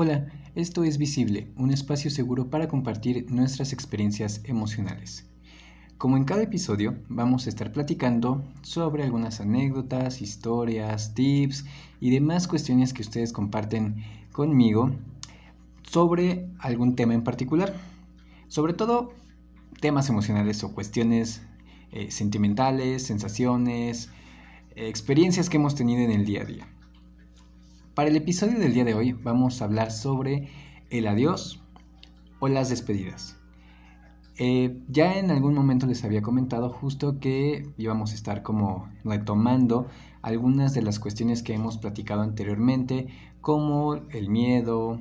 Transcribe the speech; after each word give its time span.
Hola, 0.00 0.28
esto 0.54 0.84
es 0.84 0.96
Visible, 0.96 1.48
un 1.56 1.72
espacio 1.72 2.08
seguro 2.08 2.50
para 2.50 2.68
compartir 2.68 3.28
nuestras 3.32 3.72
experiencias 3.72 4.42
emocionales. 4.44 5.26
Como 5.96 6.16
en 6.16 6.22
cada 6.22 6.44
episodio, 6.44 6.94
vamos 7.08 7.46
a 7.46 7.48
estar 7.48 7.72
platicando 7.72 8.44
sobre 8.62 9.02
algunas 9.02 9.40
anécdotas, 9.40 10.22
historias, 10.22 11.14
tips 11.14 11.64
y 11.98 12.10
demás 12.10 12.46
cuestiones 12.46 12.94
que 12.94 13.02
ustedes 13.02 13.32
comparten 13.32 13.96
conmigo 14.30 14.92
sobre 15.82 16.48
algún 16.60 16.94
tema 16.94 17.14
en 17.14 17.24
particular. 17.24 17.74
Sobre 18.46 18.74
todo 18.74 19.14
temas 19.80 20.08
emocionales 20.08 20.62
o 20.62 20.72
cuestiones 20.76 21.42
eh, 21.90 22.12
sentimentales, 22.12 23.02
sensaciones, 23.02 24.10
experiencias 24.76 25.50
que 25.50 25.56
hemos 25.56 25.74
tenido 25.74 26.02
en 26.02 26.12
el 26.12 26.24
día 26.24 26.42
a 26.42 26.44
día. 26.44 26.77
Para 27.98 28.10
el 28.10 28.16
episodio 28.16 28.60
del 28.60 28.74
día 28.74 28.84
de 28.84 28.94
hoy 28.94 29.12
vamos 29.12 29.60
a 29.60 29.64
hablar 29.64 29.90
sobre 29.90 30.50
el 30.88 31.08
adiós 31.08 31.64
o 32.38 32.46
las 32.46 32.68
despedidas. 32.68 33.36
Eh, 34.38 34.84
ya 34.86 35.18
en 35.18 35.32
algún 35.32 35.52
momento 35.52 35.84
les 35.84 36.04
había 36.04 36.22
comentado 36.22 36.70
justo 36.70 37.18
que 37.18 37.72
íbamos 37.76 38.12
a 38.12 38.14
estar 38.14 38.44
como 38.44 38.88
retomando 39.02 39.88
algunas 40.22 40.74
de 40.74 40.82
las 40.82 41.00
cuestiones 41.00 41.42
que 41.42 41.54
hemos 41.54 41.76
platicado 41.76 42.22
anteriormente, 42.22 43.08
como 43.40 43.96
el 43.96 44.30
miedo, 44.30 45.00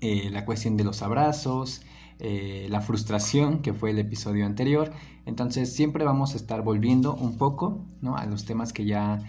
eh, 0.00 0.28
la 0.32 0.44
cuestión 0.44 0.76
de 0.76 0.82
los 0.82 1.02
abrazos, 1.02 1.82
eh, 2.18 2.66
la 2.68 2.80
frustración, 2.80 3.62
que 3.62 3.72
fue 3.72 3.90
el 3.90 4.00
episodio 4.00 4.44
anterior. 4.44 4.90
Entonces 5.24 5.72
siempre 5.72 6.04
vamos 6.04 6.34
a 6.34 6.36
estar 6.38 6.62
volviendo 6.62 7.14
un 7.14 7.38
poco 7.38 7.78
a 8.16 8.26
los 8.26 8.44
temas 8.44 8.72
que 8.72 8.86
ya, 8.86 9.22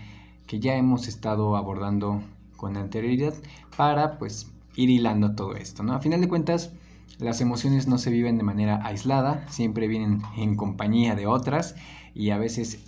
que 0.47 0.59
ya 0.59 0.75
hemos 0.75 1.07
estado 1.07 1.55
abordando 1.55 2.23
con 2.57 2.75
anterioridad 2.75 3.33
para 3.77 4.17
pues 4.17 4.51
ir 4.75 4.89
hilando 4.89 5.35
todo 5.35 5.55
esto, 5.55 5.83
¿no? 5.83 5.93
A 5.93 6.01
final 6.01 6.19
de 6.19 6.27
cuentas, 6.27 6.73
las 7.19 7.39
emociones 7.39 7.87
no 7.87 7.97
se 7.97 8.11
viven 8.11 8.37
de 8.37 8.43
manera 8.43 8.85
aislada, 8.85 9.47
siempre 9.49 9.87
vienen 9.87 10.21
en 10.35 10.55
compañía 10.55 11.15
de 11.15 11.25
otras 11.25 11.75
y 12.13 12.31
a 12.31 12.37
veces 12.37 12.79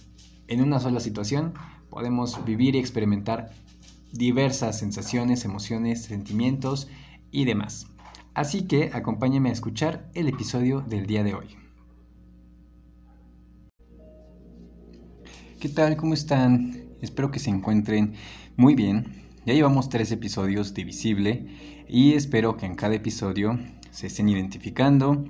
en 0.47 0.61
una 0.61 0.80
sola 0.80 0.99
situación 0.99 1.53
podemos 1.89 2.43
vivir 2.45 2.75
y 2.75 2.80
experimentar 2.80 3.52
diversas 4.11 4.77
sensaciones, 4.80 5.45
emociones, 5.45 6.03
sentimientos 6.03 6.88
y 7.31 7.45
demás. 7.45 7.88
Así 8.33 8.63
que 8.67 8.91
acompáñame 8.93 9.49
a 9.49 9.53
escuchar 9.53 10.09
el 10.13 10.27
episodio 10.27 10.81
del 10.81 11.05
día 11.05 11.23
de 11.23 11.33
hoy. 11.33 11.47
¿Qué 15.59 15.69
tal? 15.69 15.97
¿Cómo 15.97 16.13
están? 16.13 16.86
Espero 17.02 17.31
que 17.31 17.39
se 17.39 17.49
encuentren 17.49 18.13
muy 18.55 18.75
bien. 18.75 19.28
Ya 19.45 19.53
llevamos 19.53 19.87
tres 19.87 20.11
episodios 20.11 20.73
de 20.73 20.83
Visible 20.83 21.45
y 21.87 22.13
espero 22.13 22.57
que 22.57 22.65
en 22.65 22.75
cada 22.75 22.95
episodio 22.95 23.57
se 23.89 24.07
estén 24.07 24.27
identificando, 24.27 25.23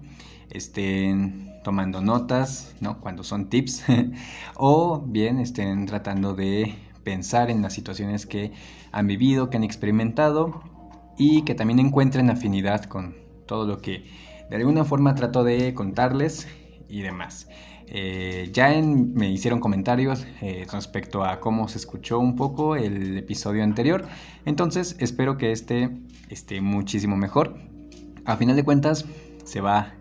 estén 0.49 1.53
tomando 1.63 2.01
notas, 2.01 2.75
¿no? 2.81 2.99
Cuando 3.01 3.23
son 3.23 3.49
tips, 3.49 3.83
o 4.55 4.99
bien 5.05 5.39
estén 5.39 5.85
tratando 5.85 6.33
de 6.33 6.73
pensar 7.03 7.51
en 7.51 7.61
las 7.61 7.73
situaciones 7.73 8.25
que 8.25 8.51
han 8.91 9.05
vivido, 9.05 9.51
que 9.51 9.57
han 9.57 9.63
experimentado 9.63 10.63
y 11.17 11.43
que 11.43 11.53
también 11.53 11.79
encuentren 11.79 12.31
afinidad 12.31 12.85
con 12.85 13.15
todo 13.45 13.67
lo 13.67 13.79
que 13.79 14.05
de 14.49 14.55
alguna 14.55 14.85
forma 14.85 15.13
trato 15.13 15.43
de 15.43 15.75
contarles 15.75 16.47
y 16.89 17.01
demás. 17.01 17.47
Eh, 17.91 18.49
ya 18.53 18.69
me 18.81 19.31
hicieron 19.31 19.59
comentarios 19.59 20.25
eh, 20.41 20.65
respecto 20.71 21.23
a 21.23 21.39
cómo 21.39 21.67
se 21.67 21.79
escuchó 21.79 22.19
un 22.19 22.35
poco 22.35 22.75
el 22.75 23.17
episodio 23.17 23.63
anterior, 23.63 24.05
entonces 24.45 24.95
espero 24.99 25.37
que 25.37 25.51
este 25.51 25.89
esté 26.29 26.61
muchísimo 26.61 27.17
mejor. 27.17 27.57
A 28.25 28.37
final 28.37 28.55
de 28.55 28.63
cuentas, 28.63 29.05
se 29.43 29.61
va 29.61 29.93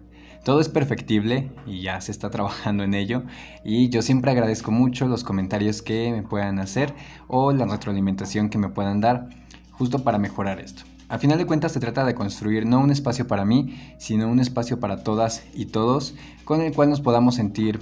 todo 0.45 0.61
es 0.61 0.69
perfectible 0.71 1.51
y 1.67 1.83
ya 1.83 2.01
se 2.01 2.11
está 2.11 2.31
trabajando 2.31 2.83
en 2.83 2.95
ello 2.95 3.25
y 3.65 3.91
yo 3.91 4.01
siempre 4.01 4.31
agradezco 4.31 4.71
mucho 4.71 5.07
los 5.07 5.23
comentarios 5.23 5.83
que 5.83 6.11
me 6.11 6.23
puedan 6.23 6.59
hacer 6.59 6.95
o 7.27 7.53
la 7.53 7.67
retroalimentación 7.67 8.49
que 8.49 8.57
me 8.57 8.71
puedan 8.71 9.03
dar 9.03 9.29
justo 9.73 10.05
para 10.05 10.19
mejorar 10.19 10.61
esto. 10.61 10.85
A 11.09 11.19
final 11.19 11.39
de 11.39 11.47
cuentas 11.47 11.73
se 11.73 11.81
trata 11.81 12.05
de 12.05 12.15
construir 12.15 12.67
no 12.67 12.81
un 12.81 12.91
espacio 12.91 13.27
para 13.27 13.47
mí, 13.47 13.75
sino 13.99 14.29
un 14.29 14.41
espacio 14.41 14.79
para 14.79 15.03
todas 15.03 15.43
y 15.55 15.67
todos, 15.67 16.15
con 16.45 16.61
el 16.61 16.75
cual 16.75 16.91
nos 16.91 17.01
podamos 17.01 17.37
sentir 17.37 17.81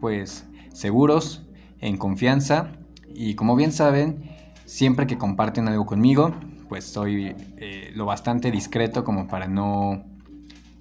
pues 0.00 0.46
seguros, 0.72 1.42
en 1.80 1.98
confianza. 1.98 2.72
Y 3.14 3.34
como 3.34 3.54
bien 3.54 3.70
saben, 3.70 4.30
siempre 4.64 5.06
que 5.06 5.18
comparten 5.18 5.68
algo 5.68 5.84
conmigo, 5.84 6.34
pues 6.70 6.84
soy 6.84 7.36
eh, 7.58 7.92
lo 7.94 8.06
bastante 8.06 8.50
discreto 8.50 9.04
como 9.04 9.28
para 9.28 9.46
no, 9.46 10.02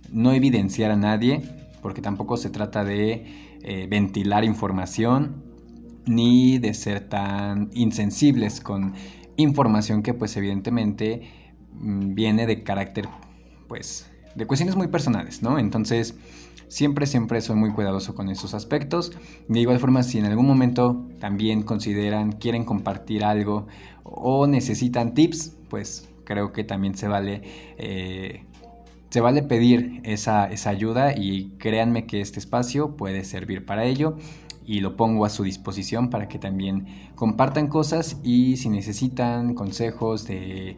no 0.10 0.32
evidenciar 0.32 0.90
a 0.90 0.96
nadie, 0.96 1.42
porque 1.82 2.02
tampoco 2.02 2.38
se 2.38 2.50
trata 2.50 2.86
de 2.86 3.58
eh, 3.62 3.88
ventilar 3.90 4.46
información 4.46 5.44
ni 6.06 6.60
de 6.60 6.74
ser 6.74 7.10
tan 7.10 7.70
insensibles 7.74 8.62
con 8.62 8.94
información 9.36 10.02
que 10.02 10.14
pues 10.14 10.38
evidentemente 10.38 11.43
viene 11.80 12.46
de 12.46 12.64
carácter, 12.64 13.08
pues, 13.68 14.10
de 14.36 14.46
cuestiones 14.46 14.76
muy 14.76 14.88
personales, 14.88 15.42
¿no? 15.42 15.60
Entonces, 15.60 16.16
siempre, 16.68 17.06
siempre 17.06 17.40
soy 17.42 17.56
muy 17.56 17.72
cuidadoso 17.72 18.16
con 18.16 18.30
esos 18.30 18.54
aspectos. 18.54 19.12
De 19.48 19.60
igual 19.60 19.80
forma, 19.80 20.04
si 20.04 20.18
en 20.18 20.26
algún 20.26 20.48
momento 20.48 21.06
también 21.20 21.64
consideran, 21.64 22.34
quieren 22.34 22.66
compartir 22.66 23.24
algo 23.24 23.68
o 24.04 24.48
necesitan 24.48 25.14
tips, 25.14 25.56
pues 25.70 26.10
creo 26.24 26.52
que 26.52 26.64
también 26.64 26.96
se 26.96 27.08
vale, 27.08 27.42
eh, 27.78 28.46
se 29.10 29.22
vale 29.22 29.44
pedir 29.44 30.02
esa, 30.04 30.52
esa 30.52 30.72
ayuda 30.72 31.16
y 31.16 31.52
créanme 31.60 32.06
que 32.08 32.22
este 32.22 32.40
espacio 32.40 32.96
puede 32.96 33.24
servir 33.24 33.66
para 33.66 33.86
ello 33.86 34.18
y 34.66 34.80
lo 34.80 34.96
pongo 34.96 35.26
a 35.26 35.30
su 35.30 35.44
disposición 35.44 36.10
para 36.10 36.28
que 36.28 36.40
también 36.40 36.88
compartan 37.16 37.68
cosas 37.68 38.20
y 38.24 38.58
si 38.58 38.70
necesitan 38.70 39.54
consejos 39.54 40.26
de 40.26 40.78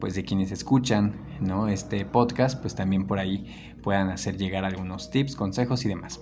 pues 0.00 0.14
de 0.14 0.24
quienes 0.24 0.52
escuchan 0.52 1.14
¿no? 1.40 1.68
este 1.68 2.04
podcast, 2.04 2.60
pues 2.60 2.74
también 2.74 3.06
por 3.06 3.18
ahí 3.18 3.74
puedan 3.82 4.10
hacer 4.10 4.36
llegar 4.36 4.64
algunos 4.64 5.10
tips, 5.10 5.36
consejos 5.36 5.84
y 5.84 5.88
demás. 5.88 6.20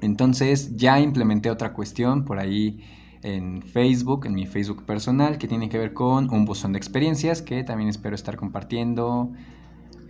Entonces 0.00 0.76
ya 0.76 0.98
implementé 0.98 1.50
otra 1.50 1.72
cuestión 1.72 2.24
por 2.24 2.38
ahí 2.38 2.84
en 3.22 3.62
Facebook, 3.62 4.26
en 4.26 4.34
mi 4.34 4.46
Facebook 4.46 4.84
personal, 4.86 5.38
que 5.38 5.46
tiene 5.46 5.68
que 5.68 5.78
ver 5.78 5.92
con 5.92 6.32
un 6.32 6.44
buzón 6.44 6.72
de 6.72 6.78
experiencias 6.78 7.42
que 7.42 7.64
también 7.64 7.90
espero 7.90 8.14
estar 8.14 8.36
compartiendo 8.36 9.30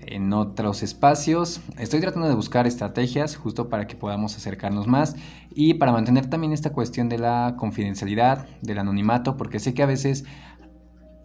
en 0.06 0.32
otros 0.32 0.82
espacios. 0.82 1.60
Estoy 1.78 2.00
tratando 2.00 2.28
de 2.28 2.34
buscar 2.34 2.66
estrategias 2.66 3.36
justo 3.36 3.68
para 3.68 3.86
que 3.86 3.96
podamos 3.96 4.36
acercarnos 4.36 4.86
más 4.86 5.16
y 5.54 5.74
para 5.74 5.92
mantener 5.92 6.28
también 6.28 6.52
esta 6.52 6.72
cuestión 6.72 7.08
de 7.08 7.18
la 7.18 7.56
confidencialidad, 7.58 8.46
del 8.62 8.78
anonimato, 8.78 9.36
porque 9.36 9.58
sé 9.58 9.74
que 9.74 9.82
a 9.82 9.86
veces 9.86 10.24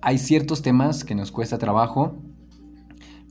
hay 0.05 0.19
ciertos 0.19 0.61
temas 0.61 1.03
que 1.03 1.15
nos 1.15 1.31
cuesta 1.31 1.57
trabajo 1.57 2.15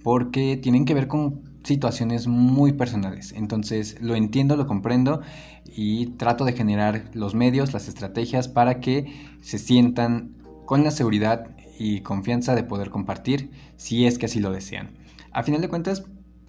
porque 0.03 0.57
tienen 0.57 0.85
que 0.85 0.93
ver 0.93 1.07
con 1.07 1.43
situaciones 1.63 2.27
muy 2.27 2.73
personales. 2.73 3.33
Entonces 3.33 3.97
lo 4.01 4.17
entiendo, 4.17 4.57
lo 4.57 4.67
comprendo 4.67 5.21
y 5.65 6.07
trato 6.17 6.45
de 6.45 6.53
generar 6.53 7.11
los 7.15 7.37
medios, 7.37 7.73
las 7.73 7.87
estrategias 7.87 8.49
para 8.49 8.81
que 8.81 9.07
se 9.41 9.59
sientan 9.59 10.35
con 10.67 10.83
la 10.83 10.91
seguridad 10.91 11.57
y 11.79 12.01
confianza 12.01 12.57
de 12.57 12.65
poder 12.65 12.91
compartir 12.91 13.53
si 13.77 14.07
es 14.07 14.19
que 14.19 14.27
así 14.27 14.41
lo 14.41 14.51
desean. 14.51 14.99
A 15.31 15.45
final 15.45 15.61
de 15.61 15.69
cuentas, 15.69 16.03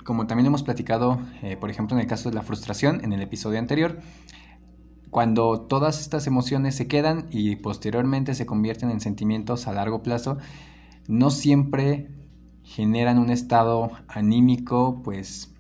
como 0.04 0.26
también 0.26 0.48
hemos 0.48 0.64
platicado, 0.64 1.20
eh, 1.44 1.56
por 1.56 1.70
ejemplo, 1.70 1.96
en 1.96 2.02
el 2.02 2.08
caso 2.08 2.30
de 2.30 2.36
la 2.36 2.42
frustración 2.42 3.06
en 3.06 3.14
el 3.14 3.22
episodio 3.22 3.60
anterior, 3.60 4.00
cuando 5.16 5.62
todas 5.62 6.02
estas 6.02 6.28
emociones 6.28 6.76
se 6.76 6.90
quedan 6.90 7.28
y 7.32 7.56
posteriormente 7.56 8.34
se 8.34 8.46
convierten 8.46 8.90
en 8.90 9.00
sentimientos 9.00 9.66
a 9.66 9.72
largo 9.72 10.04
plazo, 10.04 10.40
no 11.08 11.30
siempre 11.30 12.10
generan 12.64 13.18
un 13.18 13.30
estado 13.30 13.92
anímico, 14.10 15.02
pues 15.06 15.56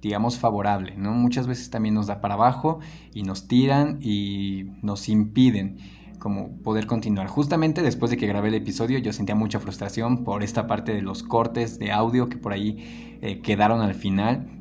digamos 0.00 0.38
favorable, 0.38 0.94
¿no? 0.96 1.10
Muchas 1.10 1.48
veces 1.48 1.70
también 1.70 1.96
nos 1.96 2.06
da 2.06 2.20
para 2.20 2.34
abajo 2.34 2.78
y 3.12 3.24
nos 3.24 3.48
tiran 3.48 3.98
y 4.00 4.66
nos 4.80 5.08
impiden 5.08 5.78
como 6.20 6.58
poder 6.58 6.86
continuar. 6.86 7.26
Justamente 7.26 7.82
después 7.82 8.12
de 8.12 8.16
que 8.16 8.28
grabé 8.28 8.46
el 8.46 8.54
episodio 8.54 9.00
yo 9.00 9.12
sentía 9.12 9.34
mucha 9.34 9.58
frustración 9.58 10.22
por 10.22 10.44
esta 10.44 10.68
parte 10.68 10.94
de 10.94 11.02
los 11.02 11.24
cortes 11.24 11.80
de 11.80 11.90
audio 11.90 12.28
que 12.28 12.36
por 12.36 12.52
ahí 12.52 13.18
eh, 13.22 13.40
quedaron 13.40 13.80
al 13.80 13.94
final 13.94 14.59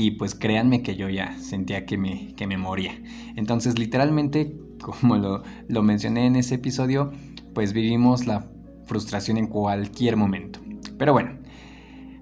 y 0.00 0.12
pues 0.12 0.36
créanme 0.36 0.82
que 0.82 0.94
yo 0.94 1.08
ya 1.08 1.36
sentía 1.40 1.84
que 1.84 1.98
me, 1.98 2.32
que 2.36 2.46
me 2.46 2.56
moría. 2.56 2.92
Entonces 3.34 3.80
literalmente, 3.80 4.56
como 4.80 5.16
lo, 5.16 5.42
lo 5.66 5.82
mencioné 5.82 6.26
en 6.26 6.36
ese 6.36 6.54
episodio, 6.54 7.10
pues 7.52 7.72
vivimos 7.72 8.24
la 8.24 8.48
frustración 8.84 9.38
en 9.38 9.48
cualquier 9.48 10.16
momento. 10.16 10.60
Pero 10.98 11.12
bueno, 11.12 11.32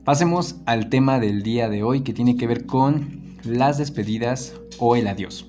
pasemos 0.04 0.56
al 0.64 0.88
tema 0.88 1.20
del 1.20 1.42
día 1.42 1.68
de 1.68 1.82
hoy 1.82 2.00
que 2.00 2.14
tiene 2.14 2.38
que 2.38 2.46
ver 2.46 2.64
con 2.64 3.36
las 3.44 3.76
despedidas 3.76 4.58
o 4.78 4.96
el 4.96 5.06
adiós. 5.06 5.46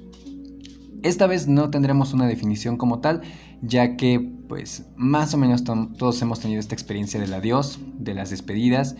Esta 1.03 1.27
vez 1.27 1.47
no 1.47 1.69
tendremos 1.69 2.13
una 2.13 2.27
definición 2.27 2.75
como 2.75 3.00
tal, 3.00 3.21
ya 3.62 3.95
que 3.95 4.19
pues 4.50 4.85
más 4.97 5.33
o 5.33 5.38
menos 5.38 5.63
todos 5.63 6.21
hemos 6.21 6.41
tenido 6.41 6.59
esta 6.59 6.75
experiencia 6.75 7.21
del 7.21 7.33
adiós, 7.33 7.79
de 7.97 8.13
las 8.15 8.31
despedidas 8.31 8.97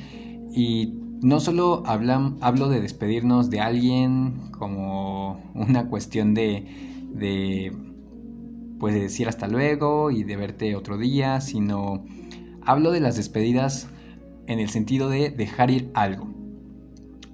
y 0.54 1.07
no 1.22 1.40
solo 1.40 1.84
hablo 1.86 2.70
de 2.70 2.82
despedirnos 2.82 3.50
de 3.50 3.60
alguien 3.60 4.52
como 4.52 5.42
una 5.56 5.88
cuestión 5.88 6.34
de, 6.34 6.66
de 7.12 7.72
pues 8.80 8.94
de 8.94 9.02
decir 9.02 9.28
hasta 9.28 9.48
luego 9.48 10.12
y 10.12 10.24
de 10.24 10.36
verte 10.36 10.76
otro 10.76 10.98
día, 10.98 11.42
sino 11.42 12.06
hablo 12.62 12.92
de 12.92 13.00
las 13.00 13.16
despedidas 13.16 13.88
en 14.46 14.60
el 14.60 14.70
sentido 14.70 15.10
de 15.10 15.30
dejar 15.30 15.72
ir 15.72 15.92
algo. 15.94 16.28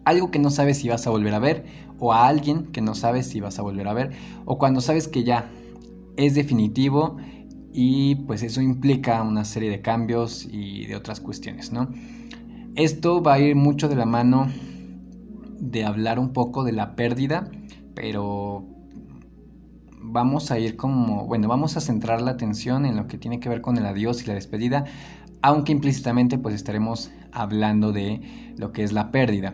Algo 0.05 0.31
que 0.31 0.39
no 0.39 0.49
sabes 0.49 0.77
si 0.77 0.89
vas 0.89 1.05
a 1.07 1.09
volver 1.09 1.33
a 1.33 1.39
ver 1.39 1.65
o 1.99 2.13
a 2.13 2.27
alguien 2.27 2.67
que 2.67 2.81
no 2.81 2.95
sabes 2.95 3.27
si 3.27 3.39
vas 3.39 3.59
a 3.59 3.61
volver 3.61 3.87
a 3.87 3.93
ver 3.93 4.11
o 4.45 4.57
cuando 4.57 4.81
sabes 4.81 5.07
que 5.07 5.23
ya 5.23 5.49
es 6.17 6.35
definitivo 6.35 7.17
y 7.73 8.15
pues 8.15 8.43
eso 8.43 8.61
implica 8.61 9.21
una 9.23 9.45
serie 9.45 9.69
de 9.69 9.81
cambios 9.81 10.47
y 10.49 10.85
de 10.85 10.95
otras 10.95 11.19
cuestiones, 11.19 11.71
¿no? 11.71 11.89
Esto 12.75 13.21
va 13.21 13.35
a 13.35 13.39
ir 13.39 13.55
mucho 13.55 13.87
de 13.87 13.95
la 13.95 14.07
mano 14.07 14.47
de 15.59 15.85
hablar 15.85 16.17
un 16.17 16.33
poco 16.33 16.63
de 16.63 16.71
la 16.71 16.95
pérdida, 16.95 17.47
pero 17.93 18.65
vamos 20.01 20.49
a 20.49 20.57
ir 20.57 20.75
como, 20.75 21.27
bueno, 21.27 21.47
vamos 21.47 21.77
a 21.77 21.81
centrar 21.81 22.23
la 22.23 22.31
atención 22.31 22.87
en 22.87 22.95
lo 22.95 23.05
que 23.05 23.19
tiene 23.19 23.39
que 23.39 23.47
ver 23.47 23.61
con 23.61 23.77
el 23.77 23.85
adiós 23.85 24.23
y 24.23 24.25
la 24.25 24.33
despedida, 24.33 24.85
aunque 25.43 25.71
implícitamente 25.71 26.39
pues 26.39 26.55
estaremos 26.55 27.11
hablando 27.31 27.91
de 27.91 28.53
lo 28.57 28.71
que 28.71 28.81
es 28.81 28.91
la 28.91 29.11
pérdida. 29.11 29.53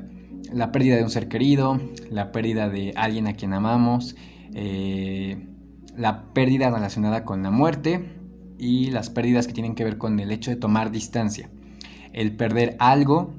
La 0.54 0.72
pérdida 0.72 0.96
de 0.96 1.04
un 1.04 1.10
ser 1.10 1.28
querido, 1.28 1.78
la 2.10 2.32
pérdida 2.32 2.70
de 2.70 2.94
alguien 2.96 3.28
a 3.28 3.34
quien 3.34 3.52
amamos, 3.52 4.16
eh, 4.54 5.46
la 5.98 6.32
pérdida 6.32 6.70
relacionada 6.70 7.26
con 7.26 7.44
la 7.44 7.52
muerte 7.52 8.16
y 8.58 8.92
las 8.92 9.10
pérdidas 9.10 9.46
que 9.46 9.52
tienen 9.52 9.76
que 9.76 9.84
ver 9.84 9.98
con 9.98 10.22
el 10.22 10.32
hecho 10.32 10.52
de 10.52 10.56
tomar 10.56 10.90
distancia. 10.90 11.50
El 12.20 12.36
perder 12.36 12.76
algo 12.80 13.34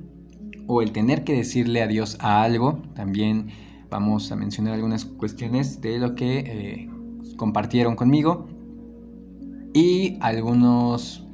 o 0.67 0.81
el 0.81 0.93
tener 0.93 1.23
que 1.23 1.35
decirle 1.35 1.83
adiós 1.83 2.17
a 2.19 2.43
algo. 2.43 2.81
También 2.95 3.49
vamos 3.91 4.33
a 4.33 4.37
mencionar 4.37 4.73
algunas 4.73 5.05
cuestiones 5.05 5.83
de 5.83 5.99
lo 5.99 6.15
que 6.15 6.39
eh, 6.39 6.91
compartieron 7.37 7.95
conmigo. 7.95 8.49
Y 9.75 10.17
algunos 10.23 11.27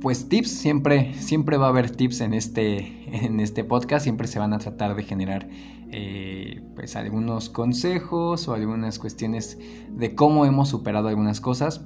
pues 0.00 0.30
tips. 0.30 0.48
Siempre 0.48 1.12
siempre 1.12 1.58
va 1.58 1.66
a 1.66 1.68
haber 1.68 1.90
tips 1.90 2.22
en 2.22 2.32
este 2.32 3.26
en 3.26 3.38
este 3.40 3.62
podcast. 3.62 4.04
Siempre 4.04 4.26
se 4.26 4.38
van 4.38 4.54
a 4.54 4.58
tratar 4.58 4.96
de 4.96 5.02
generar 5.02 5.50
eh, 5.92 6.62
pues 6.74 6.96
algunos 6.96 7.50
consejos 7.50 8.48
o 8.48 8.54
algunas 8.54 8.98
cuestiones 8.98 9.58
de 9.90 10.14
cómo 10.14 10.46
hemos 10.46 10.70
superado 10.70 11.08
algunas 11.08 11.42
cosas 11.42 11.84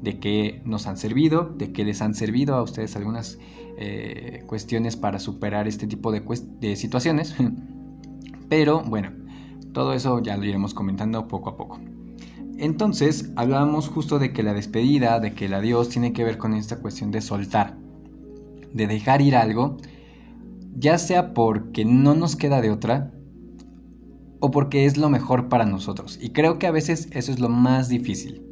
de 0.00 0.18
qué 0.18 0.62
nos 0.64 0.86
han 0.86 0.96
servido 0.96 1.54
de 1.56 1.72
qué 1.72 1.84
les 1.84 2.02
han 2.02 2.14
servido 2.14 2.56
a 2.56 2.62
ustedes 2.62 2.96
algunas 2.96 3.38
eh, 3.82 4.44
cuestiones 4.46 4.96
para 4.96 5.18
superar 5.18 5.68
este 5.68 5.86
tipo 5.86 6.12
de, 6.12 6.22
de 6.60 6.76
situaciones 6.76 7.34
pero 8.48 8.82
bueno 8.82 9.10
todo 9.72 9.92
eso 9.94 10.22
ya 10.22 10.36
lo 10.36 10.44
iremos 10.44 10.74
comentando 10.74 11.26
poco 11.28 11.50
a 11.50 11.56
poco 11.56 11.80
entonces, 12.62 13.32
hablábamos 13.34 13.88
justo 13.88 14.20
de 14.20 14.32
que 14.32 14.44
la 14.44 14.54
despedida, 14.54 15.18
de 15.18 15.34
que 15.34 15.46
el 15.46 15.54
adiós 15.54 15.88
tiene 15.88 16.12
que 16.12 16.22
ver 16.22 16.38
con 16.38 16.54
esta 16.54 16.78
cuestión 16.78 17.10
de 17.10 17.20
soltar, 17.20 17.76
de 18.72 18.86
dejar 18.86 19.20
ir 19.20 19.34
algo, 19.34 19.78
ya 20.76 20.96
sea 20.98 21.34
porque 21.34 21.84
no 21.84 22.14
nos 22.14 22.36
queda 22.36 22.60
de 22.60 22.70
otra 22.70 23.10
o 24.38 24.52
porque 24.52 24.86
es 24.86 24.96
lo 24.96 25.10
mejor 25.10 25.48
para 25.48 25.66
nosotros. 25.66 26.20
Y 26.22 26.30
creo 26.30 26.60
que 26.60 26.68
a 26.68 26.70
veces 26.70 27.08
eso 27.10 27.32
es 27.32 27.40
lo 27.40 27.48
más 27.48 27.88
difícil. 27.88 28.46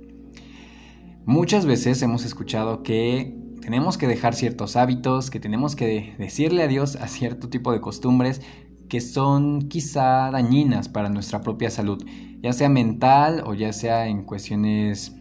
Muchas 1.24 1.64
veces 1.64 2.02
hemos 2.02 2.24
escuchado 2.24 2.82
que 2.82 3.38
tenemos 3.60 3.98
que 3.98 4.06
dejar 4.06 4.34
ciertos 4.34 4.76
hábitos, 4.76 5.30
que 5.30 5.40
tenemos 5.40 5.76
que 5.76 6.14
decirle 6.18 6.62
adiós 6.62 6.96
a 6.96 7.08
cierto 7.08 7.48
tipo 7.48 7.72
de 7.72 7.80
costumbres 7.80 8.40
que 8.88 9.00
son 9.00 9.68
quizá 9.68 10.30
dañinas 10.30 10.88
para 10.88 11.08
nuestra 11.08 11.42
propia 11.42 11.70
salud 11.70 12.04
ya 12.42 12.52
sea 12.52 12.68
mental 12.68 13.42
o 13.46 13.54
ya 13.54 13.72
sea 13.72 14.06
en 14.06 14.24
cuestiones 14.24 15.14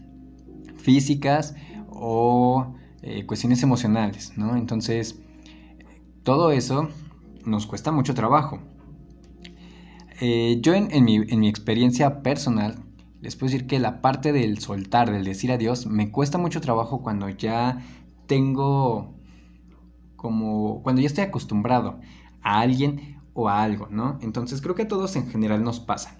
físicas 0.77 1.55
o 1.89 2.73
eh, 3.01 3.25
cuestiones 3.25 3.61
emocionales, 3.63 4.37
¿no? 4.37 4.55
Entonces, 4.55 5.21
todo 6.23 6.51
eso 6.51 6.89
nos 7.45 7.65
cuesta 7.65 7.91
mucho 7.91 8.13
trabajo. 8.13 8.59
Eh, 10.21 10.59
yo 10.61 10.73
en, 10.73 11.03
mi, 11.03 11.15
en, 11.15 11.39
mi, 11.39 11.47
experiencia 11.47 12.21
personal, 12.21 12.83
les 13.21 13.35
puedo 13.35 13.51
decir 13.51 13.67
que 13.67 13.79
la 13.79 14.01
parte 14.01 14.33
del 14.33 14.59
soltar, 14.59 15.11
del 15.11 15.23
decir 15.23 15.51
adiós, 15.51 15.85
me 15.85 16.11
cuesta 16.11 16.37
mucho 16.37 16.59
trabajo 16.59 17.01
cuando 17.01 17.29
ya 17.29 17.81
tengo 18.29 19.15
como, 20.15 20.81
cuando 20.83 21.01
ya 21.01 21.07
estoy 21.07 21.25
acostumbrado 21.25 21.99
a 22.41 22.61
alguien 22.61 23.19
o 23.33 23.49
a 23.49 23.63
algo, 23.63 23.87
¿no? 23.89 24.19
Entonces 24.21 24.61
creo 24.61 24.75
que 24.75 24.83
a 24.83 24.87
todos 24.87 25.15
en 25.15 25.27
general 25.27 25.63
nos 25.63 25.79
pasa. 25.79 26.15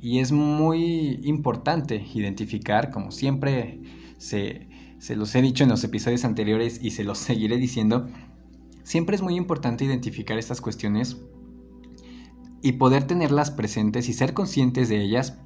Y 0.00 0.18
es 0.18 0.32
muy 0.32 1.20
importante 1.22 2.04
identificar, 2.12 2.90
como 2.90 3.10
siempre 3.10 3.80
se, 4.18 4.66
los 5.14 5.34
he 5.34 5.42
dicho 5.42 5.62
en 5.62 5.70
los 5.70 5.84
episodios 5.84 6.24
anteriores 6.24 6.80
y 6.82 6.90
se 6.90 7.04
los 7.04 7.18
seguiré 7.28 7.56
diciendo, 7.56 8.08
siempre 8.82 9.16
es 9.16 9.22
muy 9.22 9.36
importante 9.36 9.84
identificar 9.84 10.36
estas 10.36 10.60
cuestiones 10.60 11.18
y 12.62 12.72
poder 12.72 13.04
tenerlas 13.04 13.50
presentes 13.50 14.08
y 14.08 14.12
ser 14.12 14.34
conscientes 14.34 14.88
de 14.88 15.02
ellas 15.02 15.38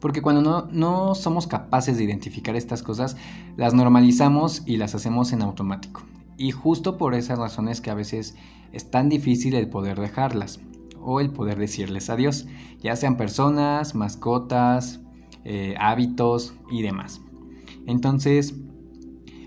porque 0.00 0.22
cuando 0.22 0.42
no, 0.42 0.68
no, 0.72 1.14
somos 1.14 1.46
capaces 1.46 1.98
de 1.98 2.04
identificar 2.04 2.56
estas 2.56 2.82
cosas, 2.82 3.16
las 3.56 3.74
normalizamos 3.74 4.62
y 4.66 4.76
las 4.76 4.94
hacemos 4.94 5.32
en 5.32 5.42
automático. 5.42 6.02
Y 6.36 6.52
justo 6.52 6.96
por 6.96 7.14
esas 7.14 7.38
razones 7.38 7.80
que 7.80 7.90
a 7.90 7.94
veces 7.94 8.34
es 8.72 8.90
tan 8.90 9.08
difícil 9.08 9.54
el 9.54 9.68
poder 9.68 10.00
dejarlas 10.00 10.60
o 11.02 11.20
el 11.20 11.30
poder 11.30 11.58
decirles 11.58 12.10
adiós, 12.10 12.46
ya 12.80 12.96
sean 12.96 13.16
personas, 13.16 13.94
mascotas, 13.94 15.00
eh, 15.44 15.74
hábitos 15.78 16.54
y 16.70 16.82
demás. 16.82 17.20
Entonces, 17.86 18.54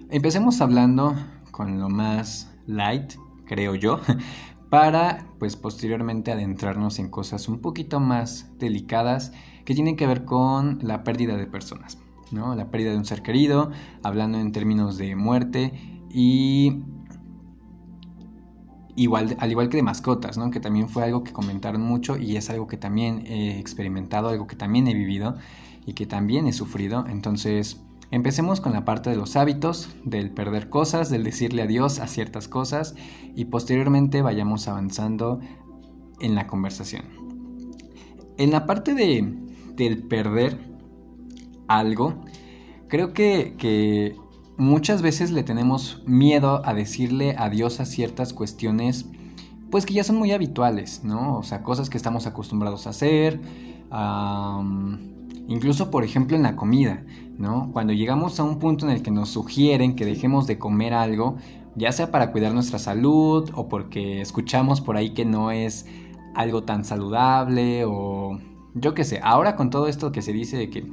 empecemos 0.10 0.62
hablando 0.62 1.16
con 1.52 1.80
lo 1.80 1.90
más 1.90 2.52
light, 2.68 3.14
creo 3.46 3.76
yo, 3.76 4.00
para 4.70 5.28
pues 5.38 5.56
posteriormente 5.56 6.32
adentrarnos 6.32 6.98
en 7.00 7.10
cosas 7.10 7.48
un 7.48 7.60
poquito 7.60 8.00
más 8.00 8.50
delicadas 8.58 9.32
que 9.66 9.74
tienen 9.74 9.96
que 9.96 10.08
ver 10.08 10.26
con 10.26 10.80
la 10.82 11.04
pérdida 11.04 11.38
de 11.38 11.48
personas, 11.48 11.98
¿no? 12.32 12.56
La 12.56 12.70
pérdida 12.70 12.92
de 12.92 12.98
un 12.98 13.06
ser 13.06 13.22
querido, 13.22 13.72
hablando 14.04 14.40
en 14.40 14.52
términos 14.52 14.98
de 14.98 15.16
muerte 15.16 15.74
y 16.10 16.84
Igual, 18.96 19.36
al 19.40 19.50
igual 19.50 19.70
que 19.70 19.78
de 19.78 19.84
mascotas, 19.84 20.38
¿no? 20.38 20.52
que 20.52 20.60
también 20.60 20.88
fue 20.88 21.04
algo 21.04 21.24
que 21.24 21.34
comentaron 21.34 21.82
mucho 21.82 22.16
y 22.18 22.38
es 22.38 22.52
algo 22.52 22.68
que 22.68 22.78
también 22.78 23.26
he 23.26 23.58
experimentado, 23.58 24.30
algo 24.30 24.46
que 24.46 24.56
también 24.56 24.88
he 24.88 24.94
vivido 24.94 25.36
y 25.86 25.94
que 25.94 26.06
también 26.06 26.46
he 26.46 26.54
sufrido. 26.54 27.06
Entonces, 27.08 27.82
empecemos 28.12 28.62
con 28.62 28.74
la 28.74 28.86
parte 28.86 29.10
de 29.10 29.16
los 29.16 29.36
hábitos, 29.36 29.96
del 30.06 30.30
perder 30.30 30.70
cosas, 30.70 31.10
del 31.10 31.24
decirle 31.24 31.64
adiós 31.64 32.00
a 32.00 32.08
ciertas 32.08 32.48
cosas 32.48 32.94
y 33.36 33.46
posteriormente 33.46 34.22
vayamos 34.22 34.68
avanzando 34.68 35.40
en 36.20 36.36
la 36.36 36.46
conversación. 36.46 37.06
En 38.38 38.52
la 38.52 38.68
parte 38.68 38.94
de, 38.94 39.43
del 39.76 40.04
perder 40.04 40.58
algo, 41.68 42.16
creo 42.88 43.14
que, 43.14 44.16
muchas 44.56 45.02
veces 45.02 45.32
le 45.32 45.42
tenemos 45.42 46.04
miedo 46.06 46.62
a 46.64 46.76
decirle 46.76 47.36
adiós 47.40 47.80
a 47.80 47.86
ciertas 47.86 48.34
cuestiones, 48.34 49.08
pues 49.72 49.88
que 49.88 49.96
ya 49.96 50.04
son 50.04 50.18
muy 50.18 50.32
habituales, 50.32 51.04
¿no? 51.04 51.40
O 51.40 51.44
sea, 51.44 51.64
cosas 51.64 51.90
que 51.90 51.98
estamos 51.98 52.28
acostumbrados 52.28 52.86
a 52.86 52.92
hacer, 52.92 53.42
incluso 55.48 55.90
por 55.90 56.04
ejemplo 56.04 56.38
en 56.38 56.44
la 56.44 56.56
comida, 56.56 57.04
¿no? 57.40 57.72
Cuando 57.74 57.94
llegamos 57.94 58.40
a 58.40 58.44
un 58.44 58.60
punto 58.60 58.86
en 58.86 58.92
el 58.92 59.02
que 59.02 59.10
nos 59.10 59.30
sugieren 59.30 59.96
que 59.96 60.06
dejemos 60.06 60.46
de 60.46 60.60
comer 60.60 60.94
algo, 60.94 61.38
ya 61.76 61.92
sea 61.92 62.12
para 62.12 62.32
cuidar 62.32 62.54
nuestra 62.54 62.78
salud 62.78 63.50
o 63.56 63.68
porque 63.68 64.22
escuchamos 64.22 64.82
por 64.82 64.98
ahí 64.98 65.16
que 65.16 65.26
no 65.26 65.50
es 65.50 65.88
algo 66.36 66.64
tan 66.64 66.86
saludable 66.86 67.86
o 67.86 68.40
yo 68.76 68.94
qué 68.94 69.04
sé, 69.04 69.20
ahora 69.24 69.56
con 69.56 69.70
todo 69.70 69.88
esto 69.88 70.12
que 70.12 70.22
se 70.22 70.34
dice 70.34 70.58
de 70.58 70.70
que 70.70 70.84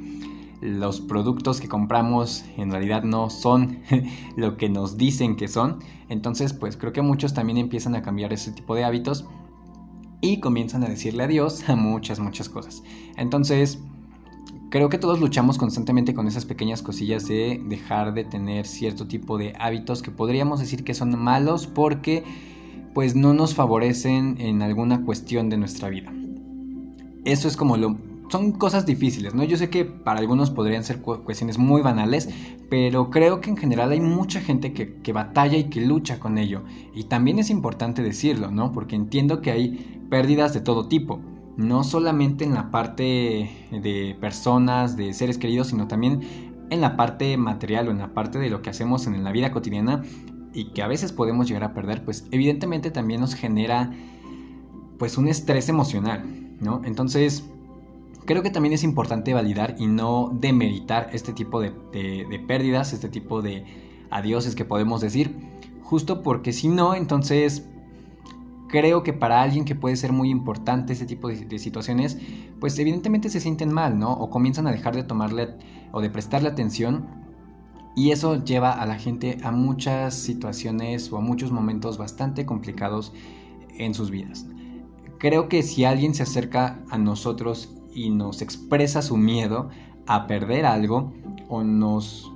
los 0.61 1.01
productos 1.01 1.61
que 1.61 1.69
compramos 1.69 2.45
en 2.57 2.71
realidad 2.71 3.03
no 3.03 3.31
son 3.31 3.79
lo 4.37 4.57
que 4.57 4.69
nos 4.69 4.97
dicen 4.97 5.37
que 5.37 5.49
son. 5.49 5.79
Entonces, 6.09 6.53
pues 6.53 6.77
creo 6.77 6.93
que 6.93 7.03
muchos 7.03 7.33
también 7.33 7.59
empiezan 7.59 7.95
a 7.95 8.03
cambiar 8.03 8.33
ese 8.33 8.53
tipo 8.53 8.75
de 8.75 8.85
hábitos 8.85 9.25
y 10.21 10.41
comienzan 10.41 10.85
a 10.85 10.89
decirle 10.89 11.25
adiós 11.25 11.69
a 11.69 11.77
muchas, 11.77 12.21
muchas 12.21 12.51
cosas. 12.51 12.83
Entonces, 13.17 13.79
creo 14.71 14.91
que 14.91 14.99
todos 14.99 15.19
luchamos 15.19 15.57
constantemente 15.57 16.13
con 16.13 16.27
esas 16.27 16.45
pequeñas 16.45 16.83
cosillas 16.83 17.27
de 17.27 17.63
dejar 17.67 18.13
de 18.13 18.25
tener 18.25 18.67
cierto 18.67 19.07
tipo 19.07 19.39
de 19.39 19.55
hábitos 19.59 20.03
que 20.03 20.11
podríamos 20.11 20.61
decir 20.61 20.85
que 20.85 20.93
son 20.93 21.19
malos 21.19 21.67
porque 21.67 22.23
pues 22.93 23.15
no 23.15 23.33
nos 23.33 23.55
favorecen 23.55 24.37
en 24.41 24.61
alguna 24.63 25.05
cuestión 25.05 25.49
de 25.49 25.57
nuestra 25.57 25.89
vida. 25.89 26.13
Eso 27.25 27.49
es 27.49 27.57
como 27.57 27.77
lo 27.77 27.97
son 28.31 28.53
cosas 28.53 28.87
difíciles, 28.87 29.35
¿no? 29.35 29.43
Yo 29.43 29.57
sé 29.57 29.71
que 29.71 29.85
para 29.85 30.21
algunos 30.21 30.51
podrían 30.51 30.85
ser 30.85 31.01
cuestiones 31.03 31.59
muy 31.59 31.83
banales, 31.83 32.29
pero 32.71 33.11
creo 33.11 33.41
que 33.41 33.51
en 33.51 33.57
general 33.57 33.91
hay 33.91 34.01
mucha 34.01 34.41
gente 34.41 34.73
que, 34.73 34.99
que, 34.99 35.13
batalla 35.13 35.59
y 35.59 35.65
que 35.65 35.81
lucha 35.81 36.21
con 36.21 36.39
ello. 36.39 36.63
Y 36.95 37.05
también 37.05 37.41
es 37.41 37.51
importante 37.51 38.03
decirlo, 38.03 38.53
¿no? 38.53 38.71
Porque 38.71 38.95
entiendo 38.95 39.41
que 39.41 39.51
hay 39.51 40.05
pérdidas 40.11 40.55
de 40.55 40.61
todo 40.61 40.87
tipo, 40.87 41.21
no 41.57 41.83
solamente 41.83 42.45
en 42.45 42.55
la 42.55 42.71
parte 42.71 43.51
de 43.73 44.17
personas, 44.21 44.97
de 44.97 45.13
seres 45.13 45.37
queridos, 45.37 45.69
sino 45.69 45.89
también 45.89 46.21
en 46.71 46.81
la 46.81 46.97
parte 46.97 47.37
material 47.37 47.89
o 47.89 47.91
en 47.91 47.99
la 47.99 48.15
parte 48.15 48.39
de 48.39 48.49
lo 48.49 48.63
que 48.63 48.71
hacemos 48.71 49.07
en 49.07 49.23
la 49.25 49.33
vida 49.33 49.51
cotidiana 49.51 50.03
y 50.55 50.67
que 50.73 50.83
a 50.83 50.89
veces 50.89 51.13
podemos 51.13 51.49
llegar 51.49 51.65
a 51.65 51.75
perder, 51.75 52.05
pues 52.05 52.27
evidentemente 52.31 52.91
también 52.91 53.21
nos 53.21 53.35
genera 53.35 53.93
pues 54.99 55.19
un 55.19 55.29
estrés 55.29 55.69
emocional, 55.69 56.40
¿no? 56.61 56.83
Entonces, 56.85 57.45
creo 58.25 58.43
que 58.43 58.51
también 58.51 58.73
es 58.73 58.85
importante 58.85 59.35
validar 59.35 59.77
y 59.79 59.87
no 59.87 60.31
demeritar 60.33 61.11
este 61.13 61.33
tipo 61.33 61.61
de, 61.61 61.73
pérdidas, 62.47 62.93
este 62.93 63.09
tipo 63.09 63.43
de 63.43 63.65
adioses 64.11 64.55
que 64.55 64.65
podemos 64.65 65.01
decir, 65.01 65.35
justo 65.83 66.23
porque 66.23 66.53
si 66.53 66.69
no, 66.69 66.95
entonces 66.95 67.67
creo 68.69 69.03
que 69.03 69.13
para 69.13 69.43
alguien 69.43 69.65
que 69.65 69.75
puede 69.75 69.97
ser 69.97 70.13
muy 70.13 70.31
importante 70.31 70.93
este 70.93 71.07
tipo 71.07 71.29
de, 71.29 71.59
situaciones, 71.59 72.19
pues 72.61 72.79
evidentemente 72.79 73.31
se 73.31 73.41
sienten 73.41 73.73
mal, 73.73 73.99
¿no? 73.99 74.13
O 74.13 74.31
comienzan 74.31 74.67
a 74.67 74.73
dejar 74.73 74.95
de 74.95 75.03
tomarle 75.03 75.49
o 75.93 76.01
de 76.01 76.11
prestarle 76.11 76.49
atención 76.49 77.07
y 77.97 78.13
eso 78.13 78.45
lleva 78.45 78.71
a 78.71 78.87
la 78.87 78.97
gente 78.97 79.39
a 79.43 79.51
muchas 79.51 80.15
situaciones 80.15 81.13
o 81.13 81.17
a 81.17 81.21
muchos 81.21 81.51
momentos 81.51 81.99
bastante 81.99 82.47
complicados 82.47 83.13
en 83.77 83.95
sus 83.95 84.11
vidas. 84.11 84.47
Creo 85.21 85.51
que 85.51 85.63
si 85.63 85.85
alguien 85.85 86.15
se 86.15 86.23
acerca 86.23 86.79
a 86.89 86.97
nosotros 86.97 87.77
y 87.93 88.09
nos 88.09 88.41
expresa 88.41 89.03
su 89.03 89.19
miedo 89.19 89.69
a 90.07 90.27
perder 90.27 90.65
algo 90.65 91.13
o 91.51 91.63
nos 91.63 92.33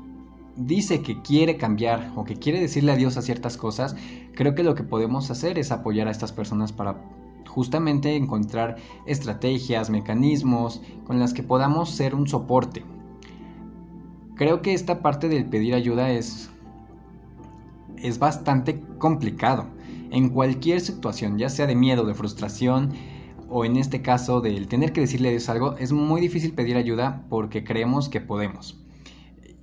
dice 0.54 1.00
que 1.00 1.22
quiere 1.22 1.56
cambiar 1.56 2.12
o 2.14 2.24
que 2.24 2.36
quiere 2.36 2.60
decirle 2.60 2.92
adiós 2.92 3.16
a 3.16 3.22
ciertas 3.22 3.56
cosas, 3.56 3.96
creo 4.34 4.54
que 4.54 4.62
lo 4.62 4.74
que 4.74 4.82
podemos 4.82 5.30
hacer 5.30 5.58
es 5.58 5.72
apoyar 5.72 6.08
a 6.08 6.10
estas 6.10 6.32
personas 6.32 6.74
para 6.74 7.02
justamente 7.48 8.16
encontrar 8.16 8.76
estrategias, 9.06 9.88
mecanismos 9.88 10.82
con 11.06 11.18
las 11.18 11.32
que 11.32 11.42
podamos 11.42 11.88
ser 11.88 12.14
un 12.14 12.28
soporte. 12.28 12.84
Creo 14.34 14.60
que 14.60 14.74
esta 14.74 15.00
parte 15.00 15.30
del 15.30 15.46
pedir 15.46 15.74
ayuda 15.74 16.10
es 16.10 16.50
es 17.96 18.18
bastante 18.18 18.82
complicado 18.98 19.68
en 20.14 20.28
cualquier 20.28 20.80
situación, 20.80 21.38
ya 21.38 21.49
sea 21.49 21.66
de 21.66 21.75
miedo, 21.75 22.06
de 22.06 22.14
frustración, 22.14 22.92
o 23.49 23.64
en 23.64 23.76
este 23.76 24.00
caso 24.00 24.40
del 24.40 24.68
tener 24.68 24.92
que 24.92 25.00
decirles 25.00 25.49
algo, 25.49 25.76
es 25.76 25.92
muy 25.92 26.21
difícil 26.21 26.54
pedir 26.54 26.76
ayuda 26.76 27.26
porque 27.28 27.64
creemos 27.64 28.09
que 28.09 28.21
podemos. 28.21 28.80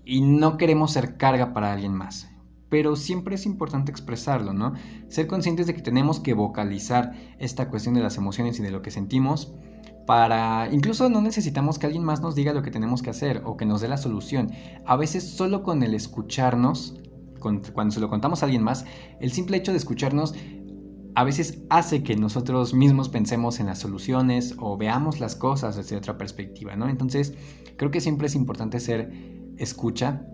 Y 0.05 0.21
no 0.21 0.57
queremos 0.57 0.91
ser 0.91 1.15
carga 1.17 1.53
para 1.53 1.71
alguien 1.71 1.93
más. 1.93 2.29
Pero 2.69 2.95
siempre 2.95 3.35
es 3.35 3.45
importante 3.45 3.91
expresarlo, 3.91 4.53
¿no? 4.53 4.73
Ser 5.07 5.27
conscientes 5.27 5.67
de 5.67 5.73
que 5.73 5.81
tenemos 5.81 6.19
que 6.19 6.33
vocalizar 6.33 7.13
esta 7.39 7.69
cuestión 7.69 7.95
de 7.95 8.01
las 8.01 8.17
emociones 8.17 8.59
y 8.59 8.63
de 8.63 8.71
lo 8.71 8.81
que 8.81 8.91
sentimos 8.91 9.53
para... 10.05 10.69
Incluso 10.71 11.09
no 11.09 11.21
necesitamos 11.21 11.79
que 11.79 11.85
alguien 11.85 12.03
más 12.03 12.21
nos 12.21 12.35
diga 12.35 12.53
lo 12.53 12.61
que 12.61 12.71
tenemos 12.71 13.01
que 13.01 13.09
hacer 13.09 13.41
o 13.45 13.55
que 13.57 13.65
nos 13.65 13.81
dé 13.81 13.87
la 13.87 13.97
solución. 13.97 14.51
A 14.85 14.95
veces 14.95 15.29
solo 15.29 15.63
con 15.63 15.83
el 15.83 15.93
escucharnos, 15.93 17.00
cuando 17.41 17.91
se 17.91 17.99
lo 17.99 18.09
contamos 18.09 18.41
a 18.41 18.45
alguien 18.45 18.63
más, 18.63 18.85
el 19.19 19.33
simple 19.33 19.57
hecho 19.57 19.71
de 19.71 19.77
escucharnos 19.77 20.33
a 21.15 21.23
veces 21.23 21.61
hace 21.69 22.03
que 22.03 22.15
nosotros 22.15 22.73
mismos 22.73 23.09
pensemos 23.09 23.59
en 23.59 23.65
las 23.67 23.79
soluciones 23.79 24.55
o 24.59 24.77
veamos 24.77 25.19
las 25.19 25.35
cosas 25.35 25.75
desde 25.75 25.97
otra 25.97 26.17
perspectiva, 26.17 26.75
¿no? 26.75 26.87
Entonces, 26.87 27.33
creo 27.77 27.91
que 27.91 27.99
siempre 27.99 28.27
es 28.27 28.35
importante 28.35 28.79
ser 28.79 29.11
escucha, 29.57 30.25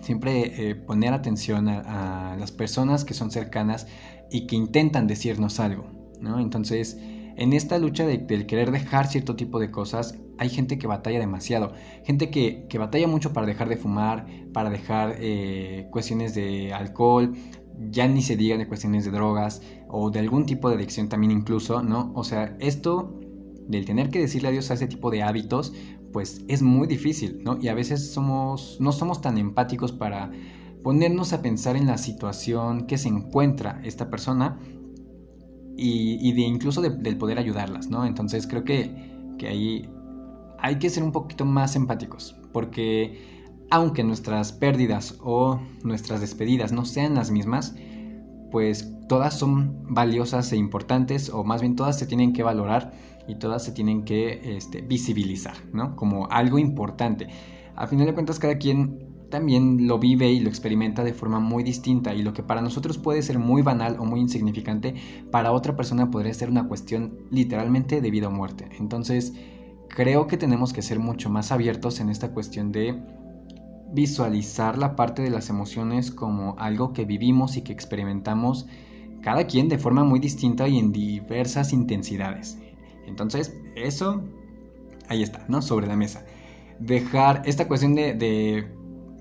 siempre 0.00 0.70
eh, 0.70 0.74
poner 0.74 1.12
atención 1.12 1.68
a, 1.68 2.36
las 2.38 2.52
personas 2.52 3.04
que 3.04 3.14
son 3.14 3.30
cercanas 3.30 3.86
y 4.30 4.46
que 4.46 4.56
intentan 4.56 5.06
decirnos 5.06 5.60
algo, 5.60 5.86
¿no? 6.20 6.40
Entonces, 6.40 6.98
en 7.36 7.52
esta 7.52 7.78
lucha 7.78 8.04
de, 8.04 8.18
del 8.18 8.46
querer 8.46 8.72
dejar 8.72 9.06
cierto 9.06 9.36
tipo 9.36 9.60
de 9.60 9.70
cosas, 9.70 10.18
hay 10.38 10.48
gente 10.48 10.78
que 10.78 10.86
batalla 10.86 11.20
demasiado, 11.20 11.72
gente 12.04 12.30
que, 12.30 12.66
que 12.68 12.78
batalla 12.78 13.06
mucho 13.06 13.32
para 13.32 13.46
dejar 13.46 13.68
de 13.68 13.76
fumar, 13.76 14.26
para 14.52 14.70
dejar 14.70 15.16
eh, 15.18 15.88
cuestiones 15.90 16.34
de 16.34 16.72
alcohol, 16.72 17.34
ya 17.90 18.08
ni 18.08 18.22
se 18.22 18.36
diga 18.36 18.56
de 18.56 18.66
cuestiones 18.66 19.04
de 19.04 19.10
drogas 19.10 19.62
o 19.88 20.10
de 20.10 20.18
algún 20.18 20.46
tipo 20.46 20.68
de 20.68 20.76
adicción 20.76 21.08
también 21.08 21.30
incluso, 21.30 21.82
¿no? 21.82 22.12
O 22.14 22.24
sea, 22.24 22.56
esto 22.58 23.18
del 23.68 23.84
tener 23.84 24.10
que 24.10 24.18
decirle 24.18 24.48
adiós 24.48 24.70
a 24.70 24.74
ese 24.74 24.88
tipo 24.88 25.10
de 25.10 25.22
hábitos, 25.22 25.72
pues 26.12 26.44
es 26.48 26.62
muy 26.62 26.88
difícil, 26.88 27.40
¿no? 27.44 27.58
Y 27.60 27.68
a 27.68 27.74
veces 27.74 28.10
somos, 28.10 28.78
no 28.80 28.92
somos 28.92 29.20
tan 29.20 29.38
empáticos 29.38 29.92
para 29.92 30.30
ponernos 30.82 31.32
a 31.32 31.42
pensar 31.42 31.76
en 31.76 31.86
la 31.86 31.98
situación 31.98 32.86
que 32.86 32.98
se 32.98 33.08
encuentra 33.08 33.80
esta 33.84 34.10
persona 34.10 34.58
y, 35.76 36.32
de 36.32 36.40
incluso 36.40 36.82
del 36.82 37.18
poder 37.18 37.38
ayudarlas, 37.38 37.88
¿no? 37.88 38.04
Entonces 38.04 38.48
creo 38.48 38.64
que, 38.64 39.12
que 39.38 39.46
ahí 39.46 39.88
hay 40.58 40.78
que 40.78 40.90
ser 40.90 41.04
un 41.04 41.12
poquito 41.12 41.44
más 41.44 41.76
empáticos, 41.76 42.34
porque 42.52 43.37
aunque 43.70 44.04
nuestras 44.04 44.52
pérdidas 44.52 45.18
o 45.22 45.60
nuestras 45.82 46.20
despedidas 46.20 46.72
no 46.72 46.84
sean 46.84 47.14
las 47.14 47.30
mismas, 47.30 47.74
pues 48.50 48.94
todas 49.08 49.38
son 49.38 49.84
valiosas 49.88 50.52
e 50.52 50.56
importantes, 50.56 51.30
o 51.30 51.44
más 51.44 51.60
bien 51.60 51.76
todas 51.76 51.98
se 51.98 52.06
tienen 52.06 52.32
que 52.32 52.42
valorar 52.42 52.92
y 53.26 53.36
todas 53.36 53.64
se 53.64 53.72
tienen 53.72 54.04
que 54.04 54.56
este, 54.56 54.80
visibilizar, 54.80 55.54
¿no? 55.72 55.96
Como 55.96 56.28
algo 56.30 56.58
importante. 56.58 57.28
A 57.76 57.86
final 57.86 58.06
de 58.06 58.14
cuentas, 58.14 58.38
cada 58.38 58.58
quien 58.58 59.06
también 59.30 59.86
lo 59.86 59.98
vive 59.98 60.30
y 60.30 60.40
lo 60.40 60.48
experimenta 60.48 61.04
de 61.04 61.12
forma 61.12 61.38
muy 61.38 61.62
distinta 61.62 62.14
y 62.14 62.22
lo 62.22 62.32
que 62.32 62.42
para 62.42 62.62
nosotros 62.62 62.96
puede 62.96 63.22
ser 63.22 63.38
muy 63.38 63.60
banal 63.60 63.96
o 63.98 64.06
muy 64.06 64.20
insignificante, 64.20 64.94
para 65.30 65.52
otra 65.52 65.76
persona 65.76 66.10
podría 66.10 66.32
ser 66.32 66.50
una 66.50 66.66
cuestión 66.66 67.18
literalmente 67.30 68.00
de 68.00 68.10
vida 68.10 68.28
o 68.28 68.30
muerte. 68.30 68.68
Entonces, 68.78 69.34
creo 69.88 70.26
que 70.26 70.38
tenemos 70.38 70.72
que 70.72 70.80
ser 70.80 70.98
mucho 70.98 71.28
más 71.28 71.52
abiertos 71.52 72.00
en 72.00 72.08
esta 72.08 72.32
cuestión 72.32 72.72
de 72.72 72.98
visualizar 73.92 74.78
la 74.78 74.96
parte 74.96 75.22
de 75.22 75.30
las 75.30 75.48
emociones 75.50 76.10
como 76.10 76.54
algo 76.58 76.92
que 76.92 77.04
vivimos 77.04 77.56
y 77.56 77.62
que 77.62 77.72
experimentamos 77.72 78.66
cada 79.22 79.46
quien 79.46 79.68
de 79.68 79.78
forma 79.78 80.04
muy 80.04 80.20
distinta 80.20 80.68
y 80.68 80.78
en 80.78 80.92
diversas 80.92 81.72
intensidades. 81.72 82.58
Entonces, 83.06 83.56
eso 83.74 84.22
ahí 85.08 85.22
está, 85.22 85.44
¿no? 85.48 85.62
Sobre 85.62 85.86
la 85.86 85.96
mesa. 85.96 86.24
Dejar 86.78 87.42
esta 87.46 87.66
cuestión 87.66 87.94
de, 87.94 88.68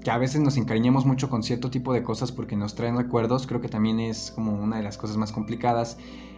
que 0.04 0.12
a 0.12 0.18
veces 0.18 0.42
nos 0.42 0.58
encariñemos 0.58 1.06
mucho 1.06 1.30
con 1.30 1.44
cierto 1.44 1.72
tipo 1.72 1.94
de 1.94 2.04
cosas 2.04 2.32
porque 2.32 2.56
nos 2.56 2.76
traen 2.76 2.98
recuerdos, 2.98 3.48
creo 3.48 3.62
que 3.62 3.70
también 3.70 4.00
es 4.00 4.32
como 4.32 4.54
una 4.54 4.78
de 4.78 4.84
las 4.84 4.98
cosas 4.98 5.18
más 5.18 5.32
complicadas. 5.32 5.98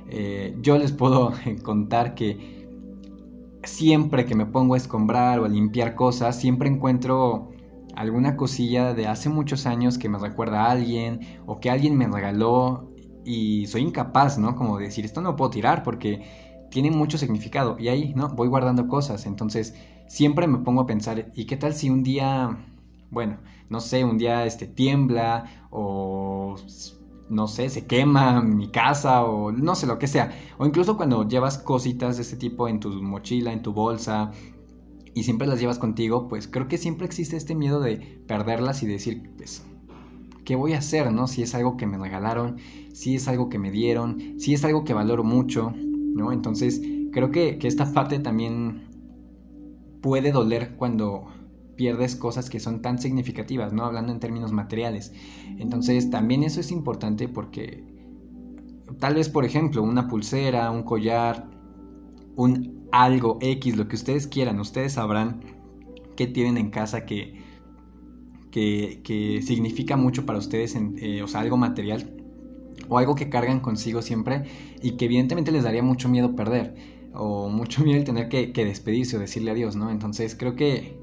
Eh, 0.09 0.55
yo 0.61 0.77
les 0.77 0.91
puedo 0.91 1.33
contar 1.63 2.15
que 2.15 2.67
siempre 3.63 4.25
que 4.25 4.35
me 4.35 4.45
pongo 4.45 4.75
a 4.75 4.77
escombrar 4.77 5.39
o 5.39 5.45
a 5.45 5.49
limpiar 5.49 5.95
cosas, 5.95 6.39
siempre 6.39 6.69
encuentro 6.69 7.49
alguna 7.95 8.35
cosilla 8.35 8.93
de 8.93 9.07
hace 9.07 9.29
muchos 9.29 9.65
años 9.65 9.97
que 9.97 10.09
me 10.09 10.17
recuerda 10.17 10.65
a 10.65 10.71
alguien 10.71 11.19
o 11.45 11.59
que 11.59 11.69
alguien 11.69 11.97
me 11.97 12.07
regaló 12.07 12.91
y 13.25 13.67
soy 13.67 13.81
incapaz, 13.81 14.37
¿no? 14.37 14.55
Como 14.55 14.77
de 14.77 14.85
decir, 14.85 15.05
esto 15.05 15.21
no 15.21 15.35
puedo 15.35 15.51
tirar 15.51 15.83
porque 15.83 16.23
tiene 16.69 16.91
mucho 16.91 17.17
significado 17.17 17.77
y 17.79 17.87
ahí, 17.89 18.13
¿no? 18.15 18.29
Voy 18.29 18.47
guardando 18.47 18.87
cosas, 18.87 19.25
entonces 19.25 19.75
siempre 20.07 20.47
me 20.47 20.59
pongo 20.59 20.81
a 20.81 20.85
pensar, 20.85 21.31
¿y 21.35 21.45
qué 21.45 21.57
tal 21.57 21.73
si 21.73 21.89
un 21.89 22.03
día, 22.03 22.57
bueno, 23.11 23.37
no 23.69 23.79
sé, 23.79 24.03
un 24.03 24.17
día 24.17 24.45
este 24.45 24.67
tiembla 24.67 25.67
o 25.69 26.55
no 27.29 27.47
sé, 27.47 27.69
se 27.69 27.85
quema 27.85 28.41
mi 28.41 28.69
casa 28.69 29.23
o 29.23 29.51
no 29.51 29.75
sé 29.75 29.85
lo 29.85 29.99
que 29.99 30.07
sea, 30.07 30.31
o 30.57 30.65
incluso 30.65 30.97
cuando 30.97 31.27
llevas 31.27 31.59
cositas 31.59 32.15
de 32.17 32.23
este 32.23 32.37
tipo 32.37 32.67
en 32.67 32.79
tu 32.79 32.89
mochila, 33.03 33.53
en 33.53 33.61
tu 33.61 33.71
bolsa, 33.73 34.31
y 35.13 35.23
siempre 35.23 35.47
las 35.47 35.59
llevas 35.59 35.79
contigo, 35.79 36.27
pues 36.27 36.47
creo 36.47 36.67
que 36.67 36.77
siempre 36.77 37.05
existe 37.05 37.37
este 37.37 37.55
miedo 37.55 37.79
de 37.79 37.97
perderlas 38.27 38.83
y 38.83 38.87
decir, 38.87 39.31
pues, 39.37 39.63
¿qué 40.45 40.55
voy 40.55 40.73
a 40.73 40.79
hacer, 40.79 41.11
no? 41.11 41.27
Si 41.27 41.41
es 41.41 41.55
algo 41.55 41.77
que 41.77 41.87
me 41.87 41.97
regalaron, 41.97 42.57
si 42.93 43.15
es 43.15 43.27
algo 43.27 43.49
que 43.49 43.59
me 43.59 43.71
dieron, 43.71 44.39
si 44.39 44.53
es 44.53 44.63
algo 44.65 44.83
que 44.83 44.93
valoro 44.93 45.23
mucho, 45.23 45.73
¿no? 45.75 46.31
Entonces, 46.31 46.81
creo 47.11 47.31
que, 47.31 47.57
que 47.57 47.67
esta 47.67 47.91
parte 47.93 48.19
también 48.19 48.87
puede 50.01 50.31
doler 50.31 50.75
cuando 50.75 51.27
pierdes 51.75 52.15
cosas 52.15 52.49
que 52.49 52.59
son 52.59 52.81
tan 52.81 52.99
significativas, 52.99 53.73
¿no? 53.73 53.85
Hablando 53.85 54.11
en 54.11 54.19
términos 54.19 54.51
materiales. 54.51 55.13
Entonces, 55.57 56.09
también 56.09 56.43
eso 56.43 56.59
es 56.59 56.71
importante 56.71 57.27
porque 57.27 57.83
tal 58.99 59.15
vez, 59.15 59.29
por 59.29 59.45
ejemplo, 59.45 59.81
una 59.81 60.07
pulsera, 60.07 60.71
un 60.71 60.83
collar, 60.83 61.49
un 62.35 62.78
algo 62.91 63.37
X, 63.41 63.77
lo 63.77 63.87
que 63.87 63.95
ustedes 63.95 64.27
quieran, 64.27 64.59
ustedes 64.59 64.93
sabrán 64.93 65.41
qué 66.15 66.27
tienen 66.27 66.57
en 66.57 66.69
casa 66.69 67.05
que, 67.05 67.39
que, 68.51 69.41
significa 69.45 69.95
mucho 69.95 70.25
para 70.25 70.39
ustedes, 70.39 70.75
eh, 70.75 71.21
o 71.21 71.27
sea, 71.27 71.41
algo 71.41 71.57
material 71.57 72.13
o 72.87 72.97
algo 72.97 73.15
que 73.15 73.29
cargan 73.29 73.59
consigo 73.59 74.01
siempre 74.01 74.43
y 74.81 74.91
que 74.91 75.05
evidentemente 75.05 75.51
les 75.51 75.63
daría 75.63 75.83
mucho 75.83 76.09
miedo 76.09 76.35
perder. 76.35 76.75
o 77.13 77.49
mucho 77.59 77.83
miedo 77.83 77.99
el 77.99 78.05
tener 78.05 78.29
que, 78.29 78.51
despedirse 78.53 79.17
o 79.17 79.19
decirle 79.19 79.51
adiós, 79.51 79.75
¿no? 79.75 79.89
Entonces 79.91 80.35
creo 80.35 80.55
que, 80.55 80.97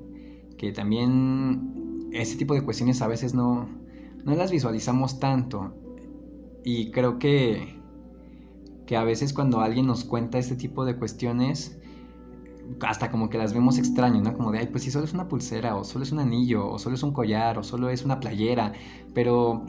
que 0.59 0.73
también 0.73 2.09
ese 2.13 2.37
tipo 2.37 2.55
de 2.55 2.63
cuestiones 2.63 3.03
a 3.03 3.09
veces 3.09 3.35
no, 3.35 3.69
no 4.25 4.35
las 4.35 4.51
visualizamos 4.51 5.19
tanto. 5.21 5.75
Y 6.65 6.91
creo 6.91 7.19
que, 7.19 7.79
que 8.87 8.97
a 8.97 9.05
veces 9.05 9.33
cuando 9.33 9.61
alguien 9.61 9.87
nos 9.87 10.05
cuenta 10.05 10.39
este 10.39 10.57
tipo 10.57 10.85
de 10.85 10.97
cuestiones, 10.97 11.79
hasta 12.81 13.11
como 13.11 13.29
que 13.29 13.39
las 13.39 13.53
vemos 13.53 13.79
extraño, 13.79 14.21
¿no? 14.23 14.35
Como 14.35 14.53
de, 14.53 14.61
ay, 14.61 14.67
pues 14.67 14.85
si 14.85 14.91
solo 14.91 15.05
es 15.05 15.13
una 15.13 15.29
pulsera, 15.29 15.77
o 15.77 15.85
solo 15.85 16.05
es 16.05 16.13
un 16.13 16.21
anillo, 16.21 16.69
o 16.69 16.79
solo 16.79 16.95
es 16.97 17.03
un 17.03 17.13
collar, 17.13 17.59
o 17.59 17.63
solo 17.63 17.91
es 17.91 18.05
una 18.05 18.21
playera, 18.21 18.73
pero 19.15 19.65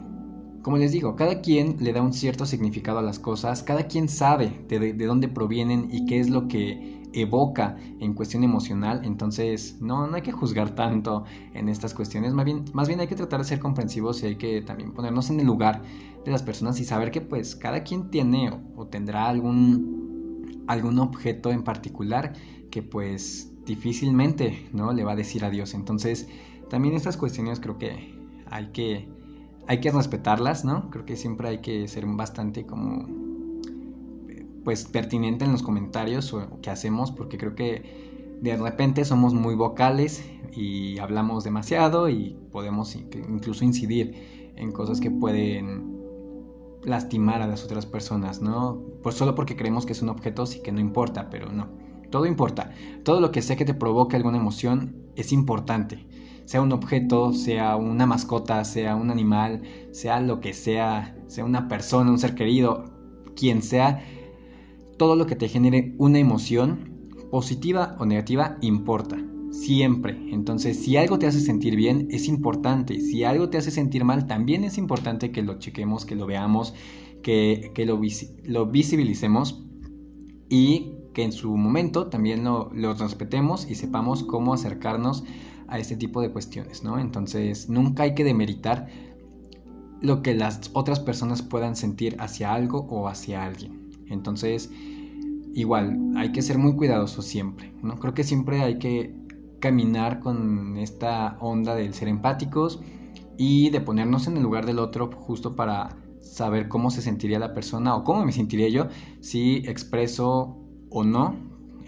como 0.62 0.76
les 0.76 0.92
digo, 0.92 1.16
cada 1.16 1.40
quien 1.40 1.76
le 1.80 1.92
da 1.92 2.02
un 2.02 2.12
cierto 2.12 2.44
significado 2.44 2.98
a 2.98 3.02
las 3.02 3.18
cosas, 3.18 3.62
cada 3.62 3.86
quien 3.86 4.08
sabe 4.08 4.64
de, 4.68 4.92
dónde 5.06 5.28
provienen 5.28 5.88
y 5.90 6.04
qué 6.06 6.20
es 6.20 6.28
lo 6.28 6.48
que 6.48 6.97
evoca 7.12 7.76
en 8.00 8.14
cuestión 8.14 8.44
emocional, 8.44 9.02
entonces 9.04 9.78
no, 9.80 10.06
no 10.06 10.16
hay 10.16 10.22
que 10.22 10.32
juzgar 10.32 10.74
tanto 10.74 11.24
en 11.54 11.68
estas 11.68 11.94
cuestiones, 11.94 12.34
más 12.34 12.44
bien, 12.44 12.64
más 12.72 12.88
bien 12.88 13.00
hay 13.00 13.06
que 13.06 13.14
tratar 13.14 13.40
de 13.40 13.46
ser 13.46 13.58
comprensivos 13.58 14.22
y 14.22 14.26
hay 14.26 14.36
que 14.36 14.62
también 14.62 14.92
ponernos 14.92 15.30
en 15.30 15.40
el 15.40 15.46
lugar 15.46 15.82
de 16.24 16.30
las 16.30 16.42
personas 16.42 16.78
y 16.80 16.84
saber 16.84 17.10
que 17.10 17.20
pues 17.20 17.56
cada 17.56 17.82
quien 17.82 18.10
tiene 18.10 18.50
o, 18.76 18.86
tendrá 18.86 19.28
algún, 19.28 20.64
algún 20.66 20.98
objeto 20.98 21.50
en 21.50 21.62
particular 21.62 22.34
que 22.70 22.82
pues 22.82 23.52
difícilmente 23.64 24.68
no 24.72 24.92
le 24.92 25.04
va 25.04 25.12
a 25.12 25.16
decir 25.16 25.44
adiós, 25.44 25.74
entonces 25.74 26.28
también 26.68 26.94
estas 26.94 27.16
cuestiones 27.16 27.60
creo 27.60 27.78
que 27.78 28.14
hay 28.50 28.68
que 28.68 29.08
hay 29.66 29.80
que 29.80 29.90
respetarlas, 29.90 30.64
¿no? 30.64 30.88
Creo 30.88 31.04
que 31.04 31.14
siempre 31.14 31.48
hay 31.48 31.58
que 31.58 31.86
ser 31.88 32.06
bastante 32.06 32.64
como 32.64 33.06
pues 34.68 34.84
pertinente 34.84 35.46
en 35.46 35.52
los 35.52 35.62
comentarios 35.62 36.36
que 36.60 36.68
hacemos 36.68 37.10
porque 37.10 37.38
creo 37.38 37.54
que 37.54 38.36
de 38.42 38.54
repente 38.54 39.02
somos 39.06 39.32
muy 39.32 39.54
vocales 39.54 40.22
y 40.54 40.98
hablamos 40.98 41.42
demasiado 41.42 42.10
y 42.10 42.36
podemos 42.52 42.94
incluso 42.94 43.64
incidir 43.64 44.52
en 44.56 44.70
cosas 44.72 45.00
que 45.00 45.10
pueden 45.10 45.96
lastimar 46.84 47.40
a 47.40 47.46
las 47.46 47.64
otras 47.64 47.86
personas, 47.86 48.42
¿no? 48.42 48.82
Pues 49.02 49.14
solo 49.14 49.34
porque 49.34 49.56
creemos 49.56 49.86
que 49.86 49.94
es 49.94 50.02
un 50.02 50.10
objeto 50.10 50.44
sí 50.44 50.60
que 50.60 50.70
no 50.70 50.80
importa, 50.80 51.30
pero 51.30 51.50
no. 51.50 51.70
Todo 52.10 52.26
importa. 52.26 52.70
Todo 53.04 53.22
lo 53.22 53.32
que 53.32 53.40
sea 53.40 53.56
que 53.56 53.64
te 53.64 53.72
provoque 53.72 54.16
alguna 54.16 54.36
emoción 54.36 54.96
es 55.16 55.32
importante 55.32 56.06
sea 56.44 56.60
un 56.60 56.72
objeto, 56.72 57.32
sea 57.32 57.76
una 57.76 58.04
mascota, 58.04 58.62
sea 58.66 58.96
un 58.96 59.10
animal, 59.10 59.62
sea 59.92 60.20
lo 60.20 60.40
que 60.40 60.52
sea, 60.52 61.16
sea 61.26 61.46
una 61.46 61.68
persona, 61.68 62.10
un 62.10 62.18
ser 62.18 62.34
querido, 62.34 62.84
quien 63.34 63.62
sea, 63.62 64.02
todo 64.98 65.16
lo 65.16 65.26
que 65.26 65.36
te 65.36 65.48
genere 65.48 65.94
una 65.96 66.18
emoción, 66.18 66.98
positiva 67.30 67.96
o 67.98 68.06
negativa, 68.06 68.58
importa. 68.60 69.16
Siempre. 69.50 70.18
Entonces, 70.30 70.78
si 70.78 70.98
algo 70.98 71.18
te 71.18 71.26
hace 71.26 71.40
sentir 71.40 71.74
bien, 71.74 72.08
es 72.10 72.28
importante. 72.28 73.00
Si 73.00 73.24
algo 73.24 73.48
te 73.48 73.56
hace 73.56 73.70
sentir 73.70 74.04
mal, 74.04 74.26
también 74.26 74.62
es 74.62 74.76
importante 74.76 75.32
que 75.32 75.42
lo 75.42 75.58
chequemos, 75.58 76.04
que 76.04 76.16
lo 76.16 76.26
veamos, 76.26 76.74
que, 77.22 77.72
lo, 77.86 78.00
lo, 78.44 78.66
visibilicemos 78.66 79.64
y 80.50 80.92
que 81.14 81.22
en 81.22 81.32
su 81.32 81.56
momento 81.56 82.08
también 82.08 82.44
lo, 82.44 82.70
lo 82.74 82.94
respetemos 82.94 83.68
y 83.70 83.74
sepamos 83.74 84.22
cómo 84.22 84.52
acercarnos 84.52 85.24
a 85.66 85.78
este 85.78 85.96
tipo 85.96 86.20
de 86.20 86.30
cuestiones, 86.30 86.84
¿no? 86.84 86.98
Entonces, 86.98 87.68
nunca 87.68 88.02
hay 88.02 88.14
que 88.14 88.24
demeritar 88.24 88.88
lo 90.00 90.22
que 90.22 90.34
las 90.34 90.70
otras 90.74 91.00
personas 91.00 91.42
puedan 91.42 91.74
sentir 91.74 92.16
hacia 92.18 92.52
algo 92.52 92.86
o 92.90 93.08
hacia 93.08 93.44
alguien. 93.44 93.87
Entonces, 94.10 94.70
igual, 95.54 96.12
hay 96.16 96.32
que 96.32 96.42
ser 96.42 96.58
muy 96.58 96.74
cuidadosos 96.74 97.24
siempre, 97.24 97.72
¿no? 97.82 97.98
Creo 97.98 98.14
que 98.14 98.24
siempre 98.24 98.62
hay 98.62 98.78
que 98.78 99.14
caminar 99.60 100.20
con 100.20 100.76
esta 100.76 101.36
onda 101.40 101.74
del 101.74 101.94
ser 101.94 102.08
empáticos 102.08 102.80
y 103.36 103.70
de 103.70 103.80
ponernos 103.80 104.26
en 104.26 104.36
el 104.36 104.42
lugar 104.42 104.66
del 104.66 104.78
otro 104.78 105.10
justo 105.12 105.56
para 105.56 105.96
saber 106.20 106.68
cómo 106.68 106.90
se 106.90 107.02
sentiría 107.02 107.38
la 107.38 107.54
persona 107.54 107.96
o 107.96 108.04
cómo 108.04 108.24
me 108.24 108.32
sentiría 108.32 108.68
yo 108.68 108.88
si 109.20 109.56
expreso 109.66 110.56
o 110.90 111.04
no 111.04 111.36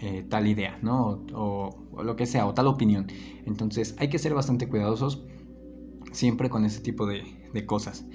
eh, 0.01 0.25
tal 0.27 0.47
idea, 0.47 0.79
¿no? 0.81 1.23
O, 1.33 1.77
lo 2.03 2.15
que 2.15 2.25
sea, 2.25 2.47
o 2.47 2.53
tal 2.53 2.67
opinión. 2.67 3.07
Entonces 3.45 3.95
hay 3.99 4.09
que 4.09 4.17
ser 4.17 4.33
bastante 4.33 4.67
cuidadosos 4.67 5.23
siempre 6.11 6.49
con 6.49 6.65
ese 6.65 6.81
tipo 6.81 7.05
de, 7.05 7.23
cosas. 7.67 8.05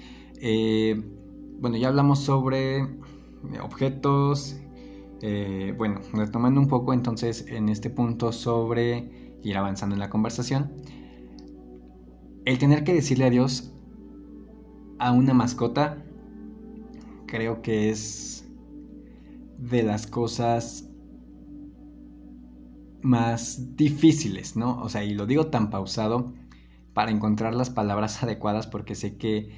Eh, 0.41 1.01
bueno, 1.59 1.77
ya 1.77 1.87
hablamos 1.87 2.19
sobre 2.19 2.85
objetos. 3.61 4.57
Eh, 5.21 5.73
bueno, 5.77 6.01
retomando 6.13 6.59
un 6.59 6.67
poco 6.67 6.93
entonces 6.93 7.45
en 7.47 7.69
este 7.69 7.89
punto 7.89 8.31
sobre 8.31 9.37
ir 9.43 9.57
avanzando 9.57 9.95
en 9.95 9.99
la 9.99 10.09
conversación. 10.09 10.71
El 12.45 12.57
tener 12.59 12.83
que 12.83 12.93
decirle 12.93 13.25
adiós 13.25 13.73
a 14.99 15.11
una 15.11 15.33
mascota 15.33 16.03
creo 17.25 17.61
que 17.61 17.89
es 17.89 18.47
de 19.57 19.83
las 19.83 20.07
cosas 20.07 20.89
más 23.01 23.75
difíciles, 23.75 24.55
¿no? 24.55 24.81
O 24.81 24.89
sea, 24.89 25.03
y 25.03 25.13
lo 25.13 25.25
digo 25.25 25.47
tan 25.47 25.69
pausado 25.69 26.33
para 26.93 27.11
encontrar 27.11 27.53
las 27.53 27.69
palabras 27.69 28.23
adecuadas 28.23 28.67
porque 28.67 28.95
sé 28.95 29.17
que, 29.17 29.51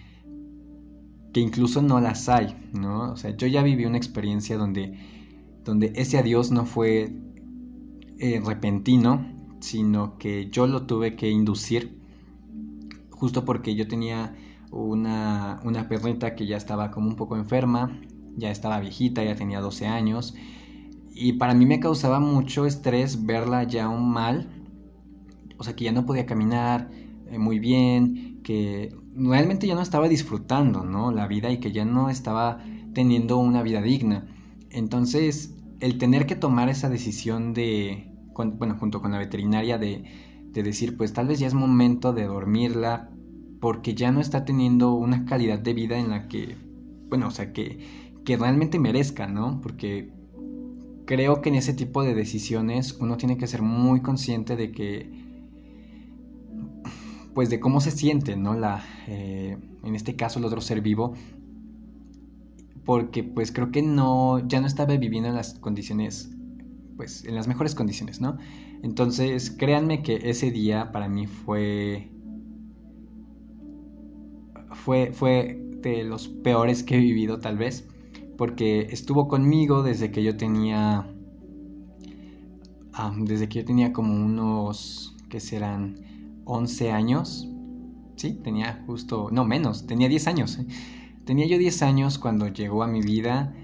que 1.33 1.39
incluso 1.39 1.81
no 1.81 1.99
las 1.99 2.29
hay, 2.29 2.55
¿no? 2.73 3.11
O 3.11 3.15
sea, 3.17 3.35
yo 3.35 3.47
ya 3.47 3.61
viví 3.63 3.85
una 3.85 3.97
experiencia 3.97 4.57
donde, 4.57 4.97
donde 5.63 5.93
ese 5.95 6.17
adiós 6.17 6.51
no 6.51 6.65
fue 6.65 7.13
eh, 8.17 8.41
repentino, 8.43 9.27
sino 9.59 10.17
que 10.17 10.49
yo 10.49 10.67
lo 10.67 10.85
tuve 10.85 11.15
que 11.15 11.29
inducir 11.29 11.99
justo 13.11 13.45
porque 13.45 13.75
yo 13.75 13.87
tenía 13.87 14.35
una, 14.71 15.59
una 15.63 15.89
perrita 15.89 16.35
que 16.35 16.47
ya 16.47 16.57
estaba 16.57 16.91
como 16.91 17.09
un 17.09 17.15
poco 17.15 17.35
enferma, 17.35 17.99
ya 18.37 18.49
estaba 18.51 18.79
viejita, 18.79 19.23
ya 19.23 19.35
tenía 19.35 19.59
12 19.59 19.87
años 19.87 20.35
y 21.13 21.33
para 21.33 21.53
mí 21.53 21.65
me 21.65 21.81
causaba 21.81 22.19
mucho 22.21 22.65
estrés 22.65 23.25
verla 23.25 23.63
ya 23.63 23.89
un 23.89 24.09
mal, 24.09 24.47
o 25.57 25.63
sea, 25.63 25.75
que 25.75 25.83
ya 25.83 25.91
no 25.91 26.05
podía 26.05 26.25
caminar 26.25 26.89
eh, 27.29 27.37
muy 27.37 27.59
bien, 27.59 28.39
que 28.41 28.95
realmente 29.19 29.67
ya 29.67 29.75
no 29.75 29.81
estaba 29.81 30.07
disfrutando, 30.07 30.83
¿no? 30.83 31.11
La 31.11 31.27
vida 31.27 31.51
y 31.51 31.59
que 31.59 31.71
ya 31.71 31.85
no 31.85 32.09
estaba 32.09 32.63
teniendo 32.93 33.37
una 33.37 33.61
vida 33.61 33.81
digna. 33.81 34.27
Entonces, 34.69 35.55
el 35.79 35.97
tener 35.97 36.25
que 36.25 36.35
tomar 36.35 36.69
esa 36.69 36.89
decisión 36.89 37.53
de, 37.53 38.11
bueno, 38.33 38.75
junto 38.79 39.01
con 39.01 39.11
la 39.11 39.17
veterinaria, 39.17 39.77
de, 39.77 40.03
de 40.51 40.63
decir, 40.63 40.97
pues 40.97 41.13
tal 41.13 41.27
vez 41.27 41.39
ya 41.39 41.47
es 41.47 41.53
momento 41.53 42.13
de 42.13 42.25
dormirla, 42.25 43.09
porque 43.59 43.93
ya 43.93 44.11
no 44.11 44.21
está 44.21 44.45
teniendo 44.45 44.93
una 44.93 45.25
calidad 45.25 45.59
de 45.59 45.73
vida 45.73 45.97
en 45.97 46.09
la 46.09 46.27
que, 46.27 46.55
bueno, 47.09 47.27
o 47.27 47.31
sea, 47.31 47.51
que, 47.51 47.79
que 48.23 48.37
realmente 48.37 48.79
merezca, 48.79 49.27
¿no? 49.27 49.59
Porque 49.61 50.13
creo 51.05 51.41
que 51.41 51.49
en 51.49 51.55
ese 51.55 51.73
tipo 51.73 52.03
de 52.03 52.13
decisiones 52.13 52.97
uno 52.99 53.17
tiene 53.17 53.37
que 53.37 53.47
ser 53.47 53.61
muy 53.61 54.01
consciente 54.01 54.55
de 54.55 54.71
que 54.71 55.18
pues 57.39 57.49
de 57.49 57.61
cómo 57.61 57.79
se 57.79 57.91
siente 57.91 58.35
no 58.35 58.53
la 58.53 58.83
eh, 59.07 59.55
en 59.81 59.95
este 59.95 60.17
caso 60.17 60.39
el 60.39 60.45
otro 60.45 60.59
ser 60.59 60.81
vivo. 60.81 61.13
Porque 62.83 63.23
pues 63.23 63.53
creo 63.53 63.71
que 63.71 63.81
no 63.81 64.45
ya 64.45 64.59
no 64.59 64.67
estaba 64.67 64.97
viviendo 64.97 65.29
en 65.29 65.35
las 65.35 65.57
condiciones 65.59 66.35
pues 66.97 67.23
en 67.23 67.35
las 67.35 67.47
mejores 67.47 67.75
condiciones 67.75 68.19
no 68.19 68.35
entonces 68.83 69.51
créanme 69.51 70.01
que 70.01 70.19
ese 70.23 70.51
día 70.51 70.91
para 70.91 71.07
mí 71.07 71.27
fue 71.27 72.11
fue 74.73 75.13
fue 75.13 75.61
de 75.81 76.03
los 76.03 76.27
peores 76.27 76.83
que 76.83 76.95
he 76.95 76.99
vivido 76.99 77.39
tal 77.39 77.57
vez. 77.57 77.87
Porque 78.37 78.87
estuvo 78.91 79.29
conmigo 79.29 79.81
desde 79.81 80.11
que 80.11 80.23
yo 80.23 80.35
tenía, 80.35 81.07
desde 83.21 83.47
que 83.47 83.59
yo 83.59 83.65
tenía 83.65 83.91
como 83.91 84.13
unos, 84.13 85.15
que 85.29 85.39
serán 85.39 85.95
11 86.49 86.91
años, 86.91 87.47
sí, 88.15 88.33
tenía 88.43 88.83
justo, 88.85 89.29
no 89.31 89.45
menos, 89.45 89.85
tenía 89.85 90.09
10 90.09 90.27
años. 90.27 90.57
¿eh? 90.57 90.65
Tenía 91.25 91.45
yo 91.45 91.57
10 91.57 91.83
años 91.83 92.17
cuando 92.17 92.47
llegó 92.47 92.81
a 92.83 92.87
mi 92.87 93.01
vida 93.01 93.55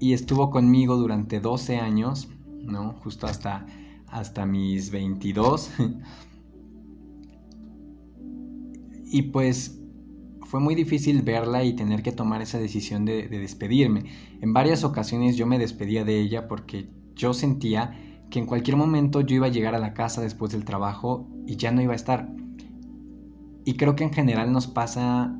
y, 0.00 0.12
estuvo 0.12 0.50
conmigo 0.50 0.96
durante 0.96 1.40
12 1.40 1.78
años, 1.78 2.28
¿no? 2.62 2.94
Justo 3.02 3.26
hasta, 3.26 3.66
hasta 4.08 4.46
mis 4.46 4.90
22. 4.90 5.70
y 9.06 9.22
pues 9.22 9.78
fue 10.42 10.60
muy 10.60 10.74
difícil 10.74 11.22
verla 11.22 11.64
y 11.64 11.74
tener 11.74 12.02
que 12.02 12.12
tomar 12.12 12.40
esa 12.42 12.58
decisión 12.58 13.04
de, 13.04 13.28
despedirme. 13.28 14.04
En 14.40 14.52
varias 14.52 14.84
ocasiones 14.84 15.36
yo 15.36 15.46
me 15.46 15.58
despedía 15.58 16.04
de 16.04 16.20
ella 16.20 16.48
porque 16.48 16.88
yo 17.14 17.34
sentía 17.34 17.98
que 18.34 18.40
en 18.40 18.46
cualquier 18.46 18.76
momento 18.76 19.20
yo 19.20 19.36
iba 19.36 19.46
a 19.46 19.50
llegar 19.50 19.76
a 19.76 19.78
la 19.78 19.94
casa 19.94 20.20
después 20.20 20.50
del 20.50 20.64
trabajo 20.64 21.28
y 21.46 21.54
ya 21.54 21.70
no 21.70 21.80
iba 21.80 21.92
a 21.92 21.94
estar. 21.94 22.28
Y 23.64 23.76
creo 23.76 23.94
que 23.94 24.02
en 24.02 24.12
general 24.12 24.52
nos 24.52 24.66
pasa 24.66 25.38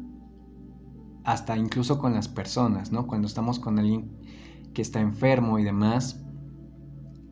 hasta 1.25 1.57
incluso 1.57 1.99
con 1.99 2.15
las 2.15 2.29
personas, 2.29 2.93
¿no? 2.93 3.09
Cuando 3.09 3.27
estamos 3.27 3.59
con 3.59 3.81
alguien 3.81 4.13
que 4.75 4.81
está 4.81 5.01
enfermo 5.01 5.59
y 5.59 5.65
demás. 5.65 6.23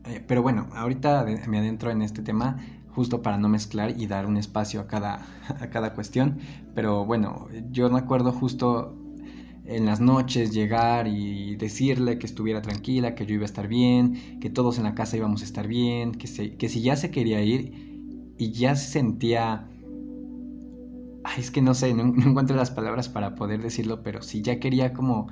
Eh, 0.07 0.25
pero 0.27 0.43
bueno, 0.43 0.67
ahorita 0.75 1.25
me 1.47 1.59
adentro 1.59 1.93
en 1.93 2.03
este 2.03 2.23
tema 2.23 2.57
justo 2.89 3.23
para 3.23 3.39
no 3.39 3.49
mezclar 3.49 3.97
y 3.97 4.09
dar 4.09 4.27
un 4.27 4.39
espacio 4.39 4.81
a 4.81 4.89
cada, 4.89 5.21
a 5.61 5.71
cada 5.71 5.95
cuestión. 5.95 6.39
Pero 6.75 7.05
bueno, 7.05 7.47
yo 7.71 7.89
me 7.89 8.01
acuerdo 8.01 8.33
justo 8.33 8.97
en 9.65 9.87
las 9.87 10.01
noches 10.01 10.53
llegar 10.53 11.07
y 11.07 11.57
decirle 11.57 12.19
que 12.19 12.27
estuviera 12.27 12.63
tranquila, 12.63 13.15
que 13.15 13.27
yo 13.27 13.35
iba 13.35 13.45
a 13.45 13.47
estar 13.47 13.69
bien, 13.69 14.39
que 14.41 14.51
todos 14.51 14.79
en 14.79 14.85
la 14.85 14.95
casa 14.95 15.17
íbamos 15.17 15.43
a 15.43 15.45
estar 15.45 15.69
bien, 15.69 16.13
que, 16.13 16.57
que 16.57 16.69
si 16.69 16.83
ya 16.83 16.97
se 16.97 17.11
quería 17.11 17.43
ir 17.43 18.35
y 18.39 18.53
ya 18.53 18.75
se 18.77 18.91
sentía... 18.91 19.69
Ay, 21.25 21.41
es 21.41 21.51
que 21.53 21.63
no 21.63 21.75
sé, 21.75 21.95
no, 21.95 22.03
encuentro 22.29 22.57
las 22.57 22.71
palabras 22.71 23.09
para 23.09 23.35
poder 23.35 23.63
decirlo, 23.63 24.03
pero 24.03 24.23
si 24.23 24.43
ya 24.43 24.59
quería 24.59 24.93
como 24.93 25.29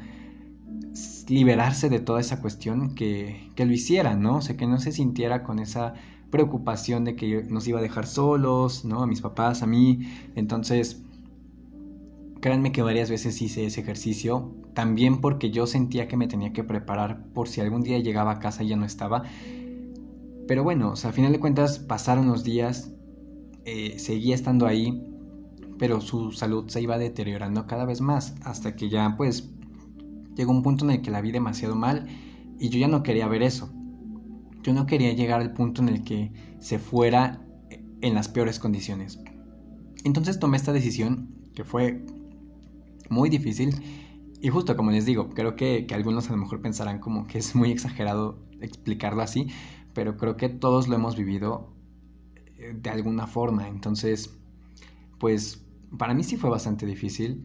liberarse 1.29 1.89
de 1.89 2.01
toda 2.01 2.21
esa 2.21 2.41
cuestión, 2.41 2.95
que, 2.95 3.51
que 3.55 3.65
lo 3.65 3.73
hiciera, 3.73 4.15
¿no? 4.17 4.37
O 4.37 4.41
sea, 4.43 4.57
que 4.57 4.67
no 4.67 4.79
se 4.79 4.93
sintiera 4.93 5.43
con 5.43 5.59
esa 5.59 5.95
preocupación 6.31 7.05
de 7.05 7.17
que 7.17 7.45
nos 7.49 7.67
iba 7.69 7.79
a 7.79 7.83
dejar 7.83 8.07
solos, 8.07 8.85
¿no? 8.85 9.03
A 9.03 9.07
mis 9.07 9.21
papás, 9.21 9.63
a 9.63 9.67
mí. 9.67 10.01
Entonces, 10.35 11.03
créanme 12.41 12.73
que 12.73 12.83
varias 12.83 13.11
veces 13.11 13.41
hice 13.43 13.67
ese 13.67 13.81
ejercicio, 13.81 14.55
también 14.75 15.21
porque 15.21 15.51
yo 15.51 15.67
sentía 15.67 16.09
que 16.09 16.17
me 16.17 16.27
tenía 16.27 16.53
que 16.53 16.65
preparar 16.65 17.25
por 17.35 17.49
si 17.49 17.61
algún 17.61 17.83
día 17.83 17.99
llegaba 17.99 18.33
a 18.33 18.39
casa 18.39 18.63
y 18.63 18.69
ya 18.69 18.77
no 18.77 18.87
estaba. 18.87 19.25
Pero 20.49 20.65
bueno, 20.65 20.93
o 20.93 20.97
sea, 20.97 21.13
final 21.13 21.33
de 21.33 21.41
cuentas 21.41 21.79
pasaron 21.79 22.27
los 22.27 22.43
días, 22.43 22.93
eh, 23.65 23.99
seguía 23.99 24.35
estando 24.35 24.67
ahí, 24.67 25.07
pero 25.79 26.01
su 26.01 26.33
salud 26.33 26.69
se 26.69 26.81
iba 26.81 26.99
deteriorando 26.99 27.67
cada 27.67 27.85
vez 27.85 28.01
más, 28.01 28.35
hasta 28.43 28.75
que 28.75 28.89
ya 28.89 29.15
pues 29.17 29.51
llegó 30.35 30.53
un 30.53 30.63
punto 30.63 30.85
en 30.85 30.93
el 30.93 31.03
que 31.03 31.11
la 31.11 31.21
vi 31.21 31.33
demasiado 31.33 31.75
mal 31.75 32.07
y 32.59 32.69
yo 32.69 32.79
ya 32.79 32.89
no 32.89 33.03
quería 33.03 33.29
ver 33.29 33.43
eso. 33.43 33.73
Yo 34.63 34.73
no 34.75 34.87
quería 34.87 35.13
llegar 35.13 35.41
al 35.41 35.53
punto 35.53 35.83
en 35.83 35.89
el 35.89 36.05
que 36.05 36.33
se 36.59 36.79
fuera 36.79 37.41
en 38.03 38.15
las 38.15 38.29
peores 38.29 38.59
condiciones. 38.59 39.21
Entonces 40.05 40.39
tomé 40.39 40.57
esta 40.57 40.73
decisión, 40.73 41.35
que 41.55 41.65
fue 41.65 42.05
muy 43.11 43.29
difícil, 43.29 43.75
y 44.41 44.49
justo 44.49 44.77
como 44.77 44.91
les 44.91 45.05
digo, 45.05 45.29
creo 45.31 45.57
que, 45.57 45.87
algunos 45.93 46.29
a 46.31 46.33
lo 46.33 46.39
mejor 46.39 46.63
pensarán 46.63 46.99
como 46.99 47.27
que 47.27 47.39
es 47.39 47.55
muy 47.55 47.71
exagerado 47.71 48.39
explicarlo 48.61 49.23
así, 49.23 49.49
pero 49.93 50.17
creo 50.17 50.37
que 50.37 50.49
todos 50.49 50.89
lo 50.89 50.97
hemos 50.97 51.17
vivido 51.17 51.75
eh, 52.57 52.75
de 52.75 52.91
alguna 52.91 53.27
forma. 53.27 53.69
Entonces, 53.69 54.31
pues 55.19 55.67
para 55.99 56.15
mí 56.15 56.25
sí 56.25 56.37
fue 56.37 56.49
bastante 56.51 56.87
difícil. 56.87 57.45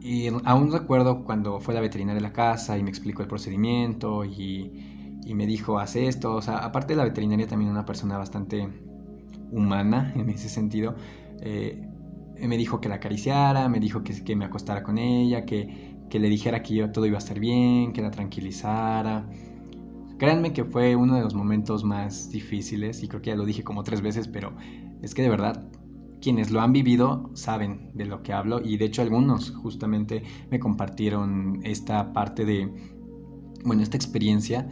Y 0.00 0.28
aún 0.44 0.70
recuerdo 0.72 1.24
cuando 1.24 1.60
fue 1.60 1.72
la 1.72 1.80
veterinaria 1.80 2.16
de 2.16 2.20
la 2.20 2.32
casa 2.32 2.76
y 2.76 2.82
me 2.82 2.90
explicó 2.90 3.22
el 3.22 3.28
procedimiento 3.28 4.24
y 4.24 4.94
y 5.24 5.34
me 5.34 5.46
dijo, 5.46 5.78
haz 5.78 5.96
esto. 5.96 6.34
O 6.34 6.42
sea, 6.42 6.58
aparte 6.58 6.92
de 6.92 6.98
la 6.98 7.04
veterinaria, 7.04 7.46
también 7.46 7.70
una 7.70 7.86
persona 7.86 8.18
bastante 8.18 8.68
humana 9.50 10.12
en 10.16 10.30
ese 10.30 10.48
sentido. 10.48 10.94
Eh, 11.40 11.88
me 12.40 12.56
dijo 12.56 12.80
que 12.80 12.88
la 12.88 12.96
acariciara, 12.96 13.68
me 13.68 13.80
dijo 13.80 14.02
que, 14.02 14.24
que 14.24 14.36
me 14.36 14.44
acostara 14.44 14.82
con 14.82 14.98
ella, 14.98 15.44
que, 15.44 15.96
que, 16.10 16.18
le 16.18 16.28
dijera 16.28 16.62
que 16.62 16.74
yo, 16.74 16.90
todo 16.92 17.06
iba 17.06 17.16
a 17.16 17.18
estar 17.18 17.38
bien, 17.38 17.92
que 17.92 18.02
la 18.02 18.10
tranquilizara. 18.10 19.28
Créanme 20.18 20.52
que 20.52 20.64
fue 20.64 20.96
uno 20.96 21.16
de 21.16 21.22
los 21.22 21.34
momentos 21.34 21.84
más 21.84 22.30
difíciles 22.30 23.02
y 23.02 23.08
creo 23.08 23.20
que 23.20 23.30
ya 23.30 23.36
lo 23.36 23.44
dije 23.44 23.64
como 23.64 23.82
tres 23.82 24.00
veces, 24.00 24.28
pero 24.28 24.54
es 25.02 25.14
que 25.14 25.22
de 25.22 25.28
verdad 25.28 25.68
quienes 26.24 26.50
lo 26.50 26.62
han 26.62 26.72
vivido 26.72 27.30
saben 27.34 27.90
de 27.92 28.06
lo 28.06 28.22
que 28.22 28.32
hablo 28.32 28.62
y 28.64 28.78
de 28.78 28.86
hecho 28.86 29.02
algunos 29.02 29.50
justamente 29.50 30.22
me 30.50 30.58
compartieron 30.58 31.60
esta 31.64 32.14
parte 32.14 32.46
de, 32.46 32.70
bueno, 33.62 33.82
esta 33.82 33.98
experiencia 33.98 34.66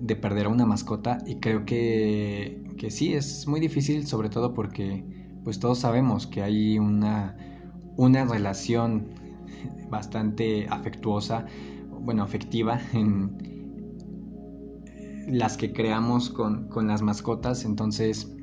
de 0.00 0.14
perder 0.14 0.46
a 0.46 0.48
una 0.50 0.64
mascota 0.64 1.18
y 1.26 1.40
creo 1.40 1.64
que, 1.64 2.62
que 2.78 2.92
sí, 2.92 3.14
es 3.14 3.48
muy 3.48 3.58
difícil 3.58 4.06
sobre 4.06 4.28
todo 4.28 4.54
porque 4.54 5.21
pues 5.44 5.58
todos 5.58 5.78
sabemos 5.78 6.26
que 6.26 6.42
hay 6.42 6.78
una, 6.78 7.36
una 7.96 8.24
relación 8.24 9.08
bastante 9.90 10.66
afectuosa, 10.68 11.46
bueno, 12.00 12.22
afectiva 12.22 12.80
en 12.92 13.52
las 15.28 15.56
que 15.56 15.72
creamos 15.72 16.30
con, 16.30 16.68
con 16.68 16.88
las 16.88 17.02
mascotas, 17.02 17.64
entonces 17.64 18.34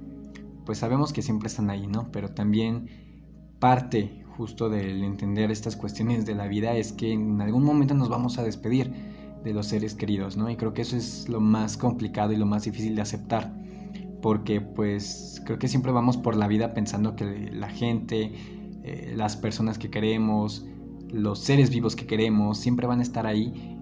pues 0.65 0.77
sabemos 0.77 1.13
que 1.13 1.21
siempre 1.21 1.47
están 1.47 1.69
ahí, 1.69 1.87
¿no? 1.87 2.11
Pero 2.11 2.29
también 2.29 2.87
parte 3.59 4.23
justo 4.37 4.69
del 4.69 5.03
entender 5.03 5.51
estas 5.51 5.75
cuestiones 5.75 6.25
de 6.25 6.35
la 6.35 6.47
vida 6.47 6.73
es 6.75 6.93
que 6.93 7.11
en 7.11 7.41
algún 7.41 7.63
momento 7.63 7.93
nos 7.93 8.07
vamos 8.07 8.37
a 8.37 8.43
despedir 8.43 8.93
de 9.43 9.53
los 9.53 9.67
seres 9.67 9.95
queridos, 9.95 10.37
¿no? 10.37 10.49
Y 10.49 10.55
creo 10.55 10.73
que 10.73 10.81
eso 10.81 10.95
es 10.95 11.27
lo 11.27 11.41
más 11.41 11.75
complicado 11.75 12.31
y 12.33 12.37
lo 12.37 12.45
más 12.45 12.63
difícil 12.63 12.95
de 12.95 13.01
aceptar, 13.01 13.51
porque 14.21 14.61
pues 14.61 15.41
creo 15.45 15.59
que 15.59 15.67
siempre 15.67 15.91
vamos 15.91 16.17
por 16.17 16.35
la 16.35 16.47
vida 16.47 16.73
pensando 16.73 17.15
que 17.15 17.49
la 17.51 17.69
gente, 17.69 18.33
eh, 18.83 19.13
las 19.15 19.37
personas 19.37 19.77
que 19.77 19.89
queremos, 19.89 20.65
los 21.11 21.39
seres 21.39 21.69
vivos 21.69 21.95
que 21.95 22.05
queremos, 22.05 22.57
siempre 22.57 22.87
van 22.87 22.99
a 22.99 23.03
estar 23.03 23.25
ahí 23.25 23.77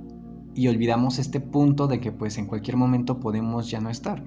y 0.54 0.68
olvidamos 0.68 1.20
este 1.20 1.40
punto 1.40 1.88
de 1.88 2.00
que 2.00 2.12
pues 2.12 2.38
en 2.38 2.48
cualquier 2.48 2.78
momento 2.78 3.20
podemos 3.20 3.70
ya 3.70 3.80
no 3.80 3.90
estar. 3.90 4.24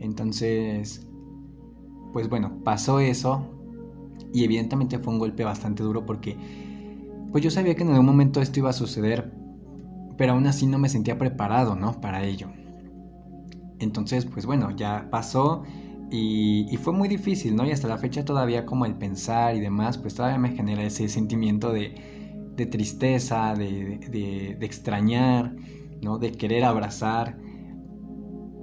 Entonces, 0.00 1.06
pues 2.12 2.28
bueno, 2.28 2.62
pasó 2.64 3.00
eso 3.00 3.46
y 4.32 4.44
evidentemente 4.44 4.98
fue 4.98 5.12
un 5.12 5.18
golpe 5.18 5.44
bastante 5.44 5.82
duro 5.82 6.06
porque 6.06 6.36
pues 7.32 7.44
yo 7.44 7.50
sabía 7.50 7.74
que 7.74 7.82
en 7.82 7.90
algún 7.90 8.06
momento 8.06 8.40
esto 8.40 8.60
iba 8.60 8.70
a 8.70 8.74
suceder, 8.74 9.32
pero 10.16 10.32
aún 10.32 10.46
así 10.46 10.66
no 10.66 10.78
me 10.78 10.88
sentía 10.88 11.18
preparado, 11.18 11.76
¿no? 11.76 12.00
Para 12.00 12.24
ello. 12.24 12.48
Entonces, 13.80 14.24
pues 14.24 14.46
bueno, 14.46 14.70
ya 14.76 15.08
pasó 15.10 15.62
y, 16.10 16.76
fue 16.82 16.92
muy 16.92 17.08
difícil, 17.08 17.54
¿no? 17.54 17.66
Y 17.66 17.70
hasta 17.70 17.88
la 17.88 17.98
fecha 17.98 18.24
todavía 18.24 18.64
como 18.64 18.86
el 18.86 18.94
pensar 18.94 19.54
y 19.56 19.60
demás, 19.60 19.98
pues 19.98 20.14
todavía 20.14 20.38
me 20.38 20.50
genera 20.50 20.82
ese 20.82 21.08
sentimiento 21.08 21.72
de, 21.72 21.94
tristeza, 22.70 23.54
de, 23.54 24.56
extrañar, 24.60 25.54
¿no? 26.02 26.18
De 26.18 26.32
querer 26.32 26.64
abrazar. 26.64 27.38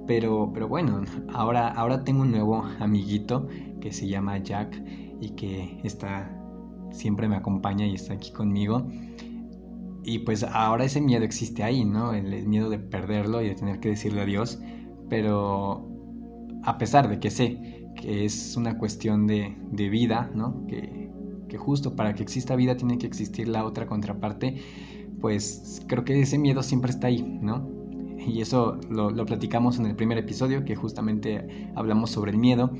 Pero, 0.06 0.50
pero 0.52 0.68
bueno, 0.68 1.02
ahora, 1.32 1.68
ahora 1.68 2.04
tengo 2.04 2.22
un 2.22 2.30
nuevo 2.30 2.62
amiguito 2.78 3.48
que 3.80 3.92
se 3.92 4.06
llama 4.06 4.38
Jack 4.38 4.80
y 5.20 5.30
que 5.30 5.80
está, 5.82 6.30
siempre 6.90 7.28
me 7.28 7.36
acompaña 7.36 7.86
y 7.86 7.94
está 7.94 8.14
aquí 8.14 8.32
conmigo. 8.32 8.86
Y 10.04 10.20
pues 10.20 10.44
ahora 10.44 10.84
ese 10.84 11.00
miedo 11.00 11.24
existe 11.24 11.64
ahí, 11.64 11.84
¿no? 11.84 12.12
El, 12.12 12.46
miedo 12.46 12.70
de 12.70 12.78
perderlo 12.78 13.42
y 13.42 13.48
de 13.48 13.54
tener 13.56 13.80
que 13.80 13.88
decirle 13.90 14.22
adiós. 14.22 14.60
Pero 15.08 15.88
a 16.62 16.78
pesar 16.78 17.08
de 17.08 17.20
que 17.20 17.30
sé 17.30 17.90
que 17.94 18.24
es 18.24 18.56
una 18.56 18.78
cuestión 18.78 19.26
de, 19.26 19.56
vida, 19.90 20.30
¿no? 20.34 20.66
Que, 20.66 21.06
justo 21.58 21.96
para 21.96 22.14
que 22.14 22.22
exista 22.22 22.54
vida 22.54 22.76
tiene 22.76 22.98
que 22.98 23.06
existir 23.06 23.48
la 23.48 23.64
otra 23.64 23.86
contraparte, 23.86 24.60
pues 25.22 25.82
creo 25.86 26.04
que 26.04 26.20
ese 26.20 26.36
miedo 26.36 26.62
siempre 26.62 26.90
está 26.90 27.06
ahí, 27.06 27.22
¿no? 27.40 27.66
Y 28.18 28.42
eso 28.42 28.78
lo, 28.90 29.24
platicamos 29.24 29.78
en 29.78 29.86
el 29.86 29.96
primer 29.96 30.18
episodio, 30.18 30.66
que 30.66 30.76
justamente 30.76 31.70
hablamos 31.74 32.10
sobre 32.10 32.32
el 32.32 32.36
miedo. 32.36 32.72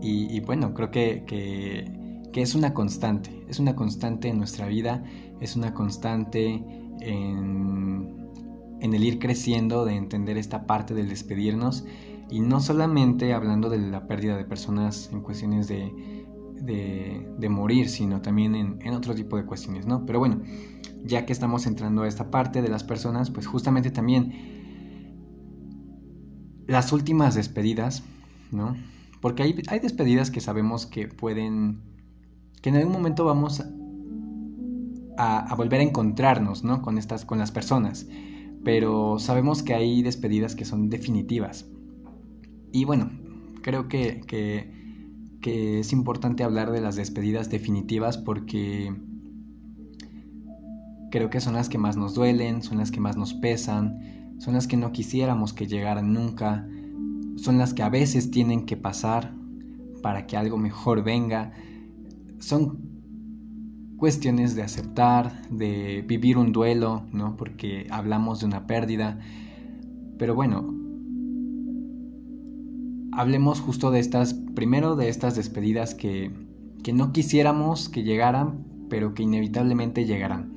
Y, 0.00 0.40
bueno, 0.40 0.72
creo 0.72 0.90
que, 0.90 1.24
que 1.26 2.42
es 2.42 2.54
una 2.54 2.72
constante, 2.72 3.44
es 3.48 3.60
una 3.60 3.76
constante 3.76 4.28
en 4.28 4.38
nuestra 4.38 4.66
vida 4.66 5.04
es 5.42 5.56
una 5.56 5.74
constante 5.74 6.64
en, 7.00 8.21
el 8.82 9.04
ir 9.04 9.18
creciendo, 9.18 9.84
de 9.84 9.94
entender 9.94 10.36
esta 10.36 10.66
parte 10.66 10.94
del 10.94 11.08
despedirnos 11.08 11.84
y 12.30 12.40
no 12.40 12.60
solamente 12.60 13.32
hablando 13.32 13.68
de 13.68 13.78
la 13.78 14.06
pérdida 14.06 14.36
de 14.36 14.44
personas 14.44 15.10
en 15.12 15.20
cuestiones 15.20 15.68
de, 15.68 15.92
de, 16.62 17.48
morir, 17.48 17.88
sino 17.88 18.22
también 18.22 18.54
en, 18.54 18.94
otro 18.94 19.14
tipo 19.14 19.36
de 19.36 19.44
cuestiones, 19.44 19.86
¿no? 19.86 20.06
Pero 20.06 20.18
bueno, 20.18 20.40
ya 21.04 21.26
que 21.26 21.32
estamos 21.32 21.66
entrando 21.66 22.02
a 22.02 22.08
esta 22.08 22.30
parte 22.30 22.62
de 22.62 22.68
las 22.68 22.84
personas, 22.84 23.30
pues 23.30 23.46
justamente 23.46 23.90
también 23.90 24.32
las 26.66 26.92
últimas 26.92 27.34
despedidas, 27.34 28.02
¿no? 28.50 28.76
Porque 29.20 29.42
hay, 29.42 29.62
hay 29.68 29.80
despedidas 29.80 30.30
que 30.30 30.40
sabemos 30.40 30.86
que 30.86 31.08
pueden, 31.08 31.80
que 32.60 32.70
en 32.70 32.76
algún 32.76 32.92
momento 32.92 33.24
vamos 33.24 33.62
a, 35.18 35.54
volver 35.56 35.80
a 35.80 35.84
encontrarnos 35.84 36.64
¿no? 36.64 36.82
con, 36.82 36.98
estas, 36.98 37.24
con 37.24 37.38
las 37.38 37.52
personas. 37.52 38.06
Pero 38.64 39.18
sabemos 39.18 39.62
que 39.62 39.74
hay 39.74 40.02
despedidas 40.02 40.54
que 40.54 40.64
son 40.64 40.88
definitivas. 40.88 41.66
Y 42.72 42.84
bueno, 42.84 43.10
creo 43.62 43.88
que, 43.88 44.20
que, 44.26 45.80
es 45.80 45.92
importante 45.92 46.44
hablar 46.44 46.70
de 46.70 46.80
las 46.80 46.94
despedidas 46.96 47.50
definitivas 47.50 48.16
porque 48.16 48.94
creo 51.10 51.30
que 51.30 51.40
son 51.40 51.54
las 51.54 51.68
que 51.68 51.78
más 51.78 51.96
nos 51.96 52.14
duelen, 52.14 52.62
son 52.62 52.78
las 52.78 52.90
que 52.90 53.00
más 53.00 53.16
nos 53.16 53.34
pesan, 53.34 54.36
son 54.38 54.54
las 54.54 54.68
que 54.68 54.76
no 54.76 54.92
quisiéramos 54.92 55.52
que 55.52 55.66
llegaran 55.66 56.12
nunca, 56.12 56.66
son 57.36 57.58
las 57.58 57.74
que 57.74 57.82
a 57.82 57.88
veces 57.88 58.30
tienen 58.30 58.66
que 58.66 58.76
pasar 58.76 59.34
para 60.02 60.26
que 60.26 60.36
algo 60.36 60.58
mejor 60.58 61.02
venga. 61.02 61.52
Son 62.38 62.91
cuestiones 64.02 64.56
de 64.56 64.62
aceptar, 64.62 65.48
de 65.48 66.04
vivir 66.04 66.36
un 66.36 66.50
duelo, 66.50 67.04
¿no? 67.12 67.36
Porque 67.36 67.86
hablamos 67.88 68.40
de 68.40 68.46
una 68.46 68.66
pérdida. 68.66 69.20
Pero 70.18 70.34
bueno, 70.34 70.74
hablemos 73.12 73.60
justo 73.60 73.92
de 73.92 74.00
estas, 74.00 74.34
primero 74.34 74.96
de 74.96 75.08
estas 75.08 75.36
despedidas 75.36 75.94
que, 75.94 76.32
que 76.82 76.92
no 76.92 77.12
quisiéramos 77.12 77.88
que 77.88 78.02
llegaran, 78.02 78.66
pero 78.90 79.14
que 79.14 79.22
inevitablemente 79.22 80.04
llegarán. 80.04 80.52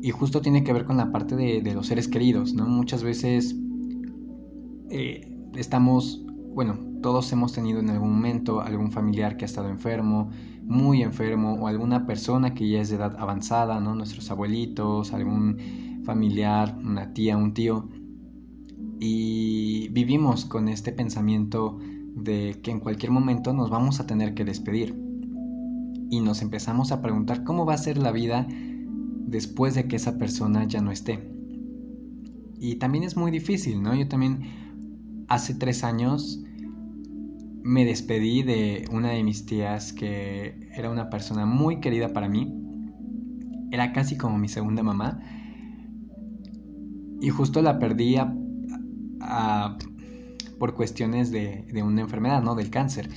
Y 0.00 0.12
justo 0.12 0.40
tiene 0.40 0.62
que 0.62 0.72
ver 0.72 0.84
con 0.84 0.96
la 0.96 1.10
parte 1.10 1.34
de, 1.34 1.74
los 1.74 1.88
seres 1.88 2.06
queridos, 2.06 2.54
¿no? 2.54 2.64
Muchas 2.64 3.02
veces 3.02 3.56
eh, 4.88 5.36
estamos, 5.56 6.24
bueno, 6.54 6.78
todos 7.02 7.32
hemos 7.32 7.52
tenido 7.52 7.80
en 7.80 7.90
algún 7.90 8.12
momento 8.12 8.60
algún 8.60 8.92
familiar 8.92 9.36
que 9.36 9.44
ha 9.44 9.46
estado 9.46 9.68
enfermo, 9.68 10.30
muy 10.64 11.02
enfermo, 11.02 11.54
o 11.54 11.68
alguna 11.68 12.06
persona 12.06 12.54
que 12.54 12.68
ya 12.68 12.80
es 12.80 12.90
de 12.90 12.96
edad 12.96 13.16
avanzada, 13.18 13.80
¿no? 13.80 13.94
Nuestros 13.94 14.30
abuelitos, 14.30 15.12
algún 15.12 16.02
familiar, 16.04 16.78
una 16.82 17.12
tía, 17.12 17.36
un 17.36 17.54
tío. 17.54 17.88
Y 19.00 19.88
vivimos 19.88 20.44
con 20.44 20.68
este 20.68 20.92
pensamiento 20.92 21.78
de 22.14 22.60
que 22.62 22.70
en 22.70 22.80
cualquier 22.80 23.10
momento 23.10 23.52
nos 23.52 23.70
vamos 23.70 24.00
a 24.00 24.06
tener 24.06 24.34
que 24.34 24.44
despedir. 24.44 24.94
Y 26.10 26.20
nos 26.20 26.42
empezamos 26.42 26.92
a 26.92 27.00
preguntar 27.00 27.42
cómo 27.42 27.64
va 27.64 27.74
a 27.74 27.78
ser 27.78 27.98
la 27.98 28.12
vida 28.12 28.46
después 29.26 29.74
de 29.74 29.88
que 29.88 29.96
esa 29.96 30.18
persona 30.18 30.64
ya 30.66 30.80
no 30.80 30.92
esté. 30.92 31.32
Y 32.60 32.76
también 32.76 33.02
es 33.02 33.16
muy 33.16 33.30
difícil, 33.30 33.82
¿no? 33.82 33.94
Yo 33.94 34.06
también 34.06 35.24
hace 35.28 35.54
tres 35.54 35.82
años 35.82 36.44
me 37.64 37.84
despedí 37.84 38.42
de 38.42 38.84
una 38.90 39.10
de 39.10 39.22
mis 39.22 39.46
tías 39.46 39.92
que 39.92 40.68
era 40.74 40.90
una 40.90 41.10
persona 41.10 41.46
muy 41.46 41.80
querida 41.80 42.12
para 42.12 42.28
mí. 42.28 42.52
Era 43.70 43.92
casi 43.92 44.16
como 44.16 44.38
mi 44.38 44.48
segunda 44.48 44.82
mamá. 44.82 45.20
Y 47.20 47.28
justo 47.30 47.62
la 47.62 47.78
perdí 47.78 48.16
por 50.58 50.74
cuestiones 50.74 51.30
de, 51.30 51.64
una 51.82 52.00
enfermedad, 52.00 52.42
¿no? 52.42 52.54
Del 52.54 52.70
cáncer. 52.70 53.08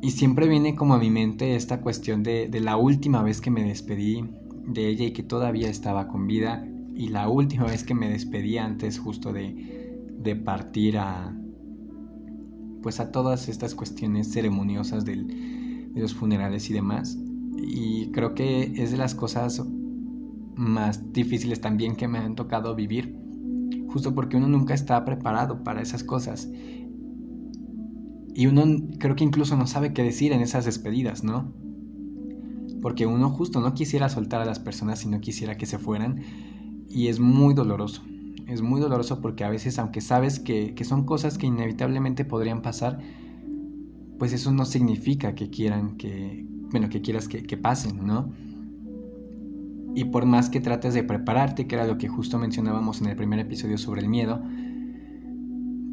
Y 0.00 0.10
siempre 0.10 0.48
viene 0.48 0.74
como 0.74 0.94
a 0.94 0.98
mi 0.98 1.10
mente 1.10 1.56
esta 1.56 1.80
cuestión 1.80 2.22
de, 2.22 2.48
la 2.60 2.76
última 2.76 3.22
vez 3.22 3.40
que 3.40 3.50
me 3.50 3.62
despedí 3.62 4.24
de 4.66 4.88
ella 4.88 5.04
y 5.04 5.12
que 5.12 5.22
todavía 5.22 5.68
estaba 5.68 6.08
con 6.08 6.26
vida. 6.26 6.66
Y 6.96 7.08
la 7.08 7.28
última 7.28 7.64
vez 7.64 7.84
que 7.84 7.94
me 7.94 8.08
despedí 8.08 8.56
antes 8.56 8.98
justo 8.98 9.32
de, 9.32 10.14
de 10.18 10.36
partir 10.36 10.96
a, 10.98 11.34
pues 12.84 13.00
a 13.00 13.10
todas 13.10 13.48
estas 13.48 13.74
cuestiones 13.74 14.30
ceremoniosas 14.30 15.06
de 15.06 15.16
los 15.94 16.12
funerales 16.12 16.68
y 16.68 16.74
demás. 16.74 17.18
Y 17.56 18.10
creo 18.10 18.34
que 18.34 18.74
es 18.76 18.90
de 18.90 18.98
las 18.98 19.14
cosas 19.14 19.64
más 20.54 21.10
difíciles 21.14 21.62
también 21.62 21.96
que 21.96 22.08
me 22.08 22.18
han 22.18 22.34
tocado 22.34 22.74
vivir, 22.74 23.18
justo 23.88 24.14
porque 24.14 24.36
uno 24.36 24.48
nunca 24.48 24.74
está 24.74 25.02
preparado 25.06 25.64
para 25.64 25.80
esas 25.80 26.04
cosas. 26.04 26.50
Y 28.34 28.48
uno 28.48 28.64
creo 28.98 29.16
que 29.16 29.24
incluso 29.24 29.56
no 29.56 29.66
sabe 29.66 29.94
qué 29.94 30.02
decir 30.02 30.32
en 30.32 30.42
esas 30.42 30.66
despedidas, 30.66 31.24
¿no? 31.24 31.54
Porque 32.82 33.06
uno 33.06 33.30
justo 33.30 33.62
no 33.62 33.72
quisiera 33.72 34.10
soltar 34.10 34.42
a 34.42 34.44
las 34.44 34.58
personas 34.58 35.02
y 35.06 35.08
no 35.08 35.22
quisiera 35.22 35.56
que 35.56 35.64
se 35.64 35.78
fueran. 35.78 36.20
Y 36.90 37.08
es 37.08 37.18
muy 37.18 37.54
doloroso. 37.54 38.02
Es 38.46 38.62
muy 38.62 38.80
doloroso 38.80 39.20
porque 39.20 39.44
a 39.44 39.50
veces, 39.50 39.78
aunque 39.78 40.00
sabes 40.00 40.38
que, 40.38 40.74
son 40.84 41.04
cosas 41.04 41.38
que 41.38 41.46
inevitablemente 41.46 42.24
podrían 42.24 42.62
pasar, 42.62 42.98
pues 44.18 44.32
eso 44.32 44.52
no 44.52 44.64
significa 44.64 45.34
que 45.34 45.50
quieran 45.50 45.96
que, 45.96 46.46
bueno, 46.70 46.88
que 46.88 47.00
quieras 47.00 47.28
que, 47.28 47.42
que 47.42 47.56
pasen, 47.56 48.06
¿no? 48.06 48.32
Y 49.94 50.04
por 50.06 50.26
más 50.26 50.50
que 50.50 50.60
trates 50.60 50.94
de 50.94 51.04
prepararte, 51.04 51.66
que 51.66 51.74
era 51.76 51.86
lo 51.86 51.98
que 51.98 52.08
justo 52.08 52.38
mencionábamos 52.38 53.00
en 53.00 53.08
el 53.08 53.16
primer 53.16 53.38
episodio 53.38 53.78
sobre 53.78 54.02
el 54.02 54.08
miedo, 54.08 54.42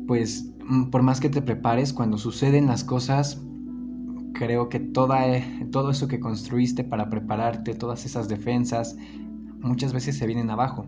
pues 0.07 0.51
Mm, 0.71 0.85
por 0.89 1.03
más 1.03 1.19
que 1.19 1.29
te 1.29 1.41
prepares, 1.41 1.91
cuando 1.91 2.17
suceden 2.17 2.67
las 2.67 2.85
cosas, 2.85 3.41
creo 4.33 4.69
que 4.69 4.79
toda, 4.79 5.21
todo 5.69 5.91
eso 5.91 6.07
que 6.07 6.21
construiste 6.21 6.85
para 6.85 7.09
prepararte, 7.09 7.73
todas 7.73 8.05
esas 8.05 8.29
defensas, 8.29 8.95
muchas 9.59 9.91
veces 9.91 10.17
se 10.17 10.25
vienen 10.27 10.49
abajo. 10.49 10.85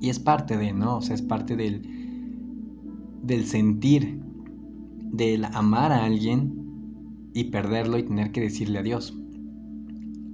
Y 0.00 0.10
es 0.10 0.18
parte 0.18 0.56
de, 0.56 0.72
¿no? 0.72 0.98
O 0.98 1.02
sea, 1.02 1.14
es 1.14 1.22
parte 1.22 1.56
del, 1.56 1.82
del 3.22 3.46
sentir, 3.46 4.20
del 5.12 5.44
amar 5.46 5.92
a 5.92 6.04
alguien 6.04 7.30
y 7.34 7.44
perderlo 7.44 7.98
y 7.98 8.02
tener 8.02 8.32
que 8.32 8.40
decirle 8.40 8.78
adiós. 8.78 9.14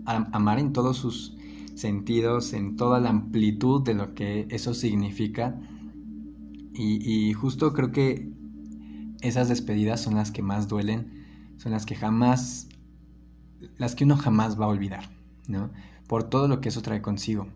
Amar 0.04 0.58
en 0.58 0.72
todos 0.72 0.96
sus 0.96 1.36
sentidos, 1.74 2.52
en 2.52 2.76
toda 2.76 3.00
la 3.00 3.10
amplitud 3.10 3.82
de 3.82 3.94
lo 3.94 4.14
que 4.14 4.46
eso 4.50 4.74
significa 4.74 5.58
y, 6.74 7.32
justo 7.34 7.72
creo 7.72 7.92
que 7.92 8.30
esas 9.20 9.48
despedidas 9.48 10.00
son 10.00 10.14
las 10.14 10.30
que 10.30 10.42
más 10.42 10.68
duelen, 10.68 11.24
son 11.58 11.72
las 11.72 11.86
que 11.86 11.94
jamás, 11.94 12.68
las 13.78 13.94
que 13.94 14.04
uno 14.04 14.16
jamás 14.16 14.58
va 14.60 14.64
a 14.64 14.68
olvidar, 14.68 15.10
¿no? 15.46 15.70
Por 16.06 16.24
todo 16.24 16.48
lo 16.48 16.60
que 16.60 16.70
eso 16.70 16.82
trae 16.82 17.02
consigo. 17.02 17.46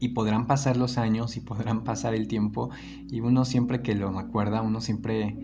Y 0.00 0.10
podrán 0.10 0.46
pasar 0.46 0.76
los 0.76 0.98
años 0.98 1.36
y 1.36 1.40
podrán 1.40 1.84
pasar 1.84 2.14
el 2.14 2.28
tiempo 2.28 2.70
y 3.10 3.20
uno 3.20 3.44
siempre 3.44 3.82
que 3.82 3.94
lo 3.94 4.16
acuerda, 4.18 4.62
uno 4.62 4.80
siempre, 4.80 5.36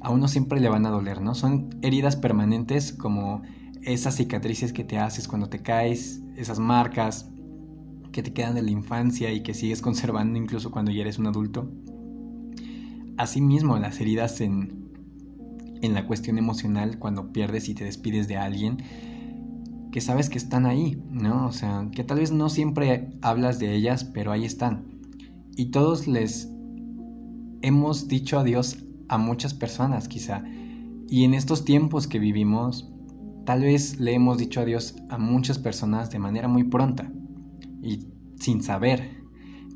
a 0.00 0.10
uno 0.10 0.28
siempre 0.28 0.60
le 0.60 0.68
van 0.68 0.86
a 0.86 0.90
doler, 0.90 1.20
¿no? 1.20 1.34
Son 1.34 1.70
heridas 1.82 2.16
permanentes 2.16 2.92
como 2.92 3.42
esas 3.82 4.16
cicatrices 4.16 4.72
que 4.72 4.84
te 4.84 4.98
haces 4.98 5.28
cuando 5.28 5.48
te 5.48 5.60
caes, 5.60 6.22
esas 6.36 6.58
marcas 6.58 7.30
que 8.12 8.22
te 8.22 8.32
quedan 8.32 8.54
de 8.54 8.62
la 8.62 8.70
infancia 8.70 9.32
y 9.32 9.42
que 9.42 9.54
sigues 9.54 9.82
conservando 9.82 10.38
incluso 10.38 10.70
cuando 10.70 10.90
ya 10.90 11.02
eres 11.02 11.18
un 11.18 11.26
adulto. 11.26 11.70
Asimismo, 13.18 13.78
las 13.78 14.00
heridas 14.00 14.40
en, 14.40 14.90
en 15.82 15.94
la 15.94 16.06
cuestión 16.06 16.38
emocional 16.38 16.98
cuando 16.98 17.32
pierdes 17.32 17.68
y 17.68 17.74
te 17.74 17.84
despides 17.84 18.28
de 18.28 18.36
alguien 18.36 18.78
que 19.96 20.02
sabes 20.02 20.28
que 20.28 20.36
están 20.36 20.66
ahí, 20.66 21.02
¿no? 21.10 21.46
O 21.46 21.52
sea, 21.52 21.88
que 21.90 22.04
tal 22.04 22.18
vez 22.18 22.30
no 22.30 22.50
siempre 22.50 23.08
hablas 23.22 23.58
de 23.58 23.74
ellas, 23.74 24.04
pero 24.04 24.30
ahí 24.30 24.44
están. 24.44 24.84
Y 25.56 25.70
todos 25.70 26.06
les 26.06 26.52
hemos 27.62 28.06
dicho 28.06 28.38
adiós 28.38 28.84
a 29.08 29.16
muchas 29.16 29.54
personas, 29.54 30.06
quizá. 30.06 30.44
Y 31.08 31.24
en 31.24 31.32
estos 31.32 31.64
tiempos 31.64 32.06
que 32.06 32.18
vivimos, 32.18 32.92
tal 33.46 33.62
vez 33.62 33.98
le 33.98 34.12
hemos 34.12 34.36
dicho 34.36 34.60
adiós 34.60 34.96
a 35.08 35.16
muchas 35.16 35.58
personas 35.58 36.10
de 36.10 36.18
manera 36.18 36.46
muy 36.46 36.64
pronta 36.64 37.10
y 37.80 38.06
sin 38.38 38.62
saber 38.62 39.24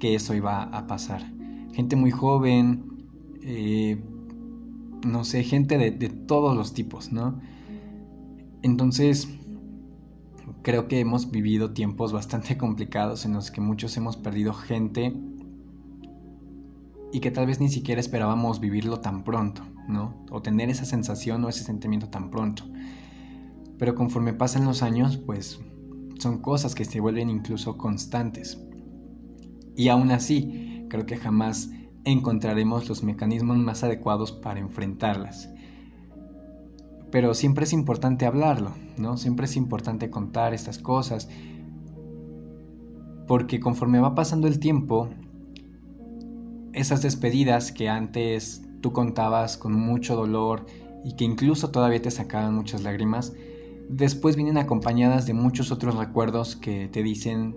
que 0.01 0.15
eso 0.15 0.35
iba 0.35 0.65
a 0.65 0.87
pasar. 0.87 1.33
Gente 1.73 1.97
muy 1.97 2.11
joven, 2.11 3.09
eh, 3.41 3.99
no 5.03 5.25
sé, 5.25 5.45
gente 5.45 5.79
de, 5.79 6.11
todos 6.11 6.55
los 6.55 6.75
tipos, 6.75 7.11
¿no? 7.11 7.41
Entonces, 8.63 9.40
creo 10.63 10.89
que 10.89 11.01
hemos 11.01 11.31
vivido 11.31 11.73
tiempos 11.73 12.13
bastante 12.13 12.57
complicados 12.59 13.25
en 13.25 13.35
los 13.35 13.51
que 13.51 13.61
muchos 13.61 13.97
hemos 13.97 14.17
perdido 14.17 14.53
gente 14.53 15.15
y 17.13 17.21
que 17.21 17.31
tal 17.31 17.47
vez 17.47 17.61
ni 17.61 17.69
siquiera 17.69 18.01
esperábamos 18.01 18.61
vivirlo 18.61 19.01
tan 19.01 19.25
pronto, 19.25 19.63
¿no? 19.89 20.25
O 20.31 20.43
tener 20.43 20.71
esa 20.71 20.85
sensación 20.85 21.45
o 21.45 21.49
ese 21.49 21.65
sentimiento 21.65 22.09
tan 22.09 22.31
pronto. 22.31 22.65
Pero 23.79 23.95
conforme 23.95 24.33
pasan 24.33 24.65
los 24.65 24.83
años, 24.83 25.17
pues 25.17 25.61
son 26.19 26.39
cosas 26.39 26.75
que 26.75 26.85
se 26.85 27.01
vuelven 27.01 27.31
incluso 27.31 27.77
constantes. 27.77 28.63
Y 29.75 29.89
aún 29.89 30.11
así, 30.11 30.87
creo 30.89 31.07
que 31.07 31.17
jamás 31.17 31.71
encontraremos 32.05 32.89
los 32.89 33.03
mecanismos 33.03 33.59
más 33.59 33.83
adecuados 33.83 34.33
para 34.33 34.61
enfrentarlas. 34.61 35.51
Pero 37.11 37.35
siempre 37.35 37.65
es 37.65 37.73
importante 37.73 38.27
hablarlo, 38.27 38.73
¿no? 38.97 39.17
Siempre 39.17 39.47
es 39.47 39.57
importante 39.57 40.11
contar 40.11 40.55
estas 40.55 40.79
cosas, 40.79 41.29
porque 43.27 43.61
conforme 43.61 44.01
va 44.01 44.15
pasando 44.15 44.47
el 44.47 44.59
tiempo, 44.59 45.09
esas 46.73 47.03
despedidas 47.03 47.73
que 47.73 47.89
antes 47.89 48.63
tú 48.81 48.93
contabas 48.93 49.57
con 49.57 49.73
mucho 49.73 50.17
dolor 50.17 50.67
y 51.05 51.15
que 51.17 51.25
incluso 51.25 51.71
todavía 51.71 52.03
te 52.03 52.11
sacaban 52.11 52.55
muchas 52.55 52.83
lágrimas, 52.83 53.33
después 53.89 54.37
vienen 54.37 54.59
acompañadas 54.59 55.27
de 55.27 55.35
muchos 55.35 55.73
otros 55.73 55.97
recuerdos 55.97 56.57
que 56.57 56.89
te 56.89 57.03
dicen, 57.03 57.57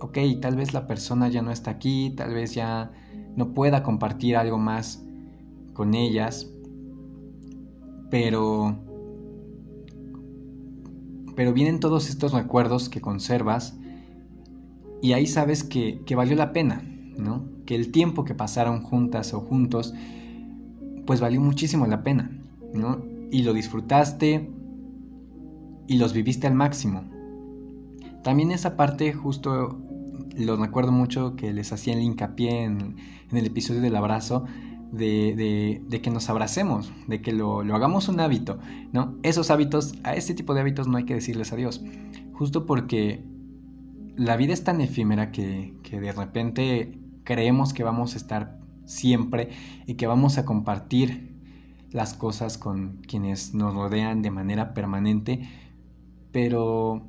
ok, 0.00 0.18
tal 0.40 0.56
vez 0.56 0.72
la 0.72 0.86
persona 0.86 1.28
ya 1.28 1.42
no 1.42 1.50
está 1.50 1.72
aquí, 1.72 2.14
tal 2.16 2.34
vez 2.34 2.54
ya 2.54 2.92
no 3.36 3.52
pueda 3.52 3.82
compartir 3.82 4.36
algo 4.36 4.58
más 4.58 5.04
con 5.72 5.94
ellas, 5.94 6.50
pero 8.10 8.76
pero 11.36 11.52
vienen 11.54 11.80
todos 11.80 12.10
estos 12.10 12.32
recuerdos 12.32 12.88
que 12.88 13.00
conservas 13.00 13.78
y 15.00 15.14
ahí 15.14 15.26
sabes 15.26 15.64
que, 15.64 16.02
que, 16.04 16.14
valió 16.14 16.36
la 16.36 16.52
pena, 16.52 16.82
¿no? 17.16 17.46
Que 17.64 17.74
el 17.74 17.90
tiempo 17.90 18.24
que 18.24 18.34
pasaron 18.34 18.82
juntas 18.82 19.32
o 19.32 19.40
juntos, 19.40 19.94
pues 21.06 21.20
valió 21.22 21.40
muchísimo 21.40 21.86
la 21.86 22.02
pena, 22.02 22.30
¿no? 22.74 23.02
Y 23.30 23.42
lo 23.42 23.54
disfrutaste 23.54 24.50
y 25.86 25.96
los 25.96 26.12
viviste 26.12 26.46
al 26.46 26.54
máximo. 26.54 27.04
También 28.22 28.50
esa 28.50 28.76
parte 28.76 29.14
justo 29.14 29.80
lo 30.36 30.56
recuerdo 30.56 30.92
mucho 30.92 31.36
que 31.36 31.52
les 31.52 31.72
hacía 31.72 31.94
el 31.94 32.00
hincapié 32.00 32.64
en, 32.64 32.96
el 33.32 33.46
episodio 33.46 33.80
del 33.80 33.96
abrazo, 33.96 34.44
de, 34.92 36.00
que 36.02 36.10
nos 36.10 36.28
abracemos, 36.28 36.92
de 37.06 37.22
que 37.22 37.32
lo, 37.32 37.60
hagamos 37.60 38.08
un 38.08 38.20
hábito, 38.20 38.58
¿no? 38.92 39.16
Esos 39.22 39.50
hábitos, 39.50 39.94
a 40.04 40.14
este 40.14 40.34
tipo 40.34 40.54
de 40.54 40.60
hábitos 40.60 40.88
no 40.88 40.96
hay 40.98 41.04
que 41.04 41.14
decirles 41.14 41.52
adiós, 41.52 41.82
justo 42.32 42.66
porque 42.66 43.24
la 44.16 44.36
vida 44.36 44.52
es 44.52 44.64
tan 44.64 44.80
efímera 44.80 45.30
que, 45.30 45.74
que 45.82 46.00
de 46.00 46.12
repente 46.12 46.98
creemos 47.24 47.72
que 47.72 47.84
vamos 47.84 48.14
a 48.14 48.16
estar 48.16 48.58
siempre 48.84 49.50
y 49.86 49.94
que 49.94 50.06
vamos 50.06 50.38
a 50.38 50.44
compartir 50.44 51.30
las 51.92 52.14
cosas 52.14 52.58
con 52.58 52.98
quienes 53.06 53.54
nos 53.54 53.74
rodean 53.74 54.22
de 54.22 54.30
manera 54.30 54.74
permanente, 54.74 55.48
pero 56.32 57.02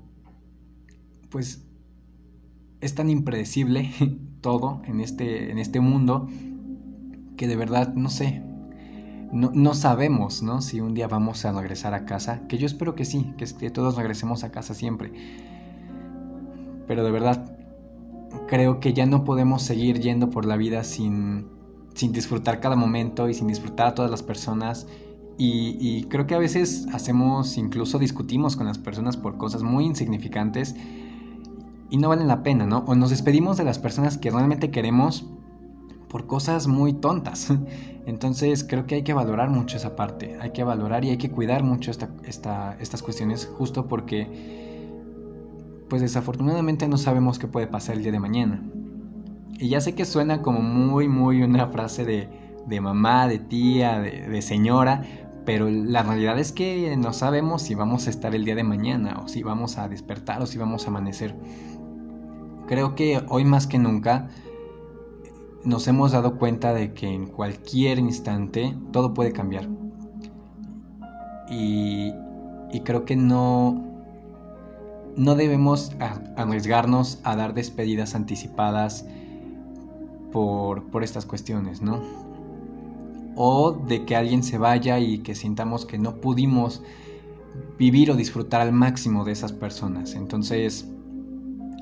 pues 1.29 1.65
es 2.81 2.95
tan 2.95 3.09
impredecible 3.09 3.91
todo 4.41 4.81
en 4.85 4.99
este, 4.99 5.51
en 5.51 5.59
este 5.59 5.79
mundo 5.79 6.27
que 7.41 7.47
de 7.47 7.55
verdad 7.55 7.95
no 7.95 8.11
sé. 8.11 8.43
No, 9.31 9.73
sabemos, 9.73 10.43
¿no? 10.43 10.61
Si 10.61 10.79
un 10.79 10.93
día 10.93 11.07
vamos 11.07 11.43
a 11.43 11.51
regresar 11.51 11.95
a 11.95 12.05
casa, 12.05 12.45
que 12.47 12.59
yo 12.59 12.67
espero 12.67 12.93
que 12.93 13.03
sí, 13.03 13.33
que, 13.35 13.45
que 13.45 13.71
todos 13.71 13.95
regresemos 13.95 14.43
a 14.43 14.51
casa 14.51 14.75
siempre. 14.75 15.11
Pero 16.85 17.03
de 17.03 17.09
verdad, 17.09 17.57
creo 18.47 18.79
que 18.79 18.93
ya 18.93 19.07
no 19.07 19.23
podemos 19.23 19.63
seguir 19.63 19.99
yendo 19.99 20.29
por 20.29 20.45
la 20.45 20.55
vida 20.55 20.83
sin, 20.83 21.47
sin 21.95 22.11
disfrutar 22.11 22.59
cada 22.59 22.75
momento 22.75 23.27
y 23.27 23.33
sin 23.33 23.47
disfrutar 23.47 23.87
a 23.87 23.95
todas 23.95 24.11
las 24.11 24.21
personas. 24.21 24.85
Y, 25.39 25.77
y, 25.79 26.03
creo 26.03 26.27
que 26.27 26.35
a 26.35 26.39
veces 26.39 26.85
hacemos, 26.93 27.57
incluso 27.57 27.97
discutimos 27.97 28.55
con 28.55 28.67
las 28.67 28.77
personas 28.77 29.17
por 29.17 29.37
cosas 29.37 29.63
muy 29.63 29.85
insignificantes 29.85 30.75
y 31.89 31.97
no 31.97 32.09
valen 32.09 32.27
la 32.27 32.43
pena, 32.43 32.67
¿no? 32.67 32.83
O 32.85 32.93
nos 32.93 33.09
despedimos 33.09 33.57
de 33.57 33.63
las 33.63 33.79
personas 33.79 34.19
que 34.19 34.29
realmente 34.29 34.69
queremos 34.69 35.25
por 36.11 36.27
cosas 36.27 36.67
muy 36.67 36.93
tontas. 36.93 37.47
Entonces 38.05 38.63
creo 38.63 38.85
que 38.85 38.95
hay 38.95 39.03
que 39.03 39.13
valorar 39.13 39.49
mucho 39.49 39.77
esa 39.77 39.95
parte, 39.95 40.37
hay 40.41 40.51
que 40.51 40.63
valorar 40.63 41.05
y 41.05 41.09
hay 41.11 41.17
que 41.17 41.31
cuidar 41.31 41.63
mucho 41.63 41.89
esta, 41.89 42.09
estas 42.79 43.01
cuestiones 43.01 43.45
justo 43.57 43.87
porque 43.87 44.27
pues 45.87 46.01
desafortunadamente 46.01 46.87
no 46.87 46.97
sabemos 46.97 47.39
qué 47.39 47.47
puede 47.47 47.67
pasar 47.67 47.95
el 47.95 48.03
día 48.03 48.11
de 48.11 48.19
mañana. 48.19 48.61
Y 49.57 49.69
ya 49.69 49.79
sé 49.79 49.93
que 49.93 50.05
suena 50.05 50.41
como 50.41 50.61
muy, 50.61 51.07
muy 51.07 51.43
una 51.43 51.67
frase 51.67 52.03
de, 52.05 52.29
de 52.65 52.81
mamá, 52.81 53.27
de 53.27 53.39
tía, 53.39 53.99
de, 53.99 54.27
de 54.27 54.41
señora, 54.41 55.03
pero 55.45 55.69
la 55.69 56.01
realidad 56.03 56.39
es 56.39 56.51
que 56.51 56.95
no 56.97 57.13
sabemos 57.13 57.61
si 57.61 57.75
vamos 57.75 58.07
a 58.07 58.09
estar 58.09 58.33
el 58.33 58.45
día 58.45 58.55
de 58.55 58.63
mañana 58.63 59.19
o 59.23 59.27
si 59.27 59.43
vamos 59.43 59.77
a 59.77 59.87
despertar 59.87 60.41
o 60.41 60.45
si 60.45 60.57
vamos 60.57 60.85
a 60.85 60.89
amanecer. 60.89 61.35
Creo 62.67 62.95
que 62.95 63.21
hoy 63.27 63.43
más 63.43 63.67
que 63.67 63.77
nunca 63.77 64.29
nos 65.63 65.87
hemos 65.87 66.11
dado 66.11 66.37
cuenta 66.37 66.73
de 66.73 66.93
que 66.93 67.07
en 67.07 67.27
cualquier 67.27 67.99
instante 67.99 68.75
todo 68.91 69.13
puede 69.13 69.31
cambiar. 69.31 69.67
Y, 71.49 72.13
creo 72.85 73.03
que 73.05 73.15
no, 73.15 73.83
no 75.17 75.35
debemos 75.35 75.91
arriesgarnos 76.37 77.19
a 77.23 77.35
dar 77.35 77.53
despedidas 77.53 78.15
anticipadas 78.15 79.05
por, 80.31 80.85
por 80.85 81.03
estas 81.03 81.25
cuestiones, 81.25 81.81
¿no? 81.81 81.99
O 83.35 83.71
de 83.73 84.05
que 84.05 84.15
alguien 84.15 84.43
se 84.43 84.57
vaya 84.57 84.99
y 84.99 85.19
que 85.19 85.35
sintamos 85.35 85.85
que 85.85 85.97
no 85.97 86.15
pudimos 86.21 86.81
vivir 87.77 88.11
o 88.11 88.15
disfrutar 88.15 88.61
al 88.61 88.71
máximo 88.71 89.25
de 89.25 89.33
esas 89.33 89.51
personas. 89.51 90.15
Entonces, 90.15 90.87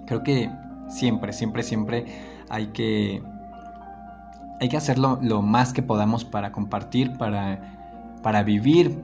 creo 0.08 0.24
que 0.24 0.50
siempre, 0.89 1.34
siempre, 1.34 1.63
siempre 1.63 2.06
hay 2.50 2.68
que, 2.68 3.22
hay 4.60 4.69
que 4.69 4.78
hacerlo 4.78 5.19
lo 5.22 5.41
más 5.41 5.74
que 5.74 5.82
podamos 5.82 6.26
para 6.26 6.52
compartir, 6.52 7.17
para, 7.17 8.17
para 8.22 8.43
vivir, 8.43 9.02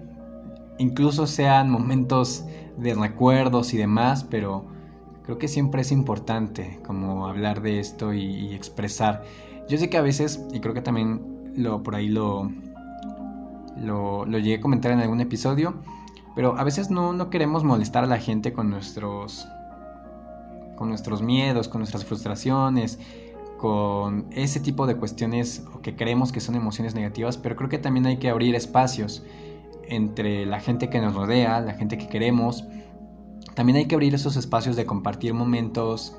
incluso 0.77 1.27
sean 1.27 1.69
momentos 1.69 2.45
de 2.77 2.93
recuerdos 2.93 3.73
y 3.73 3.77
demás, 3.77 4.23
pero 4.23 4.65
creo 5.23 5.37
que 5.37 5.47
siempre 5.47 5.81
es 5.81 5.91
importante 5.91 6.79
como 6.85 7.27
hablar 7.27 7.61
de 7.61 7.79
esto 7.79 8.13
y, 8.13 8.53
expresar. 8.53 9.23
Yo 9.69 9.77
sé 9.77 9.89
que 9.89 9.97
a 9.97 10.01
veces, 10.01 10.45
y 10.53 10.59
creo 10.59 10.73
que 10.73 10.81
también 10.81 11.53
lo 11.55 11.81
por 11.83 11.95
ahí 11.95 12.09
lo, 12.09 12.51
lo, 13.77 14.25
lo, 14.25 14.37
llegué 14.37 14.55
a 14.55 14.61
comentar 14.61 14.91
en 14.91 14.99
algún 14.99 15.21
episodio, 15.21 15.75
pero 16.35 16.57
a 16.57 16.63
veces 16.63 16.91
no, 16.91 17.13
no 17.13 17.29
queremos 17.29 17.63
molestar 17.63 18.03
a 18.03 18.07
la 18.07 18.17
gente 18.17 18.51
con 18.53 18.69
nuestros 18.69 19.47
con 20.75 20.89
nuestros 20.89 21.21
miedos, 21.21 21.69
con 21.69 21.79
nuestras 21.79 22.03
frustraciones, 22.03 22.99
con 23.57 24.27
ese 24.31 24.59
tipo 24.59 24.85
de 24.87 24.95
cuestiones 24.95 25.63
que 25.81 25.95
creemos 25.95 26.31
que 26.31 26.39
son 26.39 26.55
emociones 26.55 26.95
negativas, 26.95 27.37
pero 27.37 27.55
creo 27.55 27.69
que 27.69 27.77
también 27.77 28.05
hay 28.05 28.17
que 28.17 28.29
abrir 28.29 28.55
espacios 28.55 29.23
entre 29.87 30.45
la 30.45 30.59
gente 30.59 30.89
que 30.89 30.99
nos 30.99 31.13
rodea, 31.13 31.59
la 31.61 31.73
gente 31.73 31.97
que 31.97 32.07
queremos. 32.07 32.65
También 33.53 33.77
hay 33.77 33.85
que 33.85 33.95
abrir 33.95 34.13
esos 34.13 34.35
espacios 34.35 34.75
de 34.75 34.85
compartir 34.85 35.33
momentos 35.33 36.17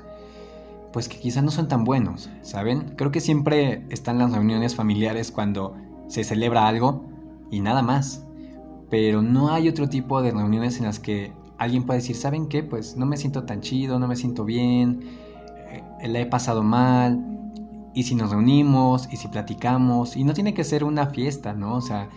pues 0.91 1.09
que 1.09 1.19
quizás 1.19 1.43
no 1.43 1.51
son 1.51 1.67
tan 1.67 1.83
buenos, 1.83 2.29
¿saben? 2.41 2.93
Creo 2.95 3.11
que 3.11 3.19
siempre 3.19 3.85
están 3.89 4.17
las 4.17 4.31
reuniones 4.31 4.75
familiares 4.75 5.31
cuando 5.31 5.75
se 6.07 6.23
celebra 6.23 6.67
algo 6.67 7.05
y 7.51 7.59
nada 7.59 7.81
más. 7.81 8.25
Pero 8.89 9.21
no 9.21 9.51
hay 9.51 9.67
otro 9.67 9.89
tipo 9.89 10.21
de 10.21 10.31
reuniones 10.31 10.79
en 10.79 10.85
las 10.85 10.99
que 10.99 11.33
alguien 11.57 11.83
puede 11.83 11.99
decir, 11.99 12.15
¿saben 12.15 12.47
qué? 12.47 12.63
Pues 12.63 12.95
no 12.95 13.05
me 13.05 13.17
siento 13.17 13.43
tan 13.43 13.61
chido, 13.61 13.99
no 13.99 14.07
me 14.07 14.15
siento 14.15 14.45
bien, 14.45 15.01
la 16.03 16.19
he 16.19 16.25
pasado 16.25 16.63
mal, 16.63 17.23
y 17.93 18.03
si 18.03 18.15
nos 18.15 18.31
reunimos, 18.31 19.07
y 19.11 19.17
si 19.17 19.27
platicamos, 19.27 20.15
y 20.15 20.23
no 20.23 20.33
tiene 20.33 20.53
que 20.53 20.63
ser 20.63 20.83
una 20.83 21.07
fiesta, 21.07 21.53
¿no? 21.53 21.75
O 21.75 21.81
sea, 21.81 22.09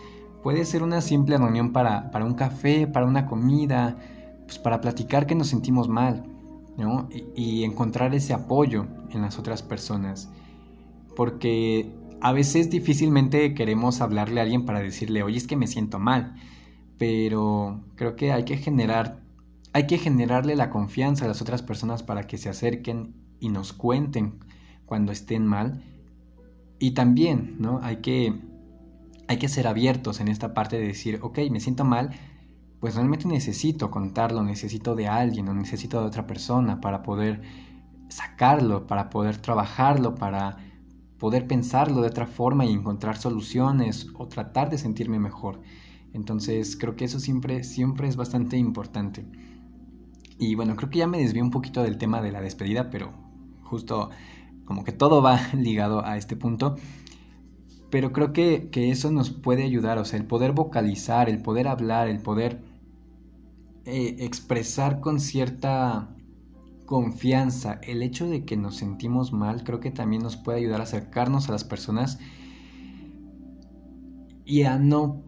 puede 0.43 0.65
ser 0.65 0.83
una 0.83 1.01
simple 1.01 1.37
reunión 1.37 1.73
para, 1.73 2.11
para 2.11 2.25
un 2.25 2.35
café, 2.35 2.87
para 2.87 3.05
una 3.05 3.25
comida, 3.25 3.97
pues 4.45 4.59
para 4.59 4.81
platicar 4.81 5.25
que 5.25 5.35
nos 5.35 5.47
sentimos 5.47 5.89
mal, 5.89 6.23
¿no? 6.77 7.09
Y, 7.11 7.61
y 7.61 7.63
encontrar 7.63 8.13
ese 8.13 8.33
apoyo 8.33 8.85
en 9.09 9.21
las 9.21 9.39
otras 9.39 9.63
personas. 9.63 10.29
Porque 11.15 11.91
a 12.21 12.31
veces 12.31 12.69
difícilmente 12.69 13.53
queremos 13.55 14.01
hablarle 14.01 14.39
a 14.39 14.43
alguien 14.43 14.65
para 14.65 14.79
decirle, 14.81 15.23
oye, 15.23 15.37
es 15.37 15.47
que 15.47 15.57
me 15.57 15.67
siento 15.67 15.99
mal. 15.99 16.35
Pero 16.97 17.81
creo 17.95 18.15
que 18.15 18.31
hay 18.31 18.45
que 18.45 18.57
generar 18.57 19.21
hay 19.73 19.87
que 19.87 19.97
generarle 19.97 20.55
la 20.55 20.69
confianza 20.69 21.25
a 21.25 21.27
las 21.27 21.41
otras 21.41 21.61
personas 21.61 22.03
para 22.03 22.23
que 22.23 22.37
se 22.37 22.49
acerquen 22.49 23.15
y 23.41 23.49
nos 23.49 23.73
cuenten 23.73 24.39
cuando 24.85 25.11
estén 25.11 25.45
mal. 25.45 25.83
Y 26.79 26.91
también, 26.91 27.57
¿no? 27.59 27.79
Hay 27.83 27.97
que, 27.97 28.39
hay 29.27 29.37
que 29.37 29.49
ser 29.49 29.67
abiertos 29.67 30.21
en 30.21 30.29
esta 30.29 30.53
parte 30.53 30.79
de 30.79 30.87
decir, 30.87 31.19
ok, 31.21 31.39
me 31.51 31.59
siento 31.59 31.83
mal, 31.83 32.11
pues 32.79 32.95
realmente 32.95 33.27
necesito 33.27 33.91
contarlo, 33.91 34.43
necesito 34.43 34.95
de 34.95 35.07
alguien 35.07 35.49
o 35.49 35.53
necesito 35.53 35.99
de 35.99 36.07
otra 36.07 36.25
persona 36.25 36.79
para 36.79 37.03
poder 37.03 37.41
sacarlo, 38.07 38.87
para 38.87 39.09
poder 39.09 39.37
trabajarlo, 39.37 40.15
para 40.15 40.57
poder 41.17 41.47
pensarlo 41.47 42.01
de 42.01 42.07
otra 42.07 42.25
forma 42.25 42.65
y 42.65 42.71
encontrar 42.71 43.17
soluciones 43.17 44.07
o 44.15 44.27
tratar 44.27 44.69
de 44.69 44.77
sentirme 44.77 45.19
mejor. 45.19 45.61
Entonces 46.13 46.75
creo 46.75 46.95
que 46.95 47.05
eso 47.05 47.19
siempre, 47.19 47.63
siempre 47.63 48.07
es 48.07 48.15
bastante 48.15 48.57
importante. 48.57 49.25
Y 50.39 50.55
bueno, 50.55 50.75
creo 50.75 50.89
que 50.89 50.99
ya 50.99 51.07
me 51.07 51.19
desvié 51.19 51.43
un 51.43 51.51
poquito 51.51 51.83
del 51.83 51.99
tema 51.99 52.21
de 52.21 52.31
la 52.31 52.41
despedida, 52.41 52.89
pero 52.89 53.20
justo 53.71 54.09
como 54.65 54.83
que 54.83 54.91
todo 54.91 55.21
va 55.21 55.39
ligado 55.53 56.05
a 56.05 56.17
este 56.17 56.35
punto. 56.35 56.75
Pero 57.89 58.13
creo 58.13 58.31
que, 58.31 58.69
eso 58.73 59.11
nos 59.11 59.31
puede 59.31 59.63
ayudar, 59.63 59.97
o 59.97 60.05
sea, 60.05 60.19
el 60.19 60.25
poder 60.25 60.51
vocalizar, 60.53 61.29
el 61.29 61.41
poder 61.41 61.67
hablar, 61.67 62.07
el 62.07 62.19
poder 62.19 62.61
eh, 63.85 64.17
expresar 64.19 64.99
con 65.01 65.19
cierta 65.19 66.15
confianza 66.85 67.79
el 67.83 68.01
hecho 68.03 68.29
de 68.29 68.45
que 68.45 68.55
nos 68.55 68.75
sentimos 68.77 69.33
mal, 69.33 69.63
creo 69.63 69.79
que 69.79 69.91
también 69.91 70.23
nos 70.23 70.37
puede 70.37 70.59
ayudar 70.59 70.81
a 70.81 70.83
acercarnos 70.83 71.49
a 71.49 71.53
las 71.53 71.63
personas 71.63 72.19
y 74.45 74.63
a 74.63 74.77
no, 74.77 75.21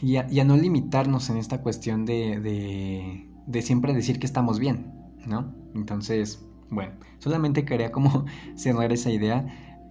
y 0.00 0.16
a, 0.16 0.44
no 0.44 0.56
limitarnos 0.56 1.30
en 1.30 1.36
esta 1.36 1.60
cuestión 1.60 2.04
de 2.04 3.26
de 3.46 3.62
siempre 3.62 3.92
decir 3.94 4.18
que 4.18 4.26
estamos 4.26 4.58
bien, 4.58 4.92
¿no? 5.26 5.54
Entonces, 5.74 6.44
bueno, 6.72 6.94
solamente 7.18 7.64
quería 7.64 7.92
como 7.92 8.24
cerrar 8.56 8.92
esa 8.92 9.10
idea 9.10 9.46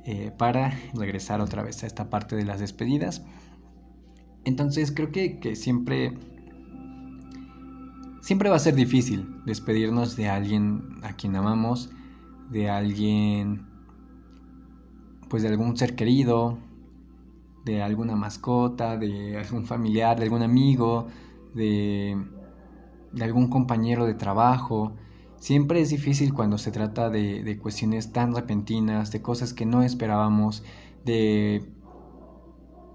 eh, 0.06 0.32
para 0.38 0.74
regresar 0.94 1.40
otra 1.40 1.64
vez 1.64 1.84
a 1.84 1.88
esta 1.88 2.10
parte 2.10 2.36
de 2.36 2.44
las 2.44 2.60
despedidas. 2.60 3.24
Entonces 4.44 4.92
creo 4.92 5.12
que, 5.12 5.40
que 5.40 5.56
siempre, 5.56 6.18
siempre 8.22 8.50
va 8.50 8.56
a 8.56 8.60
ser 8.60 8.76
difícil 8.76 9.28
despedirnos 9.46 10.16
de 10.16 10.28
alguien 10.28 10.82
a 11.04 11.14
quien 11.14 11.36
amamos, 11.36 11.92
de 12.50 12.70
alguien, 12.70 13.68
pues 15.30 15.44
de 15.44 15.50
algún 15.50 15.78
ser 15.78 15.96
querido, 15.96 16.58
de 17.64 17.84
alguna 17.84 18.16
mascota, 18.16 18.98
de 18.98 19.38
algún 19.38 19.66
familiar, 19.66 20.18
de 20.18 20.24
algún 20.24 20.42
amigo, 20.42 21.08
de 21.54 22.18
de 23.12 23.24
algún 23.24 23.50
compañero 23.50 24.06
de 24.06 24.14
trabajo. 24.14 24.94
Siempre 25.42 25.82
es 25.82 25.90
difícil 25.90 26.34
cuando 26.36 26.60
se 26.60 26.72
trata 26.72 27.10
de, 27.10 27.42
de 27.42 27.58
cuestiones 27.58 28.14
tan 28.14 28.36
repentinas, 28.36 29.12
de 29.12 29.24
cosas 29.24 29.54
que 29.54 29.66
no 29.66 29.82
esperábamos, 29.82 30.64
de, 31.04 31.68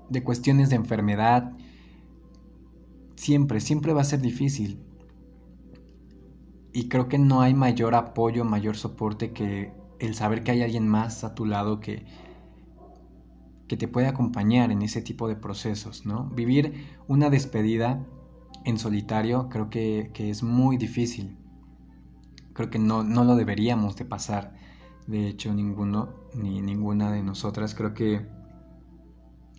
de 0.09 0.23
cuestiones 0.23 0.71
de 0.71 0.77
enfermedad. 0.77 1.53
Siempre, 3.17 3.59
siempre 3.59 3.93
va 3.93 4.03
a 4.03 4.05
ser 4.05 4.21
difícil. 4.21 4.81
Y 6.73 6.89
creo 6.89 7.09
que 7.09 7.19
no 7.19 7.41
hay 7.41 7.53
mayor 7.53 7.97
apoyo, 7.97 8.45
mayor 8.45 8.77
soporte 8.77 9.33
que 9.33 9.73
el 9.99 10.15
saber 10.15 10.45
que 10.45 10.53
hay 10.53 10.63
alguien 10.63 10.87
más 10.87 11.25
a 11.25 11.35
tu 11.35 11.47
lado 11.47 11.81
que, 11.81 12.07
que 13.67 13.77
te 13.77 13.89
puede 13.89 14.07
acompañar 14.07 14.71
en 14.71 14.83
ese 14.83 15.03
tipo 15.03 15.27
de 15.27 15.35
procesos, 15.35 16.07
¿no? 16.07 16.31
Vivir 16.31 16.87
una 17.09 17.29
despedida 17.29 18.07
en 18.65 18.79
solitario 18.79 19.49
creo 19.49 19.69
que, 19.69 20.13
es 20.17 20.45
muy 20.45 20.77
difícil. 20.77 21.39
Creo 22.57 22.71
que 22.71 22.79
no, 22.79 23.05
no, 23.05 23.23
lo 23.23 23.37
deberíamos 23.37 23.97
de 23.97 24.07
pasar. 24.07 24.55
De 25.07 25.29
hecho, 25.29 25.53
ninguno, 25.53 26.15
ni 26.35 26.63
ninguna 26.63 27.13
de 27.13 27.23
nosotras. 27.23 27.75
Creo 27.75 27.93
que. 27.93 28.27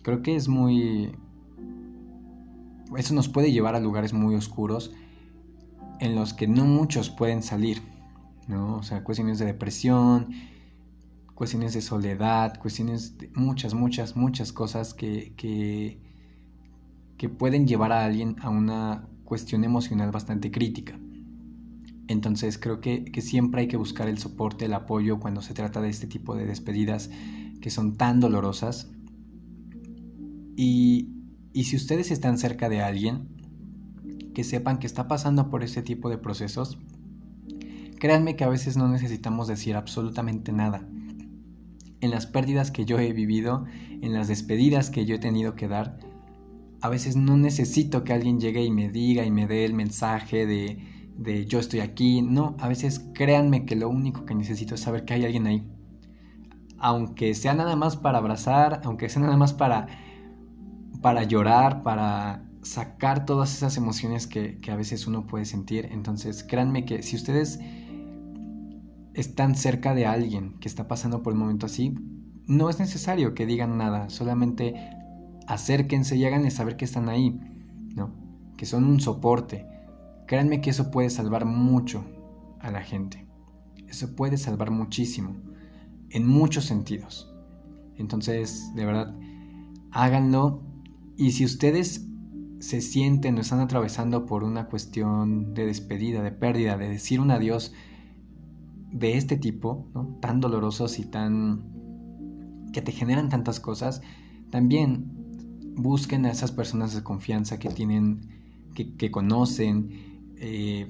Creo 0.02 0.20
que 0.20 0.34
es 0.34 0.48
muy. 0.48 1.16
Eso 2.96 3.14
nos 3.14 3.28
puede 3.28 3.52
llevar 3.52 3.76
a 3.76 3.80
lugares 3.80 4.12
muy 4.12 4.34
oscuros 4.34 4.92
en 6.00 6.16
los 6.16 6.34
que 6.34 6.48
no 6.48 6.64
muchos 6.64 7.08
pueden 7.08 7.44
salir, 7.44 7.82
¿no? 8.48 8.78
O 8.78 8.82
sea, 8.82 9.04
cuestiones 9.04 9.38
de 9.38 9.46
depresión, 9.46 10.30
cuestiones 11.36 11.74
de 11.74 11.82
soledad, 11.82 12.58
cuestiones 12.58 13.16
de 13.16 13.30
muchas, 13.32 13.74
muchas, 13.74 14.16
muchas 14.16 14.52
cosas 14.52 14.92
que, 14.92 15.34
que, 15.36 16.00
que 17.16 17.28
pueden 17.28 17.68
llevar 17.68 17.92
a 17.92 18.04
alguien 18.04 18.34
a 18.40 18.48
una 18.48 19.08
cuestión 19.24 19.62
emocional 19.62 20.10
bastante 20.10 20.50
crítica. 20.50 20.98
Entonces 22.08 22.58
creo 22.58 22.80
que, 22.80 23.12
siempre 23.20 23.60
hay 23.60 23.68
que 23.68 23.76
buscar 23.76 24.08
el 24.08 24.18
soporte, 24.18 24.64
el 24.64 24.72
apoyo 24.72 25.20
cuando 25.20 25.42
se 25.42 25.52
trata 25.52 25.82
de 25.82 25.90
este 25.90 26.06
tipo 26.06 26.34
de 26.34 26.46
despedidas 26.46 27.10
que 27.60 27.70
son 27.70 27.96
tan 27.96 28.18
dolorosas. 28.18 28.90
Y, 30.56 31.10
y 31.52 31.64
si 31.64 31.76
ustedes 31.76 32.10
están 32.10 32.38
cerca 32.38 32.70
de 32.70 32.80
alguien, 32.80 33.28
que 34.34 34.42
sepan 34.42 34.78
que 34.78 34.86
está 34.86 35.06
pasando 35.06 35.50
por 35.50 35.62
ese 35.62 35.82
tipo 35.82 36.08
de 36.08 36.16
procesos, 36.16 36.78
créanme 38.00 38.36
que 38.36 38.44
a 38.44 38.48
veces 38.48 38.78
no 38.78 38.88
necesitamos 38.88 39.46
decir 39.46 39.76
absolutamente 39.76 40.50
nada. 40.52 40.88
En 42.00 42.10
las 42.10 42.26
pérdidas 42.26 42.70
que 42.70 42.86
yo 42.86 42.98
he 42.98 43.12
vivido, 43.12 43.66
en 44.00 44.14
las 44.14 44.28
despedidas 44.28 44.88
que 44.88 45.04
yo 45.04 45.16
he 45.16 45.18
tenido 45.18 45.56
que 45.56 45.68
dar, 45.68 45.98
a 46.80 46.88
veces 46.88 47.16
no 47.16 47.36
necesito 47.36 48.04
que 48.04 48.12
alguien 48.14 48.40
llegue 48.40 48.64
y 48.64 48.70
me 48.70 48.88
diga 48.88 49.26
y 49.26 49.30
me 49.30 49.46
dé 49.46 49.64
el 49.64 49.74
mensaje 49.74 50.46
de, 50.46 50.78
de 51.18 51.44
yo 51.46 51.58
estoy 51.58 51.80
aquí. 51.80 52.22
No, 52.22 52.56
a 52.58 52.68
veces 52.68 53.04
créanme 53.12 53.66
que 53.66 53.76
lo 53.76 53.90
único 53.90 54.24
que 54.24 54.34
necesito 54.34 54.74
es 54.74 54.80
saber 54.80 55.04
que 55.04 55.14
hay 55.14 55.24
alguien 55.24 55.46
ahí. 55.46 55.68
Aunque 56.78 57.34
sea 57.34 57.54
nada 57.54 57.76
más 57.76 57.96
para 57.96 58.18
abrazar, 58.18 58.80
aunque 58.84 59.08
sea 59.08 59.20
nada 59.20 59.36
más 59.36 59.52
para, 59.52 59.88
para 61.02 61.24
llorar, 61.24 61.82
para 61.82 62.44
sacar 62.62 63.26
todas 63.26 63.54
esas 63.54 63.76
emociones 63.76 64.26
que, 64.26 64.58
a 64.70 64.76
veces 64.76 65.06
uno 65.06 65.26
puede 65.26 65.44
sentir. 65.44 65.88
Entonces, 65.90 66.44
créanme 66.44 66.84
que 66.84 67.02
si 67.02 67.16
ustedes 67.16 67.58
están 69.14 69.56
cerca 69.56 69.94
de 69.94 70.06
alguien 70.06 70.58
que 70.60 70.68
está 70.68 70.86
pasando 70.86 71.22
por 71.22 71.32
un 71.32 71.40
momento 71.40 71.66
así, 71.66 71.94
no 72.46 72.70
es 72.70 72.78
necesario 72.78 73.34
que 73.34 73.44
digan 73.44 73.76
nada, 73.76 74.08
solamente 74.08 74.74
acérquense 75.48 76.16
y 76.16 76.24
háganle 76.24 76.50
saber 76.50 76.76
que 76.76 76.84
están 76.84 77.08
ahí, 77.08 77.38
¿no? 77.96 78.14
Que 78.56 78.66
son 78.66 78.84
un 78.84 79.00
soporte. 79.00 79.66
Créanme 80.28 80.60
que 80.60 80.70
eso 80.70 80.92
puede 80.92 81.10
salvar 81.10 81.46
mucho 81.46 82.04
a 82.60 82.70
la 82.70 82.82
gente. 82.82 83.26
Eso 83.88 84.14
puede 84.14 84.36
salvar 84.36 84.70
muchísimo, 84.70 85.34
en 86.10 86.26
muchos 86.26 86.66
sentidos. 86.66 87.34
Entonces, 87.96 88.72
de 88.76 88.84
verdad, 88.84 89.16
háganlo. 89.90 90.62
Y 91.16 91.32
si 91.32 91.44
ustedes 91.44 92.06
se 92.58 92.80
sienten 92.80 93.38
o 93.38 93.40
están 93.40 93.60
atravesando 93.60 94.26
por 94.26 94.44
una 94.44 94.66
cuestión 94.66 95.54
de 95.54 95.64
despedida, 95.64 96.22
de 96.22 96.30
pérdida, 96.32 96.76
de 96.76 96.90
decir 96.90 97.20
un 97.20 97.30
adiós 97.30 97.72
de 98.92 99.16
este 99.16 99.36
tipo, 99.36 99.88
tan 100.20 100.40
dolorosos 100.40 100.98
y 100.98 101.04
tan 101.04 101.64
que 102.72 102.82
te 102.82 102.92
generan 102.92 103.30
tantas 103.30 103.60
cosas, 103.60 104.02
también 104.50 105.06
busquen 105.74 106.26
a 106.26 106.30
esas 106.30 106.52
personas 106.52 106.94
de 106.94 107.02
confianza 107.02 107.58
que 107.58 107.70
tienen, 107.70 108.28
que, 108.74 109.10
conocen, 109.10 110.07
eh, 110.40 110.88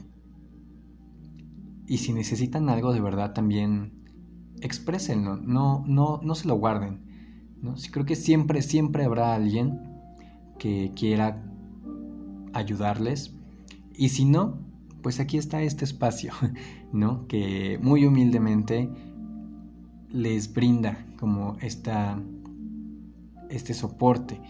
y 1.86 1.98
si 1.98 2.12
necesitan 2.12 2.68
algo 2.68 2.92
de 2.92 3.00
verdad 3.00 3.32
también 3.32 3.92
exprésenlo, 4.60 5.36
no, 5.36 5.84
no, 5.86 6.20
no 6.22 6.34
se 6.34 6.48
lo 6.48 6.56
guarden. 6.56 7.00
¿no? 7.62 7.74
creo 7.90 8.06
que 8.06 8.16
siempre, 8.16 8.62
siempre 8.62 9.04
habrá 9.04 9.34
alguien 9.34 9.80
que 10.58 10.92
quiera 10.94 11.42
ayudarles. 12.52 13.34
Y 13.96 14.10
si 14.10 14.24
no, 14.24 14.58
pues 15.02 15.20
aquí 15.20 15.38
está 15.38 15.62
este 15.62 15.84
espacio, 15.84 16.32
¿no? 16.92 17.26
Que 17.26 17.78
muy 17.82 18.04
humildemente 18.04 18.90
les 20.10 20.52
brinda 20.52 21.06
como 21.18 21.56
esta, 21.60 22.20
este 23.50 23.74
soporte. 23.74 24.40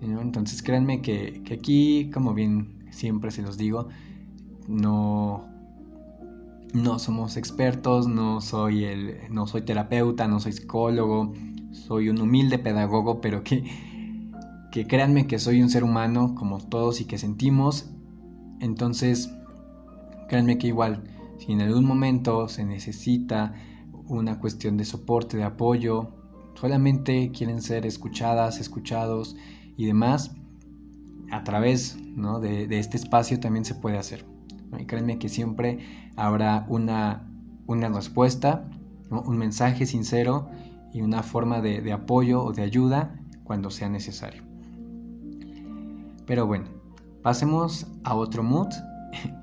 Entonces 0.00 0.62
créanme 0.62 1.00
que, 1.00 1.42
que, 1.44 1.54
aquí, 1.54 2.10
como 2.12 2.34
bien 2.34 2.84
siempre 2.90 3.30
se 3.30 3.42
los 3.42 3.56
digo, 3.56 3.88
no, 4.68 5.44
no 6.72 6.98
somos 6.98 7.36
expertos, 7.36 8.08
no 8.08 8.40
soy, 8.40 8.84
el, 8.84 9.18
no 9.30 9.46
soy 9.46 9.62
terapeuta, 9.62 10.28
no 10.28 10.40
soy 10.40 10.52
psicólogo, 10.52 11.32
soy 11.72 12.08
un 12.08 12.20
humilde 12.20 12.58
pedagogo, 12.58 13.20
pero 13.20 13.42
que 13.42 13.64
que 14.76 14.86
créanme 14.86 15.26
que 15.26 15.38
soy 15.38 15.62
un 15.62 15.70
ser 15.70 15.84
humano 15.84 16.34
como 16.34 16.58
todos 16.58 17.00
y 17.00 17.06
que 17.06 17.16
sentimos. 17.16 17.88
Entonces, 18.60 19.32
créanme 20.28 20.58
que 20.58 20.66
igual, 20.66 21.02
si 21.38 21.52
en 21.52 21.62
algún 21.62 21.86
momento 21.86 22.46
se 22.48 22.62
necesita 22.66 23.54
una 24.06 24.38
cuestión 24.38 24.76
de 24.76 24.84
soporte, 24.84 25.38
de 25.38 25.44
apoyo, 25.44 26.10
solamente 26.56 27.30
quieren 27.32 27.62
ser 27.62 27.86
escuchadas, 27.86 28.60
escuchados 28.60 29.34
y 29.78 29.86
demás, 29.86 30.36
a 31.30 31.42
través 31.42 31.96
de, 32.42 32.78
este 32.78 32.98
espacio 32.98 33.40
también 33.40 33.64
se 33.64 33.76
puede 33.76 33.96
hacer. 33.96 34.26
Y 34.78 34.84
créanme 34.84 35.18
que 35.18 35.28
siempre 35.28 35.78
habrá 36.16 36.66
una, 36.68 37.28
una 37.66 37.88
respuesta, 37.88 38.68
un 39.10 39.38
mensaje 39.38 39.86
sincero 39.86 40.48
y 40.92 41.02
una 41.02 41.22
forma 41.22 41.60
de 41.60 41.92
apoyo 41.92 42.42
o 42.42 42.52
de 42.52 42.62
ayuda 42.62 43.20
cuando 43.44 43.70
sea 43.70 43.88
necesario. 43.88 44.42
Pero 46.26 46.46
bueno, 46.46 46.66
pasemos 47.22 47.86
a 48.02 48.14
otro 48.14 48.42
mood 48.42 48.68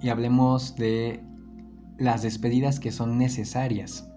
y 0.02 0.10
hablemos 0.10 0.76
de 0.76 1.24
las 1.98 2.22
despedidas 2.22 2.80
que 2.80 2.92
son 2.92 3.18
necesarias. 3.18 4.10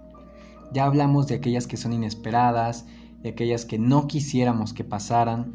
Ya 0.73 0.85
hablamos 0.85 1.29
de 1.29 1.37
aquellas 1.37 1.67
que 1.67 1.77
son 1.77 1.93
inesperadas, 1.93 2.87
de 3.23 3.31
aquellas 3.31 3.65
que 3.65 3.79
no 3.79 4.09
quisiéramos 4.09 4.73
que 4.73 4.83
pasaran, 4.83 5.55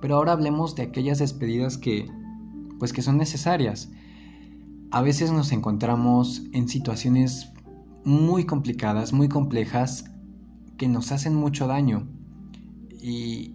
pero 0.00 0.16
ahora 0.16 0.32
hablemos 0.32 0.74
de 0.74 0.84
aquellas 0.84 1.18
despedidas 1.18 1.76
que 1.76 2.10
pues 2.78 2.94
que 2.94 3.02
son 3.02 3.18
necesarias. 3.18 3.90
A 4.92 5.02
veces 5.02 5.30
nos 5.30 5.52
encontramos 5.52 6.42
en 6.52 6.68
situaciones 6.68 7.52
muy 8.04 8.44
complicadas, 8.44 9.12
muy 9.12 9.28
complejas 9.28 10.10
que 10.78 10.88
nos 10.88 11.12
hacen 11.12 11.34
mucho 11.34 11.68
daño 11.68 12.08
y 13.00 13.54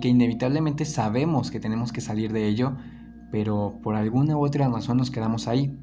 que 0.00 0.08
inevitablemente 0.08 0.84
sabemos 0.84 1.50
que 1.50 1.58
tenemos 1.58 1.92
que 1.92 2.00
salir 2.00 2.32
de 2.32 2.46
ello, 2.46 2.76
pero 3.32 3.80
por 3.82 3.96
alguna 3.96 4.36
u 4.36 4.44
otra 4.44 4.68
razón 4.68 4.98
nos 4.98 5.10
quedamos 5.10 5.48
ahí. 5.48 5.76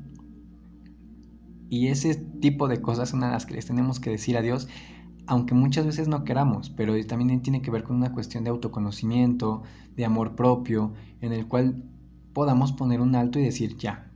Y 1.69 1.87
ese 1.87 2.15
tipo 2.15 2.69
de 2.69 2.81
cosas 2.81 3.09
son 3.09 3.21
las 3.21 3.45
que 3.45 3.55
les 3.55 3.65
tenemos 3.65 3.99
que 3.99 4.11
decir 4.11 4.37
a 4.37 4.41
Dios, 4.41 4.69
aunque 5.27 5.53
muchas 5.53 5.85
veces 5.85 6.07
no 6.07 6.23
queramos, 6.23 6.69
pero 6.69 6.93
también 7.07 7.41
tiene 7.41 7.61
que 7.61 7.71
ver 7.71 7.83
con 7.83 7.97
una 7.97 8.13
cuestión 8.13 8.45
de 8.45 8.51
autoconocimiento, 8.51 9.63
de 9.97 10.05
amor 10.05 10.35
propio, 10.35 10.93
en 11.19 11.33
el 11.33 11.45
cual 11.45 11.83
podamos 12.31 12.71
poner 12.71 13.01
un 13.01 13.15
alto 13.15 13.39
y 13.39 13.43
decir, 13.43 13.75
ya, 13.77 14.11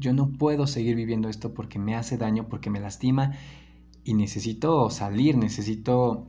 yo 0.00 0.12
no 0.12 0.32
puedo 0.32 0.66
seguir 0.66 0.96
viviendo 0.96 1.28
esto 1.28 1.54
porque 1.54 1.78
me 1.78 1.94
hace 1.94 2.16
daño, 2.16 2.48
porque 2.48 2.70
me 2.70 2.80
lastima 2.80 3.32
y 4.02 4.14
necesito 4.14 4.90
salir, 4.90 5.36
necesito 5.36 6.26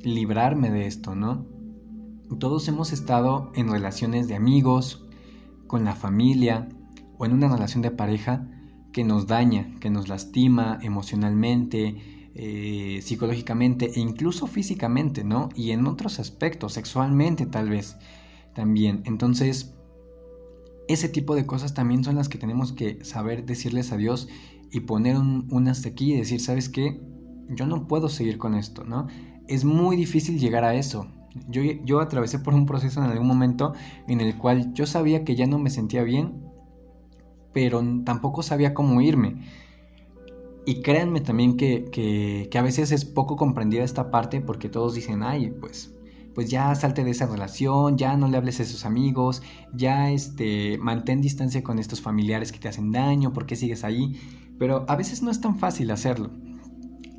librarme 0.00 0.70
de 0.70 0.86
esto, 0.86 1.14
¿no? 1.14 1.46
Todos 2.38 2.66
hemos 2.68 2.92
estado 2.92 3.52
en 3.54 3.68
relaciones 3.68 4.26
de 4.26 4.34
amigos, 4.34 5.06
con 5.66 5.84
la 5.84 5.94
familia 5.94 6.68
o 7.18 7.26
en 7.26 7.32
una 7.32 7.48
relación 7.48 7.82
de 7.82 7.90
pareja 7.90 8.48
que 8.92 9.04
nos 9.04 9.26
daña, 9.26 9.74
que 9.80 9.90
nos 9.90 10.08
lastima 10.08 10.78
emocionalmente, 10.82 12.30
eh, 12.34 13.00
psicológicamente 13.02 13.90
e 13.94 14.00
incluso 14.00 14.46
físicamente, 14.46 15.24
¿no? 15.24 15.48
Y 15.54 15.70
en 15.70 15.86
otros 15.86 16.18
aspectos, 16.20 16.74
sexualmente 16.74 17.46
tal 17.46 17.70
vez 17.70 17.96
también. 18.54 19.02
Entonces, 19.04 19.73
ese 20.88 21.08
tipo 21.08 21.34
de 21.34 21.46
cosas 21.46 21.74
también 21.74 22.04
son 22.04 22.16
las 22.16 22.28
que 22.28 22.38
tenemos 22.38 22.72
que 22.72 23.04
saber 23.04 23.46
decirles 23.46 23.92
a 23.92 23.96
Dios 23.96 24.28
y 24.70 24.80
poner 24.80 25.16
un, 25.16 25.68
hasta 25.68 25.88
aquí 25.88 26.12
y 26.12 26.16
decir, 26.16 26.40
¿sabes 26.40 26.68
qué? 26.68 27.00
Yo 27.48 27.66
no 27.66 27.86
puedo 27.86 28.08
seguir 28.08 28.38
con 28.38 28.54
esto, 28.54 28.84
¿no? 28.84 29.06
Es 29.46 29.64
muy 29.64 29.96
difícil 29.96 30.38
llegar 30.38 30.64
a 30.64 30.74
eso. 30.74 31.06
Yo, 31.48 31.62
yo 31.62 32.00
atravesé 32.00 32.38
por 32.38 32.54
un 32.54 32.66
proceso 32.66 33.02
en 33.02 33.10
algún 33.10 33.26
momento 33.26 33.72
en 34.08 34.20
el 34.20 34.36
cual 34.36 34.72
yo 34.74 34.86
sabía 34.86 35.24
que 35.24 35.36
ya 35.36 35.46
no 35.46 35.58
me 35.58 35.70
sentía 35.70 36.02
bien, 36.02 36.42
pero 37.52 37.82
tampoco 38.04 38.42
sabía 38.42 38.74
cómo 38.74 39.00
irme. 39.00 39.42
Y 40.66 40.80
créanme 40.80 41.20
también 41.20 41.56
que, 41.56 41.84
que, 41.90 42.48
que, 42.50 42.58
a 42.58 42.62
veces 42.62 42.90
es 42.90 43.04
poco 43.04 43.36
comprendida 43.36 43.84
esta 43.84 44.10
parte 44.10 44.40
porque 44.40 44.68
todos 44.68 44.94
dicen, 44.94 45.22
ay, 45.22 45.50
pues 45.60 45.94
pues 46.34 46.50
ya 46.50 46.74
salte 46.74 47.04
de 47.04 47.12
esa 47.12 47.26
relación, 47.26 47.96
ya 47.96 48.16
no 48.16 48.28
le 48.28 48.36
hables 48.36 48.60
a 48.60 48.64
esos 48.64 48.84
amigos, 48.84 49.42
ya 49.72 50.10
este, 50.10 50.78
mantén 50.78 51.20
distancia 51.20 51.62
con 51.62 51.78
estos 51.78 52.00
familiares 52.00 52.52
que 52.52 52.58
te 52.58 52.68
hacen 52.68 52.90
daño, 52.90 53.32
¿por 53.32 53.46
qué 53.46 53.56
sigues 53.56 53.84
ahí? 53.84 54.20
Pero 54.58 54.84
a 54.88 54.96
veces 54.96 55.22
no 55.22 55.30
es 55.30 55.40
tan 55.40 55.58
fácil 55.58 55.90
hacerlo. 55.90 56.30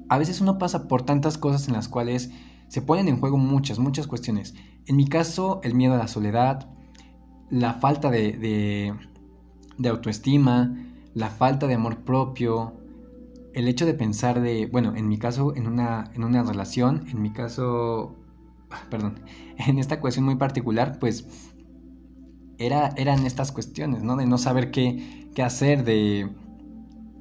A 0.10 0.18
veces 0.18 0.42
uno 0.42 0.58
pasa 0.58 0.88
por 0.88 1.04
tantas 1.04 1.38
cosas 1.38 1.68
en 1.68 1.74
las 1.74 1.88
cuales 1.88 2.32
se 2.68 2.82
ponen 2.82 3.08
en 3.08 3.20
juego 3.20 3.38
muchas, 3.38 3.80
muchas 3.80 4.08
cuestiones. 4.08 4.54
En 4.86 4.98
mi 4.98 5.08
caso, 5.08 5.62
el 5.64 5.74
miedo 5.76 5.94
a 5.94 5.98
la 5.98 6.08
soledad, 6.08 6.70
la 7.50 7.74
falta 7.74 8.10
de, 8.10 8.34
de, 8.34 8.94
de 9.78 9.90
autoestima, 9.90 10.76
la 11.14 11.30
falta 11.30 11.68
de 11.68 11.76
amor 11.76 12.04
propio, 12.04 12.74
el 13.54 13.70
hecho 13.70 13.86
de 13.86 13.94
pensar 13.94 14.42
de, 14.42 14.68
bueno, 14.68 14.94
en 14.96 15.08
mi 15.08 15.18
caso, 15.18 15.56
en 15.56 15.68
una, 15.68 16.12
en 16.14 16.24
una 16.24 16.44
relación, 16.44 17.06
en 17.10 17.22
mi 17.22 17.32
caso, 17.32 18.16
perdón, 18.90 19.20
en 19.58 19.80
esta 19.80 20.00
cuestión 20.00 20.26
muy 20.26 20.36
particular, 20.36 20.98
pues 21.00 21.28
era, 22.58 22.90
eran 22.98 23.26
estas 23.26 23.52
cuestiones, 23.52 24.04
¿no? 24.04 24.16
De 24.16 24.26
no 24.26 24.38
saber 24.38 24.72
qué, 24.72 25.30
qué 25.34 25.44
hacer, 25.44 25.84
de, 25.84 26.30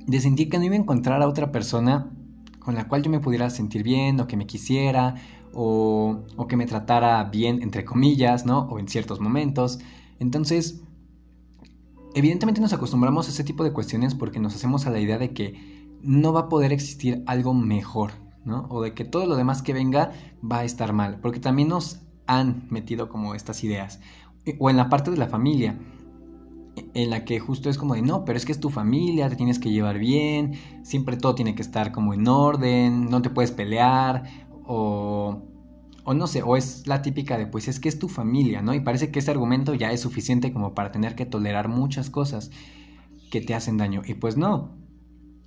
de 0.06 0.20
sentir 0.20 0.48
que 0.48 0.58
no 0.58 0.64
iba 0.64 0.74
a 0.74 0.78
encontrar 0.78 1.22
a 1.22 1.28
otra 1.28 1.50
persona 1.52 2.10
con 2.58 2.74
la 2.74 2.88
cual 2.88 3.02
yo 3.02 3.10
me 3.10 3.20
pudiera 3.20 3.50
sentir 3.50 3.82
bien 3.82 4.18
o 4.20 4.26
que 4.26 4.36
me 4.36 4.46
quisiera 4.46 5.16
o, 5.52 6.24
o 6.36 6.46
que 6.46 6.56
me 6.56 6.66
tratara 6.66 7.22
bien, 7.24 7.62
entre 7.62 7.84
comillas, 7.84 8.46
¿no? 8.46 8.60
O 8.60 8.78
en 8.78 8.88
ciertos 8.88 9.20
momentos. 9.20 9.80
Entonces, 10.18 10.82
evidentemente 12.14 12.60
nos 12.60 12.72
acostumbramos 12.72 13.26
a 13.26 13.30
ese 13.30 13.44
tipo 13.44 13.64
de 13.64 13.72
cuestiones 13.72 14.14
porque 14.14 14.40
nos 14.40 14.54
hacemos 14.54 14.86
a 14.86 14.90
la 14.90 15.00
idea 15.00 15.18
de 15.18 15.32
que 15.34 15.84
no 16.02 16.32
va 16.32 16.40
a 16.40 16.48
poder 16.48 16.72
existir 16.72 17.22
algo 17.26 17.54
mejor, 17.54 18.12
o 18.46 18.82
de 18.82 18.94
que 18.94 19.04
todo 19.04 19.26
lo 19.26 19.36
demás 19.36 19.62
que 19.62 19.72
venga 19.72 20.12
va 20.42 20.58
a 20.58 20.64
estar 20.64 20.92
mal, 20.92 21.18
porque 21.20 21.40
también 21.40 21.68
nos 21.68 22.00
han 22.26 22.66
metido 22.70 23.08
como 23.08 23.34
estas 23.34 23.64
ideas. 23.64 24.00
O 24.58 24.70
en 24.70 24.76
la 24.76 24.88
parte 24.88 25.10
de 25.10 25.16
la 25.16 25.28
familia, 25.28 25.78
en 26.94 27.10
la 27.10 27.24
que 27.24 27.40
justo 27.40 27.70
es 27.70 27.78
como 27.78 27.94
de, 27.94 28.02
no, 28.02 28.24
pero 28.24 28.36
es 28.36 28.44
que 28.44 28.52
es 28.52 28.60
tu 28.60 28.70
familia, 28.70 29.28
te 29.28 29.36
tienes 29.36 29.58
que 29.58 29.70
llevar 29.70 29.98
bien, 29.98 30.54
siempre 30.82 31.16
todo 31.16 31.34
tiene 31.34 31.54
que 31.54 31.62
estar 31.62 31.92
como 31.92 32.14
en 32.14 32.28
orden, 32.28 33.08
no 33.08 33.22
te 33.22 33.30
puedes 33.30 33.52
pelear, 33.52 34.24
o, 34.66 35.42
o 36.04 36.14
no 36.14 36.26
sé, 36.26 36.42
o 36.42 36.56
es 36.56 36.86
la 36.86 37.00
típica 37.00 37.38
de, 37.38 37.46
pues 37.46 37.68
es 37.68 37.80
que 37.80 37.88
es 37.88 37.98
tu 37.98 38.08
familia, 38.08 38.60
¿no? 38.60 38.74
Y 38.74 38.80
parece 38.80 39.10
que 39.10 39.20
ese 39.20 39.30
argumento 39.30 39.74
ya 39.74 39.92
es 39.92 40.00
suficiente 40.00 40.52
como 40.52 40.74
para 40.74 40.92
tener 40.92 41.14
que 41.14 41.26
tolerar 41.26 41.68
muchas 41.68 42.10
cosas 42.10 42.50
que 43.30 43.40
te 43.40 43.54
hacen 43.54 43.78
daño. 43.78 44.02
Y 44.06 44.14
pues 44.14 44.36
no. 44.36 44.76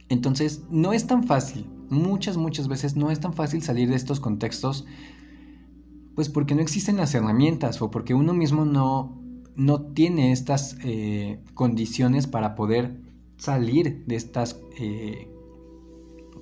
Entonces, 0.10 0.64
no 0.70 0.94
es 0.94 1.06
tan 1.06 1.24
fácil 1.24 1.68
muchas, 1.90 2.38
muchas 2.38 2.68
veces 2.68 2.96
no 2.96 3.12
es 3.12 3.20
tan 3.20 3.34
fácil 3.34 3.62
salir 3.62 3.90
de 3.90 3.96
estos 3.96 4.20
contextos, 4.20 4.86
pues 6.16 6.30
porque 6.30 6.56
no 6.56 6.62
existen 6.62 6.98
las 6.98 7.14
herramientas 7.14 7.82
o 7.82 7.92
porque 7.92 8.14
uno 8.14 8.34
mismo 8.34 8.66
no, 8.66 9.22
no 9.56 9.82
tiene 9.82 10.32
estas 10.32 10.78
eh, 10.84 11.40
condiciones 11.54 12.28
para 12.28 12.56
poder 12.56 12.98
salir 13.38 14.04
de 14.06 14.16
estas, 14.16 14.60
eh, 14.80 15.30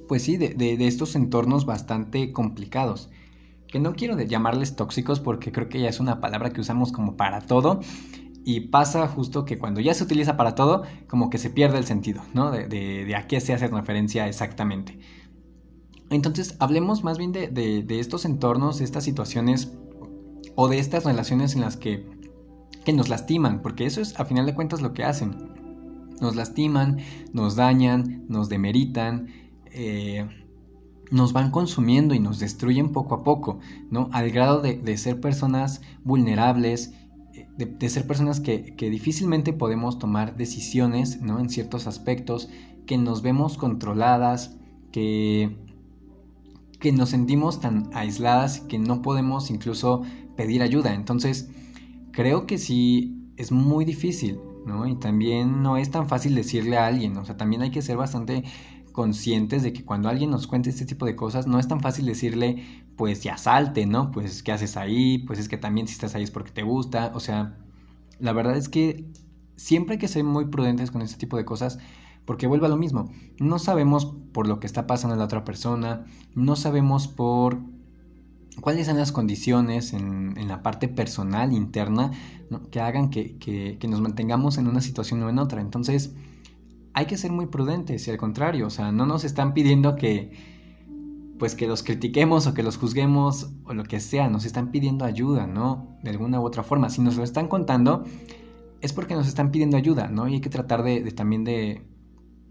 pues 0.07 0.23
sí, 0.23 0.37
de, 0.37 0.49
de, 0.53 0.87
estos 0.87 1.15
entornos 1.15 1.65
bastante 1.65 2.31
complicados. 2.31 3.09
Que 3.67 3.79
no 3.79 3.95
quiero 3.95 4.19
llamarles 4.21 4.75
tóxicos 4.75 5.19
porque 5.19 5.51
creo 5.51 5.67
que 5.69 5.81
ya 5.81 5.89
es 5.89 5.99
una 5.99 6.21
palabra 6.21 6.51
que 6.51 6.61
usamos 6.61 6.91
como 6.91 7.17
para 7.17 7.41
todo 7.41 7.81
y 8.45 8.61
pasa 8.61 9.07
justo 9.07 9.43
que 9.43 9.57
cuando 9.57 9.81
ya 9.81 9.93
se 9.93 10.03
utiliza 10.03 10.37
para 10.37 10.55
todo, 10.55 10.83
como 11.07 11.29
que 11.29 11.37
se 11.37 11.49
pierde 11.49 11.79
el 11.79 11.85
sentido, 11.85 12.21
¿no? 12.33 12.51
De, 12.51 12.67
de 12.67 13.15
a 13.15 13.27
qué 13.27 13.41
se 13.41 13.53
hace 13.53 13.67
referencia 13.67 14.27
exactamente. 14.27 14.99
Entonces, 16.09 16.55
hablemos 16.59 17.03
más 17.03 17.17
bien 17.17 17.31
de, 17.31 17.85
estos 17.89 18.25
entornos, 18.25 18.79
de 18.79 18.85
estas 18.85 19.03
situaciones 19.03 19.73
o 20.55 20.67
de 20.67 20.79
estas 20.79 21.03
relaciones 21.03 21.55
en 21.55 21.61
las 21.61 21.77
que, 21.77 22.05
que 22.83 22.93
nos 22.93 23.09
lastiman, 23.09 23.61
porque 23.61 23.85
eso 23.85 24.01
es 24.01 24.19
a 24.19 24.25
final 24.25 24.45
de 24.45 24.53
cuentas 24.53 24.81
lo 24.81 24.93
que 24.93 25.03
hacen. 25.03 25.35
Nos 26.21 26.35
lastiman, 26.35 26.99
nos 27.33 27.55
dañan, 27.55 28.25
nos 28.29 28.47
demeritan, 28.49 29.27
eh, 29.71 30.27
nos 31.11 31.33
van 31.33 31.51
consumiendo 31.51 32.13
y 32.13 32.19
nos 32.19 32.39
destruyen 32.39 32.91
poco 32.91 33.15
a 33.15 33.23
poco, 33.23 33.59
¿no? 33.89 34.09
Al 34.13 34.31
grado 34.31 34.61
de, 34.61 34.97
ser 34.97 35.19
personas 35.19 35.81
vulnerables, 36.03 36.93
de, 37.57 37.89
ser 37.89 38.07
personas 38.07 38.39
que, 38.39 38.75
que, 38.75 38.89
difícilmente 38.89 39.53
podemos 39.53 39.99
tomar 39.99 40.37
decisiones, 40.37 41.21
¿no? 41.21 41.39
En 41.39 41.49
ciertos 41.49 41.87
aspectos, 41.87 42.49
que 42.85 42.97
nos 42.97 43.21
vemos 43.21 43.57
controladas, 43.57 44.55
que 44.91 45.64
que 46.85 46.91
nos 46.91 47.09
sentimos 47.09 47.59
tan 47.61 47.89
aisladas 47.95 48.59
que 48.59 48.77
no 48.77 49.01
podemos 49.01 49.49
incluso 49.49 50.03
pedir 50.35 50.61
ayuda. 50.61 50.93
Entonces, 50.93 51.49
creo 52.11 52.45
que 52.45 52.59
sí 52.59 53.31
es 53.37 53.51
muy 53.51 53.85
difícil, 53.85 54.37
¿no? 54.67 54.85
Y 54.85 54.93
también 54.93 55.63
no 55.63 55.77
es 55.77 55.89
tan 55.89 56.07
fácil 56.07 56.35
decirle 56.35 56.77
a 56.77 56.85
alguien, 56.85 57.17
o 57.17 57.25
sea, 57.25 57.37
también 57.37 57.63
hay 57.63 57.71
que 57.71 57.81
ser 57.81 57.97
bastante 57.97 58.43
conscientes 58.91 59.63
de 59.63 59.73
que 59.73 59.83
cuando 59.83 60.09
alguien 60.09 60.29
nos 60.29 60.45
cuente 60.45 60.69
este 60.69 60.85
tipo 60.85 61.07
de 61.07 61.15
cosas, 61.15 61.47
no 61.47 61.57
es 61.57 61.67
tan 61.67 61.81
fácil 61.81 62.05
decirle, 62.05 62.63
pues 62.95 63.23
ya 63.23 63.35
salte, 63.35 63.87
¿no? 63.87 64.11
Pues 64.11 64.43
qué 64.43 64.51
haces 64.51 64.77
ahí, 64.77 65.17
pues 65.25 65.39
es 65.39 65.49
que 65.49 65.57
también 65.57 65.87
si 65.87 65.93
estás 65.93 66.13
ahí 66.13 66.21
es 66.21 66.29
porque 66.29 66.51
te 66.51 66.61
gusta, 66.61 67.13
o 67.15 67.19
sea, 67.19 67.57
la 68.19 68.31
verdad 68.31 68.55
es 68.57 68.69
que 68.69 69.11
siempre 69.55 69.93
hay 69.93 69.99
que 69.99 70.07
ser 70.07 70.23
muy 70.23 70.45
prudentes 70.49 70.91
con 70.91 71.01
este 71.01 71.17
tipo 71.17 71.35
de 71.35 71.45
cosas 71.45 71.79
porque 72.25 72.47
vuelve 72.47 72.65
a 72.65 72.69
lo 72.69 72.77
mismo. 72.77 73.09
No 73.39 73.59
sabemos 73.59 74.13
por 74.33 74.47
lo 74.47 74.59
que 74.59 74.67
está 74.67 74.87
pasando 74.87 75.13
en 75.13 75.19
la 75.19 75.25
otra 75.25 75.45
persona, 75.45 76.05
no 76.33 76.55
sabemos 76.55 77.07
por 77.07 77.59
cuáles 78.61 78.87
son 78.87 78.97
las 78.97 79.11
condiciones 79.11 79.93
en, 79.93 80.35
la 80.47 80.61
parte 80.63 80.87
personal, 80.87 81.53
interna, 81.53 82.11
que 82.71 82.79
hagan 82.79 83.09
que, 83.09 83.37
que, 83.37 83.87
nos 83.87 84.01
mantengamos 84.01 84.57
en 84.57 84.67
una 84.67 84.81
situación 84.81 85.21
o 85.23 85.29
en 85.29 85.39
otra. 85.39 85.61
Entonces, 85.61 86.13
hay 86.93 87.05
que 87.05 87.17
ser 87.17 87.31
muy 87.31 87.47
prudentes 87.47 88.07
y 88.07 88.11
al 88.11 88.17
contrario, 88.17 88.67
o 88.67 88.69
sea, 88.69 88.91
no 88.91 89.05
nos 89.05 89.23
están 89.23 89.53
pidiendo 89.53 89.95
que 89.95 90.55
pues 91.37 91.53
que 91.53 91.67
los 91.67 91.83
critiquemos 91.83 92.47
o 92.47 92.53
que 92.53 92.63
los 92.63 92.77
juzguemos 92.77 93.51
o 93.65 93.73
lo 93.73 93.83
que 93.83 93.99
sea, 93.99 94.29
nos 94.29 94.45
están 94.45 94.71
pidiendo 94.71 95.03
ayuda, 95.03 95.47
¿no? 95.47 95.97
De 96.01 96.11
alguna 96.11 96.39
u 96.39 96.45
otra 96.45 96.63
forma. 96.63 96.89
Si 96.89 97.01
nos 97.01 97.17
lo 97.17 97.25
están 97.25 97.49
contando, 97.49 98.05
es 98.79 98.93
porque 98.93 99.15
nos 99.15 99.27
están 99.27 99.51
pidiendo 99.51 99.75
ayuda, 99.75 100.07
¿no? 100.07 100.29
Y 100.29 100.35
hay 100.35 100.39
que 100.39 100.49
tratar 100.49 100.81
de 100.83 101.01
también 101.11 101.43
de, 101.43 101.81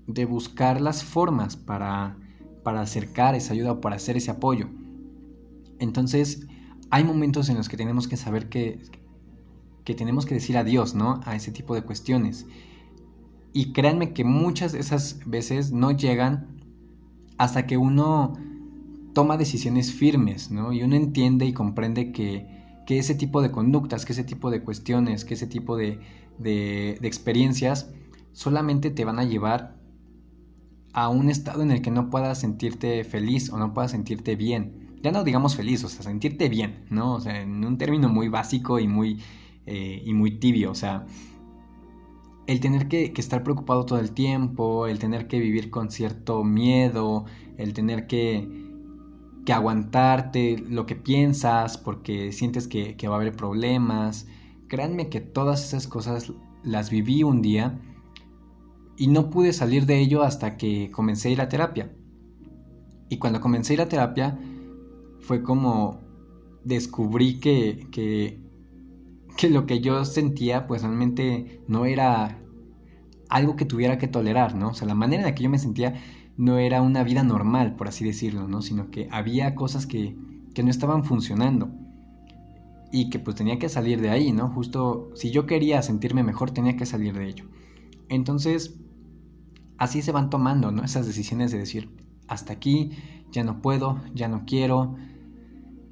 de 0.07 0.25
buscar 0.25 0.81
las 0.81 1.05
formas 1.05 1.57
para, 1.57 2.17
para 2.63 2.81
acercar 2.81 3.35
esa 3.35 3.53
ayuda 3.53 3.81
para 3.81 3.97
hacer 3.97 4.17
ese 4.17 4.31
apoyo. 4.31 4.69
Entonces, 5.79 6.47
hay 6.91 7.05
momentos 7.05 7.49
en 7.49 7.57
los 7.57 7.69
que 7.69 7.77
tenemos 7.77 8.09
que 8.09 8.17
saber 8.17 8.49
que, 8.49 8.81
que 9.85 9.95
tenemos 9.95 10.27
que 10.27 10.35
decir 10.35 10.57
adiós, 10.57 10.95
¿no? 10.95 11.21
A 11.25 11.37
ese 11.37 11.53
tipo 11.53 11.75
de 11.75 11.83
cuestiones. 11.83 12.47
Y 13.53 13.73
créanme 13.73 14.13
que 14.13 14.25
muchas 14.25 14.73
de 14.73 14.81
esas 14.81 15.21
veces 15.27 15.73
no 15.73 15.93
llegan 15.93 16.49
hasta 17.39 17.67
que 17.67 17.77
uno 17.77 18.35
toma 19.13 19.37
decisiones 19.37 19.93
firmes, 19.93 20.51
¿no? 20.51 20.73
Y 20.73 20.83
uno 20.83 20.97
entiende 20.97 21.47
y 21.47 21.53
comprende 21.53 22.13
que, 22.13 22.47
que 22.87 22.99
ese 22.99 23.15
tipo 23.15 23.43
de 23.43 23.51
conductas, 23.51 24.05
que 24.05 24.13
ese 24.13 24.25
tipo 24.25 24.51
de 24.51 24.63
cuestiones, 24.63 25.25
que 25.25 25.35
ese 25.35 25.47
tipo 25.47 25.77
de, 25.77 26.01
de 26.39 26.99
experiencias 27.03 27.91
solamente 28.33 28.91
te 28.91 29.05
van 29.05 29.19
a 29.19 29.25
llevar 29.25 29.77
a 30.95 31.09
un 31.09 31.29
estado 31.29 31.63
en 31.63 31.73
el 31.73 31.83
que 31.83 31.91
no 31.91 32.09
puedas 32.09 32.39
sentirte 32.39 33.03
feliz 33.05 33.51
o 33.51 33.59
no 33.59 33.75
puedas 33.75 33.91
sentirte 33.91 34.37
bien. 34.37 34.97
Ya 35.03 35.11
no 35.13 35.25
digamos 35.25 35.57
feliz, 35.57 35.85
o 35.85 35.89
sea, 35.89 36.03
sentirte 36.05 36.49
bien, 36.49 36.87
¿no? 36.89 37.15
O 37.15 37.21
sea, 37.21 37.43
en 37.43 37.65
un 37.65 37.77
término 37.77 38.09
muy 38.09 38.29
básico 38.29 38.79
y 38.79 38.89
muy, 38.89 39.21
eh, 39.67 40.03
y 40.05 40.15
muy 40.15 40.39
tibio, 40.39 40.71
o 40.71 40.75
sea, 40.75 41.05
el 42.47 42.61
tener 42.61 42.89
que, 42.89 43.13
estar 43.17 43.43
preocupado 43.43 43.85
todo 43.85 43.99
el 43.99 44.13
tiempo, 44.13 44.87
el 44.87 44.99
tener 44.99 45.27
que 45.27 45.41
vivir 45.41 45.71
con 45.71 45.91
cierto 45.91 46.45
miedo, 46.45 47.25
el 47.59 47.73
tener 47.75 48.07
que, 48.07 48.49
que 49.45 49.53
aguantarte 49.53 50.59
lo 50.59 50.87
que 50.87 50.95
piensas 50.95 51.77
porque 51.77 52.33
sientes 52.33 52.69
que, 52.69 52.97
que 52.97 53.09
va 53.09 53.17
a 53.17 53.21
haber 53.21 53.35
problemas. 53.35 54.27
Créanme 54.69 55.09
que 55.09 55.21
todas 55.21 55.65
esas 55.65 55.87
cosas 55.87 56.33
las 56.63 56.91
viví 56.91 57.23
un 57.23 57.43
día 57.43 57.81
y 58.97 59.09
no 59.09 59.31
pude 59.31 59.53
salir 59.53 59.87
de 59.87 60.01
ello 60.01 60.23
hasta 60.23 60.57
que 60.57 60.91
comencé 60.91 61.29
a 61.29 61.33
ir 61.33 61.41
a 61.41 61.49
terapia. 61.49 61.93
Y 63.09 63.19
cuando 63.19 63.41
comencé 63.41 63.73
a 63.73 63.75
ir 63.75 63.81
a 63.83 63.89
terapia 63.89 64.39
fue 65.21 65.43
como 65.43 66.01
descubrí 66.65 67.41
que, 67.41 67.89
que, 67.91 68.41
que 69.37 69.51
lo 69.51 69.67
que 69.67 69.81
yo 69.81 70.05
sentía 70.05 70.67
pues 70.67 70.83
realmente 70.83 71.63
no 71.67 71.85
era 71.87 72.39
algo 73.29 73.57
que 73.57 73.65
tuviera 73.65 73.99
que 73.99 74.09
tolerar, 74.09 74.55
¿no? 74.55 74.69
O 74.69 74.75
sea, 74.75 74.87
la 74.87 74.95
manera 74.95 75.23
en 75.23 75.29
la 75.29 75.35
que 75.35 75.43
yo 75.43 75.51
me 75.51 75.59
sentía 75.59 75.95
no 76.37 76.59
era 76.59 76.83
una 76.83 77.05
vida 77.05 77.23
normal, 77.23 77.77
por 77.77 77.89
así 77.89 78.05
decirlo, 78.05 78.49
¿no? 78.49 78.63
Sino 78.63 78.91
que 78.91 79.09
había 79.11 79.55
cosas 79.55 79.87
que, 79.87 80.17
que 80.55 80.63
no 80.63 80.71
estaban 80.71 81.05
funcionando 81.05 81.71
y 82.93 83.11
que 83.11 83.19
pues 83.19 83.37
tenía 83.37 83.59
que 83.59 83.69
salir 83.69 84.01
de 84.01 84.11
ahí, 84.11 84.33
¿no? 84.33 84.49
Justo 84.51 85.11
si 85.15 85.31
yo 85.31 85.47
quería 85.47 85.83
sentirme 85.83 86.23
mejor 86.23 86.51
tenía 86.53 86.77
que 86.77 86.87
salir 86.87 87.15
de 87.15 87.29
ello. 87.29 87.45
Entonces, 88.09 88.79
así 89.79 90.03
se 90.03 90.13
van 90.13 90.31
tomando, 90.31 90.71
¿no? 90.71 90.85
Esas 90.85 91.07
decisiones 91.07 91.51
de 91.53 91.59
decir, 91.59 91.91
hasta 92.29 92.53
aquí, 92.53 92.93
ya 93.31 93.45
no 93.45 93.61
puedo, 93.61 94.01
ya 94.15 94.29
no 94.29 94.45
quiero, 94.47 94.97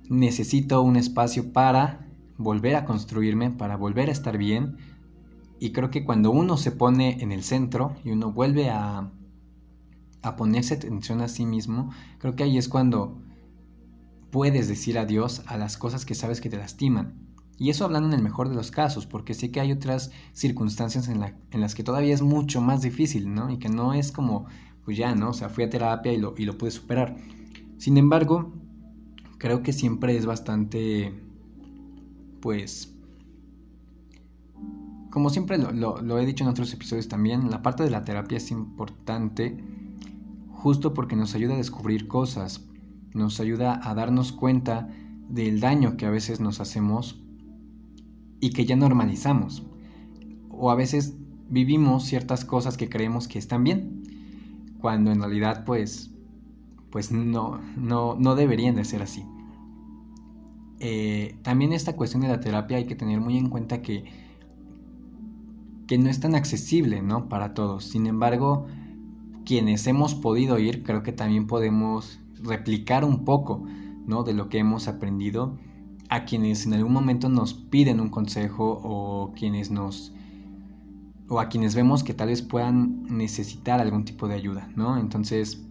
necesito 0.08 0.82
un 0.82 0.96
espacio 0.96 1.52
para 1.52 2.06
volver 2.38 2.76
a 2.76 2.84
construirme, 2.84 3.50
para 3.50 3.76
volver 3.76 4.08
a 4.08 4.12
estar 4.12 4.38
bien. 4.38 4.76
Y 5.58 5.72
creo 5.72 5.90
que 5.90 6.04
cuando 6.04 6.30
uno 6.30 6.56
se 6.56 6.72
pone 6.72 7.22
en 7.22 7.32
el 7.32 7.42
centro 7.42 7.96
y 8.04 8.10
uno 8.10 8.32
vuelve 8.32 8.70
a, 8.70 9.10
a 10.22 10.36
ponerse 10.36 10.74
atención 10.74 11.20
a 11.20 11.28
sí 11.28 11.46
mismo, 11.46 11.90
creo 12.18 12.34
que 12.34 12.44
ahí 12.44 12.58
es 12.58 12.68
cuando 12.68 13.22
puedes 14.30 14.66
decir 14.68 14.98
adiós 14.98 15.42
a 15.46 15.56
las 15.56 15.76
cosas 15.76 16.04
que 16.04 16.14
sabes 16.14 16.40
que 16.40 16.50
te 16.50 16.56
lastiman. 16.56 17.31
Y 17.58 17.70
eso 17.70 17.84
hablando 17.84 18.08
en 18.08 18.14
el 18.14 18.22
mejor 18.22 18.48
de 18.48 18.54
los 18.54 18.70
casos, 18.70 19.06
porque 19.06 19.34
sé 19.34 19.50
que 19.50 19.60
hay 19.60 19.72
otras 19.72 20.10
circunstancias 20.32 21.08
en, 21.08 21.20
las 21.60 21.74
que 21.74 21.84
todavía 21.84 22.14
es 22.14 22.22
mucho 22.22 22.60
más 22.60 22.82
difícil, 22.82 23.32
¿no? 23.32 23.50
Y 23.50 23.58
que 23.58 23.68
no 23.68 23.94
es 23.94 24.10
como, 24.10 24.46
pues 24.84 24.96
ya, 24.96 25.14
¿no? 25.14 25.30
O 25.30 25.34
sea, 25.34 25.48
fui 25.48 25.64
a 25.64 25.70
terapia 25.70 26.12
y 26.12 26.18
lo, 26.18 26.34
y 26.36 26.44
lo 26.44 26.58
pude 26.58 26.70
superar. 26.70 27.16
Sin 27.78 27.98
embargo, 27.98 28.52
creo 29.38 29.62
que 29.62 29.72
siempre 29.72 30.16
es 30.16 30.26
bastante, 30.26 31.12
pues, 32.40 32.92
como 35.12 35.28
siempre 35.28 35.58
lo, 35.58 36.18
he 36.18 36.24
dicho 36.24 36.42
en 36.42 36.50
otros 36.50 36.72
episodios 36.72 37.06
también, 37.06 37.50
la 37.50 37.60
parte 37.60 37.82
de 37.82 37.90
la 37.90 38.02
terapia 38.02 38.38
es 38.38 38.50
importante 38.50 39.62
justo 40.48 40.94
porque 40.94 41.16
nos 41.16 41.34
ayuda 41.34 41.52
a 41.52 41.58
descubrir 41.58 42.08
cosas, 42.08 42.64
nos 43.12 43.38
ayuda 43.38 43.78
a 43.82 43.94
darnos 43.94 44.32
cuenta 44.32 44.88
del 45.28 45.60
daño 45.60 45.98
que 45.98 46.06
a 46.06 46.10
veces 46.10 46.40
nos 46.40 46.60
hacemos 46.60 47.21
y 48.42 48.50
que 48.50 48.66
ya 48.66 48.76
normalizamos. 48.76 49.62
O 50.50 50.70
a 50.72 50.74
veces 50.74 51.14
vivimos 51.48 52.04
ciertas 52.04 52.44
cosas 52.44 52.76
que 52.76 52.88
creemos 52.88 53.28
que 53.28 53.38
están 53.38 53.62
bien, 53.62 54.02
cuando 54.80 55.12
en 55.12 55.20
realidad 55.20 55.64
pues, 55.64 56.10
pues 56.90 57.12
no, 57.12 57.60
no, 57.76 58.16
no 58.16 58.34
deberían 58.34 58.74
de 58.74 58.84
ser 58.84 59.00
así. 59.00 59.24
Eh, 60.80 61.36
también 61.42 61.72
esta 61.72 61.94
cuestión 61.94 62.22
de 62.22 62.28
la 62.28 62.40
terapia 62.40 62.78
hay 62.78 62.86
que 62.86 62.96
tener 62.96 63.20
muy 63.20 63.38
en 63.38 63.48
cuenta 63.48 63.80
que, 63.80 64.04
que 65.86 65.96
no 65.96 66.10
es 66.10 66.18
tan 66.18 66.34
accesible 66.34 67.00
¿no? 67.00 67.28
para 67.28 67.54
todos. 67.54 67.84
Sin 67.84 68.08
embargo, 68.08 68.66
quienes 69.46 69.86
hemos 69.86 70.16
podido 70.16 70.58
ir, 70.58 70.82
creo 70.82 71.04
que 71.04 71.12
también 71.12 71.46
podemos 71.46 72.18
replicar 72.42 73.04
un 73.04 73.24
poco 73.24 73.64
¿no? 74.04 74.24
de 74.24 74.34
lo 74.34 74.48
que 74.48 74.58
hemos 74.58 74.88
aprendido 74.88 75.56
a 76.12 76.26
quienes 76.26 76.66
en 76.66 76.74
algún 76.74 76.92
momento 76.92 77.30
nos 77.30 77.54
piden 77.54 77.98
un 77.98 78.10
consejo 78.10 78.82
o 78.84 79.32
quienes 79.34 79.70
nos 79.70 80.12
o 81.26 81.40
a 81.40 81.48
quienes 81.48 81.74
vemos 81.74 82.04
que 82.04 82.12
tal 82.12 82.28
vez 82.28 82.42
puedan 82.42 83.04
necesitar 83.04 83.80
algún 83.80 84.04
tipo 84.04 84.28
de 84.28 84.34
ayuda, 84.34 84.68
¿no? 84.76 84.98
Entonces, 84.98 85.64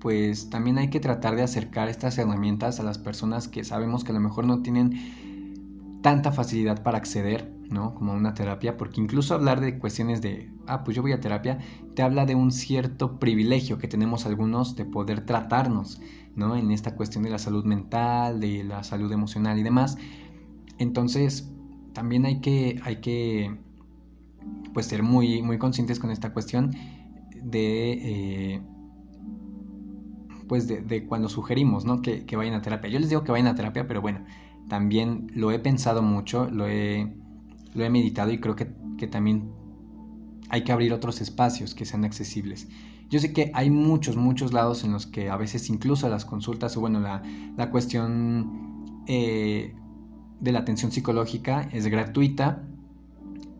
pues 0.00 0.50
también 0.50 0.76
hay 0.76 0.90
que 0.90 1.00
tratar 1.00 1.34
de 1.34 1.42
acercar 1.42 1.88
estas 1.88 2.18
herramientas 2.18 2.78
a 2.78 2.82
las 2.82 2.98
personas 2.98 3.48
que 3.48 3.64
sabemos 3.64 4.04
que 4.04 4.10
a 4.10 4.14
lo 4.14 4.20
mejor 4.20 4.44
no 4.44 4.60
tienen 4.60 6.00
tanta 6.02 6.30
facilidad 6.30 6.82
para 6.82 6.98
acceder 6.98 7.56
¿no? 7.70 7.94
Como 7.94 8.12
una 8.12 8.34
terapia, 8.34 8.76
porque 8.76 9.00
incluso 9.00 9.34
hablar 9.34 9.60
de 9.60 9.78
cuestiones 9.78 10.22
de, 10.22 10.50
ah, 10.66 10.84
pues 10.84 10.96
yo 10.96 11.02
voy 11.02 11.12
a 11.12 11.20
terapia, 11.20 11.58
te 11.94 12.02
habla 12.02 12.26
de 12.26 12.34
un 12.34 12.52
cierto 12.52 13.18
privilegio 13.18 13.78
que 13.78 13.88
tenemos 13.88 14.26
algunos 14.26 14.76
de 14.76 14.84
poder 14.84 15.24
tratarnos, 15.24 16.00
¿no? 16.36 16.56
En 16.56 16.70
esta 16.70 16.94
cuestión 16.94 17.24
de 17.24 17.30
la 17.30 17.38
salud 17.38 17.64
mental, 17.64 18.40
de 18.40 18.64
la 18.64 18.84
salud 18.84 19.10
emocional 19.12 19.58
y 19.58 19.62
demás. 19.62 19.98
Entonces, 20.78 21.50
también 21.92 22.24
hay 22.26 22.40
que, 22.40 22.80
hay 22.84 23.00
que, 23.00 23.58
pues 24.72 24.86
ser 24.86 25.02
muy, 25.02 25.42
muy 25.42 25.58
conscientes 25.58 25.98
con 25.98 26.10
esta 26.10 26.32
cuestión 26.32 26.72
de, 27.42 27.92
eh, 28.54 28.62
pues 30.48 30.68
de, 30.68 31.06
cuando 31.06 31.28
sugerimos, 31.28 31.84
¿no? 31.84 32.02
Que, 32.02 32.24
que 32.24 32.36
vayan 32.36 32.54
a 32.54 32.62
terapia. 32.62 32.90
Yo 32.90 33.00
les 33.00 33.08
digo 33.08 33.24
que 33.24 33.32
vayan 33.32 33.48
a 33.48 33.54
terapia, 33.54 33.88
pero 33.88 34.00
bueno, 34.00 34.24
también 34.68 35.26
lo 35.34 35.50
he 35.50 35.58
pensado 35.58 36.02
mucho, 36.02 36.48
lo 36.50 36.68
he 36.68 37.12
lo 37.76 37.84
he 37.84 37.90
meditado 37.90 38.32
y 38.32 38.38
creo 38.38 38.56
que, 38.56 38.66
también 39.06 39.52
hay 40.48 40.64
que 40.64 40.72
abrir 40.72 40.92
otros 40.94 41.20
espacios 41.20 41.74
que 41.74 41.84
sean 41.84 42.04
accesibles. 42.04 42.68
Yo 43.08 43.20
sé 43.20 43.32
que 43.32 43.50
hay 43.54 43.70
muchos, 43.70 44.16
muchos 44.16 44.52
lados 44.52 44.82
en 44.84 44.92
los 44.92 45.06
que 45.06 45.30
a 45.30 45.36
veces 45.36 45.70
incluso 45.70 46.08
las 46.08 46.24
consultas 46.24 46.76
o 46.76 46.80
bueno, 46.80 46.98
la, 47.00 47.22
la 47.56 47.70
cuestión 47.70 49.02
eh, 49.06 49.74
de 50.40 50.52
la 50.52 50.60
atención 50.60 50.90
psicológica 50.90 51.68
es 51.72 51.86
gratuita. 51.86 52.62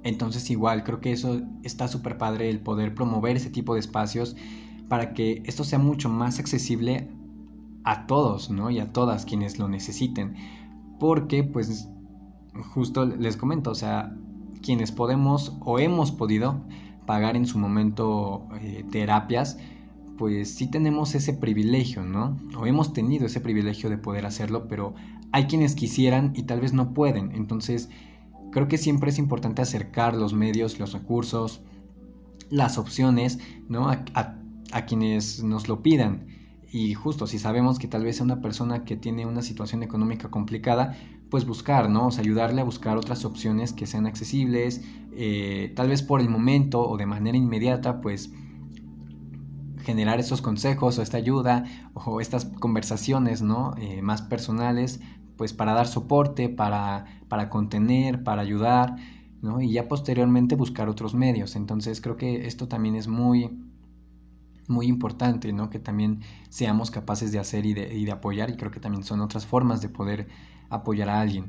Entonces 0.03 0.51
igual 0.51 0.85
creo 0.85 1.01
que 1.01 1.13
eso 1.13 1.43
está 1.63 1.89
súper 1.89 2.19
padre 2.19 2.51
el 2.51 2.61
poder 2.61 2.95
promover 2.95 3.37
ese 3.37 3.51
tipo 3.51 3.75
de 3.75 3.81
espacios 3.81 4.37
para 4.89 5.15
que 5.15 5.43
esto 5.47 5.65
sea 5.65 5.79
mucho 5.79 6.09
más 6.09 6.39
accesible 6.39 7.09
a 7.85 8.07
todos, 8.07 8.51
¿no? 8.51 8.71
Y 8.71 8.79
a 8.81 8.93
todas 8.93 9.25
quienes 9.25 9.59
lo 9.59 9.69
necesiten. 9.69 10.35
Porque 10.99 11.45
pues 11.45 11.89
justo 12.75 13.05
les 13.05 13.37
comento, 13.37 13.71
o 13.71 13.75
sea, 13.75 14.17
quienes 14.63 14.93
podemos 14.93 15.57
o 15.61 15.79
hemos 15.79 16.11
podido 16.11 16.65
pagar 17.07 17.37
en 17.37 17.47
su 17.47 17.59
momento 17.59 18.49
eh, 18.61 18.85
terapias, 18.91 19.59
pues 20.17 20.55
sí 20.55 20.67
tenemos 20.67 21.15
ese 21.15 21.33
privilegio, 21.33 22.03
¿no? 22.03 22.37
O 22.59 22.67
hemos 22.67 22.93
tenido 22.93 23.27
ese 23.27 23.41
privilegio 23.41 23.91
de 23.91 23.99
poder 23.99 24.27
hacerlo, 24.27 24.67
pero 24.69 24.95
hay 25.33 25.47
quienes 25.47 25.75
quisieran 25.75 26.33
y 26.35 26.45
tal 26.45 26.61
vez 26.61 26.73
no 26.73 26.95
pueden. 26.95 27.33
Entonces, 27.33 27.91
creo 28.51 28.69
que 28.69 28.79
siempre 28.79 29.11
es 29.11 29.19
importante 29.19 29.63
acercar 29.63 30.17
los 30.17 30.33
medios, 30.33 30.79
los 30.79 30.93
recursos, 30.93 31.63
las 32.51 32.79
opciones, 32.79 33.39
¿no? 33.69 33.89
A, 33.89 34.05
a 34.73 34.87
quienes 34.87 35.43
nos 35.43 35.69
lo 35.69 35.83
pidan. 35.83 36.27
Y 36.73 36.95
justo 36.95 37.27
si 37.27 37.39
sabemos 37.39 37.79
que 37.79 37.89
tal 37.89 38.05
vez 38.05 38.17
es 38.17 38.23
una 38.23 38.41
persona 38.41 38.85
que 38.85 38.97
tiene 38.97 39.25
una 39.25 39.43
situación 39.43 39.83
económica 39.83 40.31
complicada, 40.31 40.97
pues 41.31 41.47
buscar, 41.47 41.89
¿no? 41.91 42.09
O 42.09 42.11
sea, 42.11 42.23
ayudarle 42.23 42.61
a 42.61 42.65
buscar 42.65 42.97
otras 42.97 43.25
opciones 43.25 43.73
que 43.73 43.87
sean 43.87 44.07
accesibles, 44.07 44.83
eh, 45.17 45.73
tal 45.75 45.89
vez 45.89 46.03
por 46.03 46.21
el 46.21 46.29
momento 46.29 46.87
o 46.87 46.97
de 46.97 47.07
manera 47.07 47.37
inmediata, 47.37 48.01
pues 48.01 48.31
generar 49.83 50.19
estos 50.19 50.43
consejos 50.43 50.99
o 50.99 51.03
esta 51.03 51.17
ayuda 51.17 51.65
o 51.95 52.21
estas 52.21 52.47
conversaciones, 52.47 53.41
¿no? 53.43 53.75
Eh, 53.79 54.03
más 54.03 54.21
personales, 54.23 55.01
pues 55.37 55.53
para 55.53 55.73
dar 55.73 55.87
soporte, 55.87 56.49
para, 56.49 57.05
para 57.29 57.49
contener, 57.49 58.25
para 58.25 58.43
ayudar, 58.43 58.97
¿no? 59.43 59.61
Y 59.61 59.73
ya 59.73 59.89
posteriormente 59.89 60.57
buscar 60.57 60.89
otros 60.89 61.15
medios. 61.15 61.57
Entonces 61.57 62.01
creo 62.01 62.17
que 62.17 62.47
esto 62.47 62.67
también 62.69 62.97
es 62.97 63.07
muy, 63.07 63.51
muy 64.69 64.87
importante, 64.87 65.53
¿no? 65.53 65.71
Que 65.71 65.79
también 65.79 66.21
seamos 66.49 66.91
capaces 66.91 67.31
de 67.33 67.39
hacer 67.39 67.65
y 67.67 67.75
de, 67.75 67.95
y 67.97 68.05
de 68.05 68.13
apoyar 68.13 68.51
y 68.51 68.57
creo 68.57 68.71
que 68.71 68.81
también 68.81 69.05
son 69.05 69.21
otras 69.21 69.47
formas 69.47 69.81
de 69.81 69.89
poder 69.89 70.29
apoyar 70.69 71.09
a 71.09 71.21
alguien. 71.21 71.47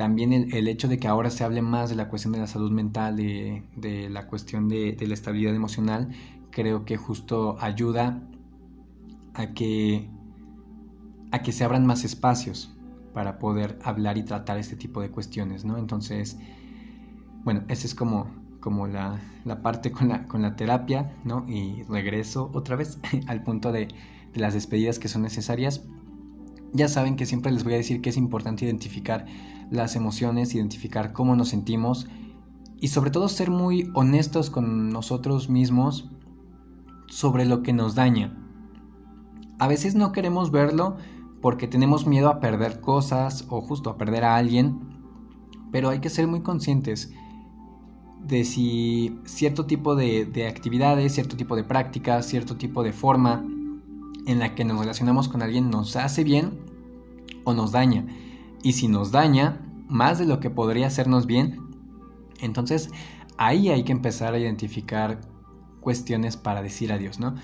También 0.00 0.32
el, 0.32 0.66
hecho 0.66 0.88
de 0.88 0.98
que 0.98 1.08
ahora 1.08 1.28
se 1.28 1.44
hable 1.44 1.60
más 1.60 1.90
de 1.90 1.94
la 1.94 2.08
cuestión 2.08 2.32
de 2.32 2.38
la 2.38 2.46
salud 2.46 2.70
mental, 2.70 3.16
de, 3.16 4.08
la 4.08 4.28
cuestión 4.28 4.66
de, 4.66 4.96
la 4.98 5.12
estabilidad 5.12 5.54
emocional, 5.54 6.08
creo 6.50 6.86
que 6.86 6.96
justo 6.96 7.58
ayuda 7.60 8.22
a 9.34 9.48
que, 9.48 10.08
a 11.32 11.42
que 11.42 11.52
se 11.52 11.64
abran 11.64 11.84
más 11.84 12.04
espacios 12.04 12.74
para 13.12 13.38
poder 13.38 13.78
hablar 13.84 14.16
y 14.16 14.22
tratar 14.22 14.56
este 14.56 14.74
tipo 14.74 15.02
de 15.02 15.10
cuestiones, 15.10 15.66
¿no? 15.66 15.76
Entonces, 15.76 16.38
bueno, 17.44 17.64
esa 17.68 17.86
es 17.86 17.94
como, 17.94 18.26
como 18.60 18.86
la, 18.86 19.20
la 19.44 19.60
parte 19.60 19.92
con 19.92 20.08
la, 20.08 20.26
con 20.26 20.40
la, 20.40 20.56
terapia, 20.56 21.14
¿no? 21.24 21.44
Y 21.46 21.82
regreso 21.82 22.50
otra 22.54 22.74
vez 22.74 22.98
al 23.26 23.42
punto 23.42 23.70
de, 23.70 23.88
de 24.32 24.40
las 24.40 24.54
despedidas 24.54 24.98
que 24.98 25.08
son 25.08 25.20
necesarias 25.20 25.82
ya 26.72 26.88
saben 26.88 27.16
que 27.16 27.26
siempre 27.26 27.52
les 27.52 27.64
voy 27.64 27.74
a 27.74 27.76
decir 27.78 28.00
que 28.00 28.10
es 28.10 28.16
importante 28.16 28.64
identificar 28.64 29.26
las 29.70 29.96
emociones, 29.96 30.54
identificar 30.54 31.12
cómo 31.12 31.36
nos 31.36 31.48
sentimos 31.48 32.08
y 32.80 32.88
sobre 32.88 33.10
todo 33.10 33.28
ser 33.28 33.50
muy 33.50 33.90
honestos 33.94 34.50
con 34.50 34.90
nosotros 34.90 35.48
mismos 35.48 36.10
sobre 37.08 37.44
lo 37.44 37.62
que 37.62 37.72
nos 37.72 37.94
daña. 37.94 38.36
A 39.58 39.68
veces 39.68 39.94
no 39.94 40.12
queremos 40.12 40.50
verlo 40.50 40.96
porque 41.40 41.68
tenemos 41.68 42.06
miedo 42.06 42.28
a 42.28 42.40
perder 42.40 42.80
cosas 42.80 43.46
o 43.48 43.60
justo 43.60 43.90
a 43.90 43.98
perder 43.98 44.24
a 44.24 44.36
alguien, 44.36 44.80
pero 45.70 45.90
hay 45.90 46.00
que 46.00 46.10
ser 46.10 46.26
muy 46.26 46.40
conscientes 46.40 47.12
de 48.26 48.44
si 48.44 49.18
cierto 49.24 49.66
tipo 49.66 49.94
de, 49.94 50.24
de 50.24 50.46
actividades, 50.46 51.14
cierto 51.14 51.36
tipo 51.36 51.56
de 51.56 51.64
prácticas, 51.64 52.26
cierto 52.26 52.56
tipo 52.56 52.82
de 52.82 52.92
forma 52.92 53.44
en 54.26 54.38
la 54.38 54.54
que 54.54 54.64
nos 54.64 54.78
relacionamos 54.78 55.28
con 55.28 55.42
alguien 55.42 55.70
nos 55.70 55.96
hace 55.96 56.24
bien 56.24 56.58
o 57.44 57.52
nos 57.54 57.72
daña. 57.72 58.06
Y 58.62 58.72
si 58.72 58.88
nos 58.88 59.10
daña, 59.10 59.60
más 59.88 60.18
de 60.18 60.26
lo 60.26 60.40
que 60.40 60.50
podría 60.50 60.86
hacernos 60.86 61.26
bien. 61.26 61.60
Entonces, 62.40 62.90
ahí 63.36 63.68
hay 63.68 63.84
que 63.84 63.92
empezar 63.92 64.34
a 64.34 64.38
identificar 64.38 65.20
cuestiones 65.80 66.36
para 66.36 66.62
decir 66.62 66.92
adiós, 66.92 67.18
¿no? 67.18 67.34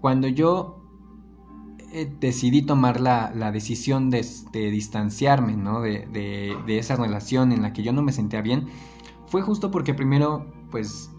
Cuando 0.00 0.28
yo 0.28 0.82
eh, 1.92 2.12
decidí 2.20 2.62
tomar 2.62 3.00
la, 3.00 3.30
decisión 3.52 4.10
de, 4.10 4.24
distanciarme, 4.52 5.56
¿no? 5.56 5.80
De, 5.80 6.06
de, 6.12 6.78
esa 6.78 6.96
relación 6.96 7.52
en 7.52 7.62
la 7.62 7.72
que 7.72 7.82
yo 7.82 7.92
no 7.92 8.02
me 8.02 8.12
sentía 8.12 8.42
bien, 8.42 8.66
fue 9.26 9.42
justo 9.42 9.70
porque 9.70 9.94
primero, 9.94 10.52
pues, 10.70 11.10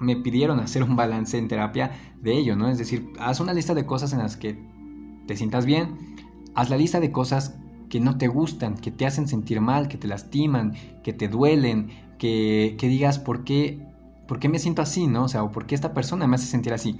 me 0.00 0.16
pidieron 0.16 0.58
hacer 0.58 0.82
un 0.82 0.96
balance 0.96 1.38
en 1.38 1.46
terapia 1.46 1.92
de 2.20 2.36
ello, 2.36 2.56
¿no? 2.56 2.68
Es 2.68 2.78
decir, 2.78 3.12
haz 3.20 3.38
una 3.38 3.52
lista 3.52 3.74
de 3.74 3.86
cosas 3.86 4.12
en 4.12 4.18
las 4.18 4.36
que 4.36 4.58
te 5.26 5.36
sientas 5.36 5.66
bien, 5.66 6.16
haz 6.54 6.70
la 6.70 6.76
lista 6.76 6.98
de 6.98 7.12
cosas 7.12 7.58
que 7.92 8.00
no 8.00 8.16
te 8.16 8.26
gustan, 8.26 8.78
que 8.78 8.90
te 8.90 9.04
hacen 9.04 9.28
sentir 9.28 9.60
mal, 9.60 9.86
que 9.86 9.98
te 9.98 10.08
lastiman, 10.08 10.72
que 11.04 11.12
te 11.12 11.28
duelen, 11.28 11.90
que, 12.18 12.74
que 12.78 12.88
digas 12.88 13.18
por 13.18 13.44
qué, 13.44 13.86
por 14.26 14.38
qué 14.38 14.48
me 14.48 14.58
siento 14.58 14.80
así, 14.80 15.06
¿no? 15.06 15.24
O 15.24 15.28
sea, 15.28 15.42
o 15.42 15.52
por 15.52 15.66
qué 15.66 15.74
esta 15.74 15.92
persona 15.92 16.26
me 16.26 16.36
hace 16.36 16.46
sentir 16.46 16.72
así. 16.72 16.96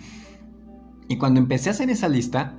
Y 1.09 1.17
cuando 1.17 1.41
empecé 1.41 1.71
a 1.71 1.73
hacer 1.73 1.89
esa 1.89 2.11
lista, 2.11 2.59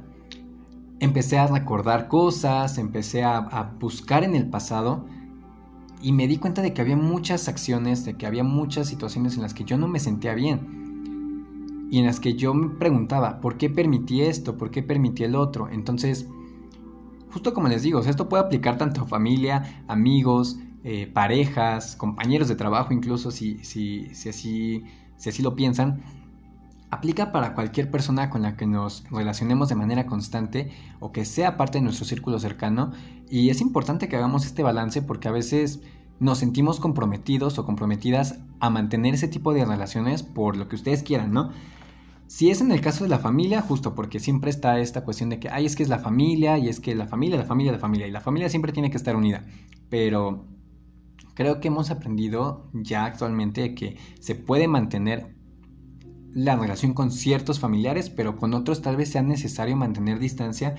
empecé 1.00 1.38
a 1.38 1.46
recordar 1.46 2.08
cosas, 2.08 2.80
empecé 2.80 3.24
a, 3.24 3.76
buscar 3.80 4.24
en 4.24 4.34
el 4.34 4.50
pasado 4.50 5.06
y 6.02 6.12
me 6.12 6.28
di 6.28 6.38
cuenta 6.38 6.64
de 6.64 6.74
que 6.74 6.82
había 6.82 6.98
muchas 6.98 7.48
acciones, 7.48 8.04
de 8.04 8.16
que 8.16 8.26
había 8.26 8.44
muchas 8.44 8.88
situaciones 8.88 9.36
en 9.36 9.44
las 9.44 9.54
que 9.54 9.64
yo 9.64 9.78
no 9.78 9.88
me 9.88 10.00
sentía 10.00 10.34
bien 10.34 11.88
y 11.92 12.00
en 12.00 12.08
las 12.08 12.20
que 12.20 12.34
yo 12.34 12.56
me 12.56 12.70
preguntaba, 12.70 13.42
¿por 13.42 13.58
qué 13.58 13.70
permití 13.70 14.22
esto? 14.22 14.58
¿Por 14.58 14.72
qué 14.72 14.82
permití 14.82 15.24
el 15.24 15.36
otro? 15.36 15.70
Entonces, 15.70 16.28
justo 17.34 17.54
como 17.54 17.68
les 17.68 17.82
digo, 17.82 18.00
esto 18.00 18.30
puede 18.30 18.44
aplicar 18.44 18.78
tanto 18.78 19.02
a 19.02 19.08
familia, 19.08 19.84
amigos, 19.88 20.60
eh, 20.84 21.08
parejas, 21.12 21.96
compañeros 21.96 22.48
de 22.48 22.56
trabajo, 22.56 22.94
incluso 22.94 23.32
si, 23.32 23.58
si, 23.64 24.14
si, 24.14 24.30
así, 24.30 24.84
si 25.18 25.30
así 25.30 25.42
lo 25.42 25.56
piensan 25.56 26.04
aplica 26.94 27.32
para 27.32 27.56
cualquier 27.56 27.90
persona 27.90 28.30
con 28.30 28.44
la 28.44 28.56
que 28.56 28.68
nos 28.68 29.04
relacionemos 29.10 29.68
de 29.68 29.76
manera 29.76 30.06
constante 30.06 30.72
o 31.00 31.12
que 31.12 31.26
sea 31.26 31.58
parte 31.58 31.80
de 31.80 31.84
nuestro 31.84 32.06
círculo 32.06 32.38
cercano 32.40 32.92
y 33.30 33.50
es 33.50 33.62
importante 33.62 34.08
que 34.08 34.16
hagamos 34.16 34.46
este 34.46 34.62
balance 34.62 35.02
porque 35.02 35.28
a 35.28 35.32
veces 35.32 35.82
nos 36.20 36.38
sentimos 36.38 36.80
comprometidos 36.80 37.58
o 37.58 37.66
comprometidas 37.66 38.40
a 38.60 38.70
mantener 38.70 39.16
ese 39.16 39.28
tipo 39.28 39.54
de 39.54 39.66
relaciones 39.66 40.22
por 40.22 40.56
lo 40.56 40.70
que 40.70 40.76
ustedes 40.76 41.02
quieran, 41.02 41.34
¿no? 41.34 41.50
Si 42.34 42.50
es 42.50 42.62
en 42.62 42.72
el 42.72 42.82
caso 42.82 43.04
de 43.04 43.12
la 43.12 43.20
familia, 43.20 43.62
justo 43.62 43.94
porque 43.94 44.20
siempre 44.20 44.50
está 44.50 44.80
esta 44.80 45.04
cuestión 45.04 45.30
de 45.30 45.40
que, 45.40 45.50
ay, 45.50 45.68
es 45.68 45.76
que 45.76 45.84
es 45.84 45.90
la 45.90 46.00
familia 46.00 46.58
y 46.58 46.68
es 46.68 46.80
que 46.80 46.96
la 46.96 47.06
familia, 47.06 47.38
la 47.38 47.46
familia, 47.46 47.72
la 47.72 47.78
familia 47.78 48.08
y 48.08 48.12
la 48.12 48.22
familia 48.22 48.50
siempre 48.50 48.72
tiene 48.72 48.90
que 48.90 48.98
estar 48.98 49.16
unida, 49.16 49.46
pero 49.92 50.48
creo 51.36 51.60
que 51.60 51.68
hemos 51.68 51.92
aprendido 51.92 52.72
ya 52.74 53.06
actualmente 53.06 53.76
que 53.76 53.98
se 54.20 54.34
puede 54.34 54.68
mantener 54.68 55.36
la 56.34 56.56
relación 56.56 56.96
con 56.96 57.12
ciertos 57.12 57.60
familiares, 57.60 58.10
pero 58.10 58.36
con 58.36 58.56
otros 58.56 58.82
tal 58.82 58.96
vez 58.96 59.12
sea 59.12 59.22
necesario 59.22 59.78
mantener 59.78 60.18
distancia, 60.18 60.74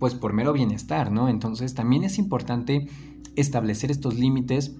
pues 0.00 0.16
por 0.16 0.32
mero 0.32 0.52
bienestar, 0.52 1.12
¿no? 1.12 1.28
Entonces 1.28 1.74
también 1.74 2.02
es 2.02 2.18
importante 2.18 2.88
establecer 3.36 3.92
estos 3.92 4.18
límites 4.18 4.74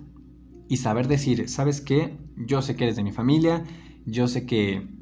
y 0.69 0.79
saber 0.79 1.07
decir, 1.07 1.49
¿sabes 1.49 1.81
qué? 1.81 2.19
Yo 2.37 2.63
sé 2.63 2.75
que 2.75 2.83
eres 2.83 2.97
de 2.97 3.05
mi 3.05 3.13
familia, 3.13 3.63
yo 4.07 4.27
sé 4.27 4.45
que 4.45 4.96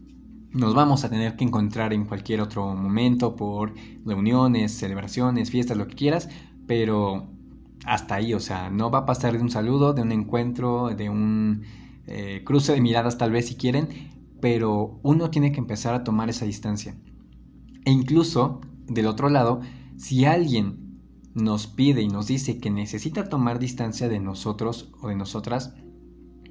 nos 0.54 0.72
vamos 0.72 1.04
a 1.04 1.10
tener 1.10 1.36
que 1.36 1.44
encontrar 1.44 1.92
en 1.92 2.04
cualquier 2.04 2.40
otro 2.40 2.74
momento 2.74 3.34
por 3.34 3.74
reuniones, 4.06 4.72
celebraciones, 4.72 5.50
fiestas, 5.50 5.76
lo 5.76 5.88
que 5.88 5.96
quieras, 5.96 6.28
pero 6.66 7.26
hasta 7.84 8.14
ahí, 8.14 8.34
o 8.34 8.40
sea, 8.40 8.70
no 8.70 8.90
va 8.90 9.00
a 9.00 9.06
pasar 9.06 9.36
de 9.36 9.42
un 9.42 9.50
saludo, 9.50 9.92
de 9.92 10.02
un 10.02 10.12
encuentro, 10.12 10.90
de 10.94 11.10
un 11.10 11.62
eh, 12.06 12.42
cruce 12.44 12.72
de 12.72 12.80
miradas 12.80 13.18
tal 13.18 13.32
vez 13.32 13.48
si 13.48 13.56
quieren, 13.56 13.88
pero 14.40 15.00
uno 15.02 15.28
tiene 15.28 15.50
que 15.50 15.58
empezar 15.58 15.92
a 15.92 16.04
tomar 16.04 16.30
esa 16.30 16.44
distancia. 16.44 16.94
E 17.84 17.90
incluso, 17.90 18.60
del 18.86 19.06
otro 19.06 19.28
lado, 19.28 19.60
si 19.96 20.24
alguien 20.24 21.00
nos 21.34 21.66
pide 21.66 22.00
y 22.00 22.08
nos 22.08 22.28
dice 22.28 22.58
que 22.58 22.70
necesita 22.70 23.28
tomar 23.28 23.58
distancia 23.58 24.08
de 24.08 24.20
nosotros 24.20 24.92
o 25.00 25.08
de 25.08 25.16
nosotras, 25.16 25.74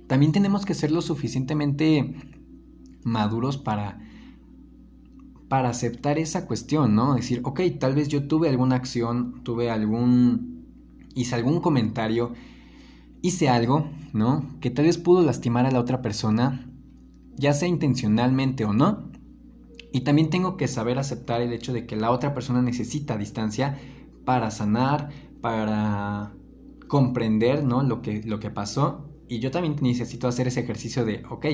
también 0.07 0.33
tenemos 0.33 0.65
que 0.65 0.73
ser 0.73 0.91
lo 0.91 1.01
suficientemente 1.01 2.15
maduros 3.05 3.57
para 3.57 3.99
para 5.49 5.69
aceptar 5.69 6.17
esa 6.17 6.47
cuestión, 6.47 6.95
¿no? 6.95 7.13
Decir, 7.13 7.41
ok, 7.43 7.61
tal 7.79 7.93
vez 7.93 8.07
yo 8.07 8.27
tuve 8.27 8.49
alguna 8.49 8.75
acción, 8.75 9.43
tuve 9.43 9.69
algún, 9.69 10.65
hice 11.13 11.35
algún 11.35 11.61
comentario, 11.61 12.33
hice 13.21 13.49
algo, 13.49 13.87
¿no? 14.13 14.49
Que 14.61 14.71
tal 14.71 14.85
vez 14.85 14.97
pudo 14.97 15.21
lastimar 15.21 15.67
a 15.67 15.71
la 15.71 15.79
otra 15.79 16.01
persona 16.01 16.73
ya 17.35 17.53
sea 17.53 17.67
intencionalmente 17.67 18.65
o 18.65 18.73
no. 18.73 19.11
Y 19.91 20.01
también 20.01 20.29
tengo 20.29 20.57
que 20.57 20.67
saber 20.67 20.97
aceptar 20.97 21.41
el 21.41 21.53
hecho 21.53 21.73
de 21.73 21.85
que 21.85 21.95
la 21.95 22.11
otra 22.11 22.33
persona 22.33 22.61
necesita 22.61 23.17
distancia 23.17 23.77
para 24.25 24.49
sanar, 24.49 25.09
para 25.41 26.33
comprender 26.87 27.63
¿no? 27.63 27.83
lo, 27.83 28.01
que, 28.01 28.23
lo 28.23 28.39
que 28.39 28.49
pasó. 28.49 29.09
Y 29.27 29.39
yo 29.39 29.51
también 29.51 29.75
necesito 29.81 30.27
hacer 30.27 30.47
ese 30.47 30.61
ejercicio 30.61 31.05
de, 31.05 31.23
ok, 31.29 31.45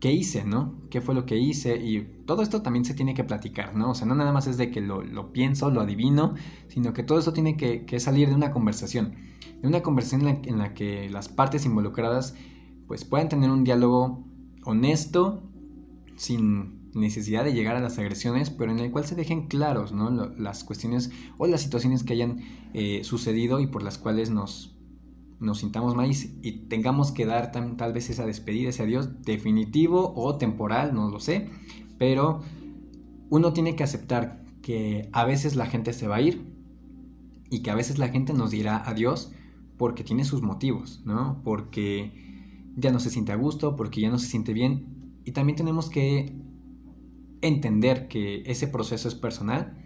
¿qué 0.00 0.12
hice? 0.12 0.44
¿no? 0.44 0.74
¿Qué 0.90 1.00
fue 1.00 1.14
lo 1.14 1.26
que 1.26 1.36
hice? 1.36 1.76
Y 1.76 2.02
todo 2.26 2.42
esto 2.42 2.62
también 2.62 2.84
se 2.84 2.94
tiene 2.94 3.14
que 3.14 3.24
platicar, 3.24 3.74
¿no? 3.74 3.90
O 3.90 3.94
sea, 3.94 4.06
no 4.06 4.14
nada 4.14 4.32
más 4.32 4.46
es 4.46 4.56
de 4.56 4.70
que 4.70 4.80
lo, 4.80 5.32
pienso, 5.32 5.70
lo 5.70 5.80
adivino, 5.80 6.34
sino 6.68 6.92
que 6.92 7.02
todo 7.02 7.18
eso 7.18 7.32
tiene 7.32 7.56
que, 7.56 8.00
salir 8.00 8.28
de 8.28 8.34
una 8.34 8.52
conversación. 8.52 9.14
De 9.60 9.68
una 9.68 9.82
conversación 9.82 10.26
en 10.26 10.58
la, 10.58 10.74
que 10.74 11.08
las 11.10 11.28
partes 11.28 11.66
involucradas 11.66 12.34
pues 12.86 13.04
puedan 13.04 13.28
tener 13.28 13.50
un 13.50 13.64
diálogo 13.64 14.24
honesto, 14.64 15.42
sin 16.16 16.90
necesidad 16.94 17.44
de 17.44 17.52
llegar 17.52 17.76
a 17.76 17.80
las 17.80 17.98
agresiones, 17.98 18.50
pero 18.50 18.72
en 18.72 18.78
el 18.78 18.90
cual 18.90 19.04
se 19.04 19.14
dejen 19.14 19.46
claros 19.46 19.92
¿no? 19.92 20.10
las 20.10 20.64
cuestiones 20.64 21.10
o 21.36 21.46
las 21.46 21.60
situaciones 21.60 22.02
que 22.02 22.14
hayan 22.14 22.40
eh, 22.72 23.02
sucedido 23.04 23.60
y 23.60 23.66
por 23.66 23.82
las 23.82 23.98
cuales 23.98 24.30
nos, 24.30 24.77
nos 25.40 25.58
sintamos 25.58 25.94
mal 25.94 26.10
y, 26.10 26.52
tengamos 26.68 27.12
que 27.12 27.26
dar 27.26 27.52
tal 27.52 27.92
vez 27.92 28.10
esa 28.10 28.26
despedida, 28.26 28.70
ese 28.70 28.82
adiós 28.82 29.22
definitivo 29.22 30.12
o 30.16 30.36
temporal, 30.36 30.94
no 30.94 31.10
lo 31.10 31.20
sé, 31.20 31.48
pero 31.98 32.40
uno 33.30 33.52
tiene 33.52 33.76
que 33.76 33.84
aceptar 33.84 34.44
que 34.62 35.08
a 35.12 35.24
veces 35.24 35.56
la 35.56 35.66
gente 35.66 35.92
se 35.92 36.08
va 36.08 36.16
a 36.16 36.20
ir 36.20 36.42
y 37.50 37.60
que 37.60 37.70
a 37.70 37.74
veces 37.74 37.98
la 37.98 38.08
gente 38.08 38.32
nos 38.32 38.50
dirá 38.50 38.82
adiós 38.84 39.32
porque 39.76 40.04
tiene 40.04 40.24
sus 40.24 40.42
motivos, 40.42 41.02
¿no? 41.04 41.40
Porque 41.44 42.12
ya 42.76 42.90
no 42.90 43.00
se 43.00 43.10
siente 43.10 43.32
a 43.32 43.36
gusto, 43.36 43.76
porque 43.76 44.00
ya 44.00 44.10
no 44.10 44.18
se 44.18 44.26
siente 44.26 44.52
bien. 44.52 45.20
Y 45.24 45.32
también 45.32 45.56
tenemos 45.56 45.88
que 45.88 46.34
entender 47.40 48.08
que 48.08 48.42
ese 48.46 48.66
proceso 48.66 49.08
es 49.08 49.14
personal 49.14 49.76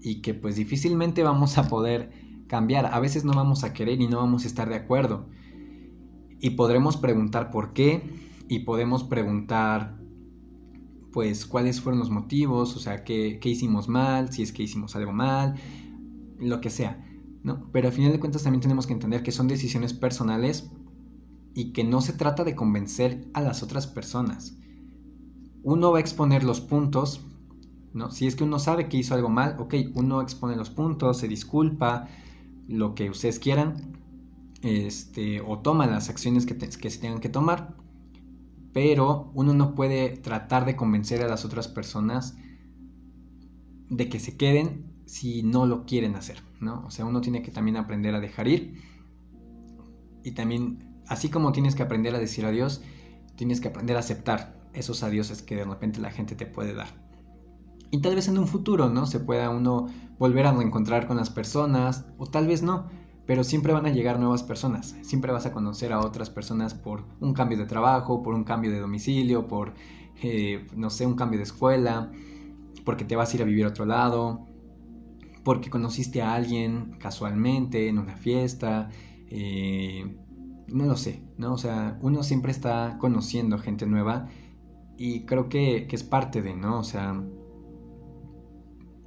y 0.00 0.22
que 0.22 0.34
pues 0.34 0.56
difícilmente 0.56 1.22
vamos 1.22 1.58
a 1.58 1.68
poder 1.68 2.10
cambiar. 2.46 2.86
A 2.86 3.00
veces 3.00 3.24
no 3.24 3.32
vamos 3.32 3.64
a 3.64 3.72
querer 3.72 4.00
y 4.00 4.08
no 4.08 4.18
vamos 4.18 4.44
a 4.44 4.46
estar 4.46 4.68
de 4.68 4.76
acuerdo. 4.76 5.28
Y 6.40 6.50
podremos 6.50 6.96
preguntar 6.96 7.50
por 7.50 7.72
qué 7.72 8.02
y 8.48 8.60
podemos 8.60 9.04
preguntar 9.04 9.96
pues 11.12 11.46
cuáles 11.46 11.80
fueron 11.80 11.98
los 11.98 12.10
motivos, 12.10 12.76
o 12.76 12.78
sea, 12.78 13.02
qué, 13.02 13.38
qué 13.40 13.48
hicimos 13.48 13.88
mal, 13.88 14.30
si 14.32 14.42
es 14.42 14.52
que 14.52 14.62
hicimos 14.62 14.96
algo 14.96 15.12
mal, 15.12 15.54
lo 16.38 16.60
que 16.60 16.68
sea. 16.68 17.02
¿no? 17.42 17.70
Pero 17.72 17.88
al 17.88 17.94
final 17.94 18.12
de 18.12 18.20
cuentas 18.20 18.42
también 18.42 18.60
tenemos 18.60 18.86
que 18.86 18.92
entender 18.92 19.22
que 19.22 19.32
son 19.32 19.48
decisiones 19.48 19.94
personales 19.94 20.70
y 21.54 21.72
que 21.72 21.84
no 21.84 22.02
se 22.02 22.12
trata 22.12 22.44
de 22.44 22.54
convencer 22.54 23.28
a 23.32 23.40
las 23.40 23.62
otras 23.62 23.86
personas. 23.86 24.58
Uno 25.62 25.90
va 25.90 25.98
a 25.98 26.00
exponer 26.00 26.44
los 26.44 26.60
puntos, 26.60 27.22
¿no? 27.94 28.10
Si 28.10 28.26
es 28.26 28.36
que 28.36 28.44
uno 28.44 28.58
sabe 28.58 28.88
que 28.88 28.98
hizo 28.98 29.14
algo 29.14 29.30
mal, 29.30 29.56
ok, 29.58 29.74
uno 29.94 30.20
expone 30.20 30.54
los 30.54 30.68
puntos, 30.68 31.16
se 31.16 31.28
disculpa, 31.28 32.08
lo 32.68 32.94
que 32.94 33.10
ustedes 33.10 33.38
quieran, 33.38 33.98
este, 34.62 35.40
o 35.40 35.58
toma 35.58 35.86
las 35.86 36.08
acciones 36.08 36.46
que, 36.46 36.56
que 36.56 36.90
se 36.90 36.98
tengan 36.98 37.20
que 37.20 37.28
tomar, 37.28 37.76
pero 38.72 39.30
uno 39.34 39.54
no 39.54 39.74
puede 39.74 40.10
tratar 40.10 40.66
de 40.66 40.76
convencer 40.76 41.22
a 41.22 41.28
las 41.28 41.44
otras 41.44 41.68
personas 41.68 42.36
de 43.88 44.08
que 44.08 44.20
se 44.20 44.36
queden 44.36 44.92
si 45.06 45.42
no 45.42 45.66
lo 45.66 45.86
quieren 45.86 46.16
hacer, 46.16 46.42
¿no? 46.60 46.84
O 46.86 46.90
sea, 46.90 47.04
uno 47.04 47.20
tiene 47.20 47.42
que 47.42 47.50
también 47.50 47.76
aprender 47.76 48.14
a 48.14 48.20
dejar 48.20 48.48
ir 48.48 48.82
y 50.24 50.32
también 50.32 51.02
así 51.06 51.28
como 51.28 51.52
tienes 51.52 51.74
que 51.74 51.84
aprender 51.84 52.14
a 52.14 52.18
decir 52.18 52.44
adiós, 52.44 52.82
tienes 53.36 53.60
que 53.60 53.68
aprender 53.68 53.96
a 53.96 54.00
aceptar 54.00 54.56
esos 54.72 55.02
adioses 55.02 55.42
que 55.42 55.56
de 55.56 55.64
repente 55.64 56.00
la 56.00 56.10
gente 56.10 56.34
te 56.34 56.46
puede 56.46 56.74
dar. 56.74 56.88
Y 57.90 58.00
tal 58.00 58.16
vez 58.16 58.28
en 58.28 58.38
un 58.38 58.48
futuro, 58.48 58.88
¿no? 58.90 59.06
Se 59.06 59.20
pueda 59.20 59.50
uno 59.50 59.86
volver 60.18 60.46
a 60.46 60.52
reencontrar 60.52 61.06
con 61.06 61.16
las 61.16 61.30
personas, 61.30 62.06
o 62.18 62.26
tal 62.26 62.46
vez 62.46 62.62
no, 62.62 62.86
pero 63.26 63.44
siempre 63.44 63.72
van 63.72 63.86
a 63.86 63.90
llegar 63.90 64.18
nuevas 64.18 64.42
personas. 64.42 64.96
Siempre 65.02 65.32
vas 65.32 65.46
a 65.46 65.52
conocer 65.52 65.92
a 65.92 66.00
otras 66.00 66.30
personas 66.30 66.74
por 66.74 67.04
un 67.20 67.34
cambio 67.34 67.58
de 67.58 67.66
trabajo, 67.66 68.22
por 68.22 68.34
un 68.34 68.44
cambio 68.44 68.70
de 68.70 68.78
domicilio, 68.78 69.46
por, 69.48 69.74
eh, 70.22 70.66
no 70.74 70.90
sé, 70.90 71.06
un 71.06 71.16
cambio 71.16 71.38
de 71.38 71.44
escuela, 71.44 72.12
porque 72.84 73.04
te 73.04 73.16
vas 73.16 73.32
a 73.32 73.36
ir 73.36 73.42
a 73.42 73.46
vivir 73.46 73.64
a 73.64 73.68
otro 73.68 73.84
lado, 73.84 74.46
porque 75.44 75.70
conociste 75.70 76.22
a 76.22 76.34
alguien 76.34 76.96
casualmente 76.98 77.88
en 77.88 77.98
una 77.98 78.16
fiesta, 78.16 78.90
eh, 79.28 80.16
no 80.68 80.86
lo 80.86 80.96
sé, 80.96 81.22
¿no? 81.36 81.54
O 81.54 81.58
sea, 81.58 81.98
uno 82.00 82.22
siempre 82.22 82.52
está 82.52 82.96
conociendo 82.98 83.58
gente 83.58 83.86
nueva 83.86 84.28
y 84.96 85.24
creo 85.24 85.48
que, 85.48 85.86
es 85.90 86.02
parte 86.02 86.42
de, 86.42 86.54
¿no? 86.54 86.78
O 86.78 86.84
sea, 86.84 87.22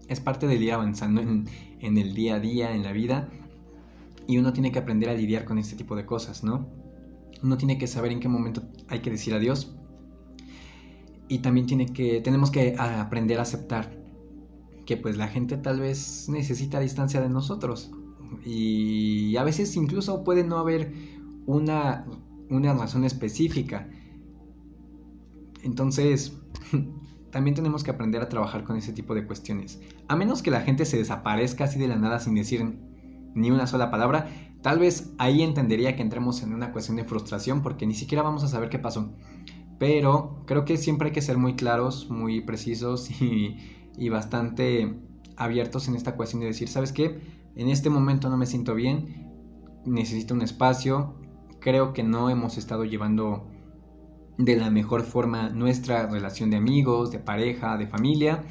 es 0.09 0.19
parte 0.19 0.47
del 0.47 0.61
ir 0.61 0.73
avanzando 0.73 1.21
en, 1.21 1.47
en 1.79 1.97
el 1.97 2.13
día 2.13 2.35
a 2.35 2.39
día, 2.39 2.75
en 2.75 2.83
la 2.83 2.91
vida, 2.91 3.29
y 4.27 4.37
uno 4.37 4.51
tiene 4.53 4.71
que 4.71 4.79
aprender 4.79 5.09
a 5.09 5.13
lidiar 5.13 5.45
con 5.45 5.57
este 5.57 5.75
tipo 5.75 5.95
de 5.95 6.05
cosas, 6.05 6.43
¿no? 6.43 6.67
Uno 7.41 7.57
tiene 7.57 7.77
que 7.77 7.87
saber 7.87 8.11
en 8.11 8.19
qué 8.19 8.27
momento 8.27 8.63
hay 8.89 8.99
que 8.99 9.09
decir 9.09 9.33
adiós 9.33 9.75
y 11.29 11.39
también 11.39 11.67
tiene 11.67 11.85
que, 11.85 12.19
tenemos 12.21 12.51
que 12.51 12.75
aprender 12.77 13.39
a 13.39 13.43
aceptar 13.43 13.97
que 14.85 14.97
pues 14.97 15.15
la 15.15 15.27
gente 15.27 15.55
tal 15.57 15.79
vez 15.79 16.27
necesita 16.27 16.79
distancia 16.79 17.21
de 17.21 17.29
nosotros 17.29 17.91
y 18.43 19.37
a 19.37 19.43
veces 19.43 19.75
incluso 19.75 20.23
puede 20.23 20.43
no 20.43 20.57
haber 20.57 20.91
una, 21.45 22.05
una 22.49 22.73
razón 22.73 23.05
específica. 23.05 23.87
Entonces, 25.63 26.37
también 27.31 27.55
tenemos 27.55 27.83
que 27.83 27.91
aprender 27.91 28.21
a 28.21 28.29
trabajar 28.29 28.63
con 28.63 28.77
ese 28.77 28.93
tipo 28.93 29.15
de 29.15 29.25
cuestiones. 29.25 29.79
A 30.07 30.15
menos 30.15 30.41
que 30.41 30.51
la 30.51 30.61
gente 30.61 30.85
se 30.85 30.97
desaparezca 30.97 31.65
así 31.65 31.79
de 31.79 31.87
la 31.87 31.95
nada 31.95 32.19
sin 32.19 32.35
decir 32.35 32.77
ni 33.35 33.51
una 33.51 33.67
sola 33.67 33.91
palabra, 33.91 34.27
tal 34.61 34.79
vez 34.79 35.13
ahí 35.17 35.41
entendería 35.41 35.95
que 35.95 36.01
entremos 36.01 36.43
en 36.43 36.53
una 36.53 36.71
cuestión 36.71 36.97
de 36.97 37.05
frustración 37.05 37.61
porque 37.61 37.85
ni 37.85 37.93
siquiera 37.93 38.23
vamos 38.23 38.43
a 38.43 38.47
saber 38.47 38.69
qué 38.69 38.79
pasó. 38.79 39.13
Pero 39.77 40.43
creo 40.45 40.65
que 40.65 40.77
siempre 40.77 41.07
hay 41.07 41.13
que 41.13 41.21
ser 41.21 41.37
muy 41.37 41.55
claros, 41.55 42.09
muy 42.09 42.41
precisos 42.41 43.09
y, 43.21 44.09
bastante 44.09 44.95
abiertos 45.37 45.87
en 45.87 45.95
esta 45.95 46.15
cuestión 46.15 46.41
de 46.41 46.47
decir, 46.47 46.67
¿sabes 46.67 46.91
qué? 46.91 47.21
En 47.55 47.69
este 47.69 47.89
momento 47.89 48.29
no 48.29 48.37
me 48.37 48.45
siento 48.45 48.75
bien, 48.75 49.27
necesito 49.85 50.33
un 50.33 50.41
espacio, 50.41 51.15
creo 51.59 51.93
que 51.93 52.03
no 52.03 52.29
hemos 52.29 52.57
estado 52.57 52.85
llevando 52.85 53.47
de 54.39 54.55
la 54.55 54.71
mejor 54.71 55.03
forma 55.03 55.49
nuestra 55.49 56.07
relación 56.07 56.49
de 56.49 56.55
amigos, 56.55 57.11
de 57.11 57.19
pareja, 57.19 57.77
de 57.77 57.87
familia, 57.87 58.45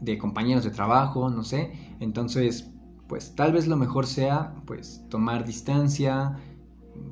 de 0.00 0.18
compañeros 0.18 0.64
de 0.64 0.70
trabajo, 0.70 1.30
no 1.30 1.44
sé. 1.44 1.72
Entonces, 2.00 2.68
pues 3.06 3.36
tal 3.36 3.52
vez 3.52 3.68
lo 3.68 3.76
mejor 3.76 4.06
sea 4.06 4.56
pues 4.66 5.04
tomar 5.08 5.44
distancia, 5.44 6.36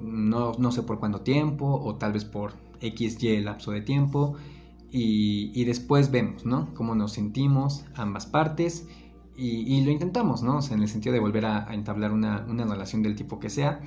no, 0.00 0.53
no 0.59 0.72
sé 0.72 0.82
por 0.82 0.98
cuánto 0.98 1.20
tiempo, 1.20 1.80
o 1.80 1.94
tal 1.94 2.12
vez 2.12 2.24
por 2.24 2.55
X, 2.80 3.22
Y 3.22 3.40
lapso 3.40 3.70
de 3.70 3.82
tiempo, 3.82 4.34
y, 4.94 5.64
después 5.64 6.11
vemos, 6.11 6.44
¿no? 6.44 6.74
Cómo 6.74 6.94
nos 6.94 7.12
sentimos 7.12 7.86
ambas 7.94 8.26
partes. 8.26 8.86
Y, 9.36 9.82
lo 9.84 9.90
intentamos, 9.90 10.42
¿no? 10.42 10.59
En 10.70 10.82
el 10.82 10.88
sentido 10.88 11.14
de 11.14 11.20
volver 11.20 11.46
a, 11.46 11.72
entablar 11.72 12.12
una, 12.12 12.44
una, 12.46 12.66
relación 12.66 13.03
del 13.03 13.14
tipo 13.14 13.38
que 13.38 13.48
sea. 13.48 13.80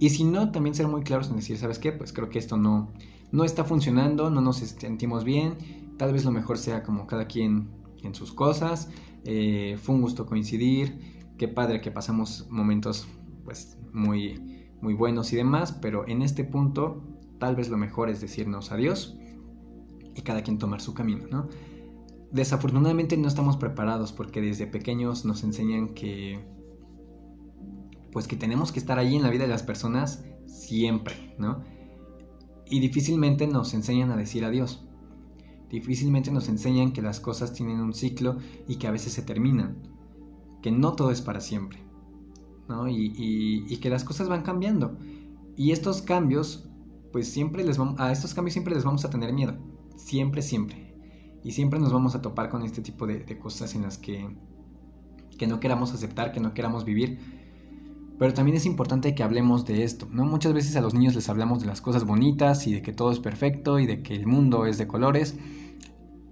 Y 0.00 0.10
si 0.10 0.24
no, 0.24 0.50
también 0.50 0.74
ser 0.74 0.88
muy 0.88 1.02
claros 1.02 1.28
en 1.28 1.36
decir, 1.36 1.58
¿sabes 1.58 1.78
qué? 1.78 1.92
Pues 1.92 2.12
creo 2.12 2.28
que 2.28 2.40
esto 2.40 2.56
no, 2.56 2.92
no 3.32 3.44
está 3.44 3.64
funcionando, 3.64 4.30
no 4.30 4.40
nos 4.40 4.56
sentimos 4.56 5.24
bien, 5.24 5.56
tal 5.98 6.12
vez 6.12 6.24
lo 6.24 6.30
mejor 6.30 6.58
sea 6.58 6.82
como 6.82 7.06
cada 7.06 7.26
quien 7.26 7.68
en 8.02 8.14
sus 8.14 8.32
cosas. 8.32 8.90
Eh, 9.24 9.76
fue 9.80 9.94
un 9.94 10.02
gusto 10.02 10.26
coincidir, 10.26 11.18
qué 11.36 11.48
padre 11.48 11.80
que 11.80 11.90
pasamos 11.90 12.46
momentos 12.50 13.06
pues 13.44 13.78
muy, 13.92 14.66
muy 14.80 14.94
buenos 14.94 15.32
y 15.32 15.36
demás, 15.36 15.72
pero 15.72 16.06
en 16.06 16.22
este 16.22 16.44
punto 16.44 17.02
tal 17.38 17.56
vez 17.56 17.68
lo 17.68 17.76
mejor 17.76 18.08
es 18.08 18.20
decirnos 18.20 18.72
adiós 18.72 19.16
y 20.14 20.22
cada 20.22 20.42
quien 20.42 20.58
tomar 20.58 20.80
su 20.80 20.94
camino, 20.94 21.26
¿no? 21.30 21.48
Desafortunadamente 22.30 23.16
no 23.16 23.28
estamos 23.28 23.56
preparados 23.56 24.12
porque 24.12 24.40
desde 24.40 24.66
pequeños 24.66 25.24
nos 25.24 25.44
enseñan 25.44 25.94
que 25.94 26.44
pues 28.12 28.26
que 28.26 28.36
tenemos 28.36 28.72
que 28.72 28.78
estar 28.78 28.98
ahí 28.98 29.16
en 29.16 29.22
la 29.22 29.30
vida 29.30 29.44
de 29.44 29.50
las 29.50 29.62
personas 29.62 30.24
siempre, 30.46 31.34
¿no? 31.38 31.62
Y 32.70 32.80
difícilmente 32.80 33.46
nos 33.46 33.74
enseñan 33.74 34.10
a 34.10 34.16
decir 34.16 34.44
adiós. 34.44 34.84
Difícilmente 35.70 36.30
nos 36.30 36.48
enseñan 36.48 36.92
que 36.92 37.02
las 37.02 37.20
cosas 37.20 37.52
tienen 37.52 37.80
un 37.80 37.94
ciclo 37.94 38.38
y 38.66 38.76
que 38.76 38.86
a 38.86 38.90
veces 38.90 39.12
se 39.12 39.22
terminan. 39.22 39.76
Que 40.62 40.70
no 40.70 40.94
todo 40.94 41.10
es 41.10 41.20
para 41.20 41.40
siempre. 41.40 41.82
¿no? 42.68 42.88
Y, 42.88 43.76
que 43.80 43.90
las 43.90 44.04
cosas 44.04 44.28
van 44.28 44.42
cambiando. 44.42 44.98
Y 45.56 45.72
estos 45.72 46.02
cambios, 46.02 46.68
pues 47.12 47.28
siempre 47.28 47.64
les 47.64 47.78
vamos, 47.78 47.98
a 47.98 48.12
estos 48.12 48.34
cambios 48.34 48.52
siempre 48.52 48.74
les 48.74 48.84
vamos 48.84 49.04
a 49.04 49.10
tener 49.10 49.32
miedo. 49.32 49.56
Siempre, 49.96 50.42
siempre. 50.42 50.94
Y 51.44 51.52
siempre 51.52 51.80
nos 51.80 51.92
vamos 51.92 52.14
a 52.14 52.22
topar 52.22 52.50
con 52.50 52.62
este 52.62 52.82
tipo 52.82 53.06
de, 53.06 53.20
de 53.20 53.38
cosas 53.38 53.74
en 53.74 53.82
las 53.82 53.96
que, 53.96 54.28
que 55.38 55.46
no 55.46 55.60
queramos 55.60 55.92
aceptar, 55.92 56.32
que 56.32 56.40
no 56.40 56.52
queramos 56.52 56.84
vivir 56.84 57.37
pero 58.18 58.34
también 58.34 58.56
es 58.56 58.66
importante 58.66 59.14
que 59.14 59.22
hablemos 59.22 59.64
de 59.64 59.84
esto, 59.84 60.08
¿no? 60.10 60.24
Muchas 60.24 60.52
veces 60.52 60.74
a 60.74 60.80
los 60.80 60.92
niños 60.92 61.14
les 61.14 61.28
hablamos 61.28 61.60
de 61.60 61.66
las 61.66 61.80
cosas 61.80 62.04
bonitas 62.04 62.66
y 62.66 62.72
de 62.72 62.82
que 62.82 62.92
todo 62.92 63.12
es 63.12 63.20
perfecto 63.20 63.78
y 63.78 63.86
de 63.86 64.02
que 64.02 64.14
el 64.14 64.26
mundo 64.26 64.66
es 64.66 64.76
de 64.76 64.88
colores. 64.88 65.36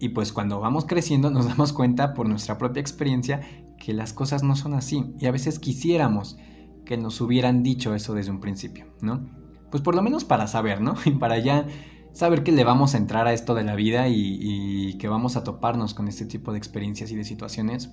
Y 0.01 0.09
pues 0.11 0.33
cuando 0.33 0.59
vamos 0.59 0.85
creciendo 0.85 1.31
nos 1.33 1.47
damos 1.47 1.73
cuenta 1.73 2.13
por 2.13 2.29
nuestra 2.29 2.59
propia 2.59 2.81
experiencia 2.81 3.41
que 3.79 3.93
las 3.93 4.13
cosas 4.13 4.43
no 4.43 4.57
son 4.57 4.75
así. 4.75 5.15
Y 5.21 5.27
a 5.27 5.31
veces 5.31 5.61
quisiéramos 5.61 6.37
que 6.85 6.97
nos 6.97 7.21
hubieran 7.21 7.63
dicho 7.63 7.95
eso 7.95 8.15
desde 8.15 8.33
un 8.33 8.41
principio, 8.41 8.87
¿no? 9.01 9.25
Pues 9.71 9.83
por 9.83 9.95
lo 9.95 10.03
menos 10.03 10.25
para 10.25 10.49
saber, 10.49 10.81
¿no? 10.81 10.95
Y 11.05 11.13
para 11.13 11.39
ya 11.39 11.69
saber 12.13 12.43
que 12.43 12.51
le 12.51 12.65
vamos 12.65 12.95
a 12.95 12.99
entrar 12.99 13.29
a 13.29 13.33
esto 13.33 13.55
de 13.55 13.63
la 13.63 13.77
vida 13.77 14.09
y, 14.09 14.39
y 14.41 14.99
que 14.99 15.07
vamos 15.07 15.37
a 15.37 15.45
toparnos 15.45 15.95
con 15.95 16.09
este 16.09 16.25
tipo 16.25 16.51
de 16.51 16.59
experiencias 16.59 17.13
y 17.13 17.17
de 17.17 17.25
situaciones 17.25 17.93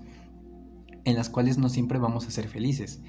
en 1.05 1.15
las 1.15 1.29
cuales 1.29 1.59
no 1.59 1.69
siempre 1.69 1.99
vamos 1.99 2.25
a 2.25 2.31
ser 2.31 2.47
felices 2.47 3.01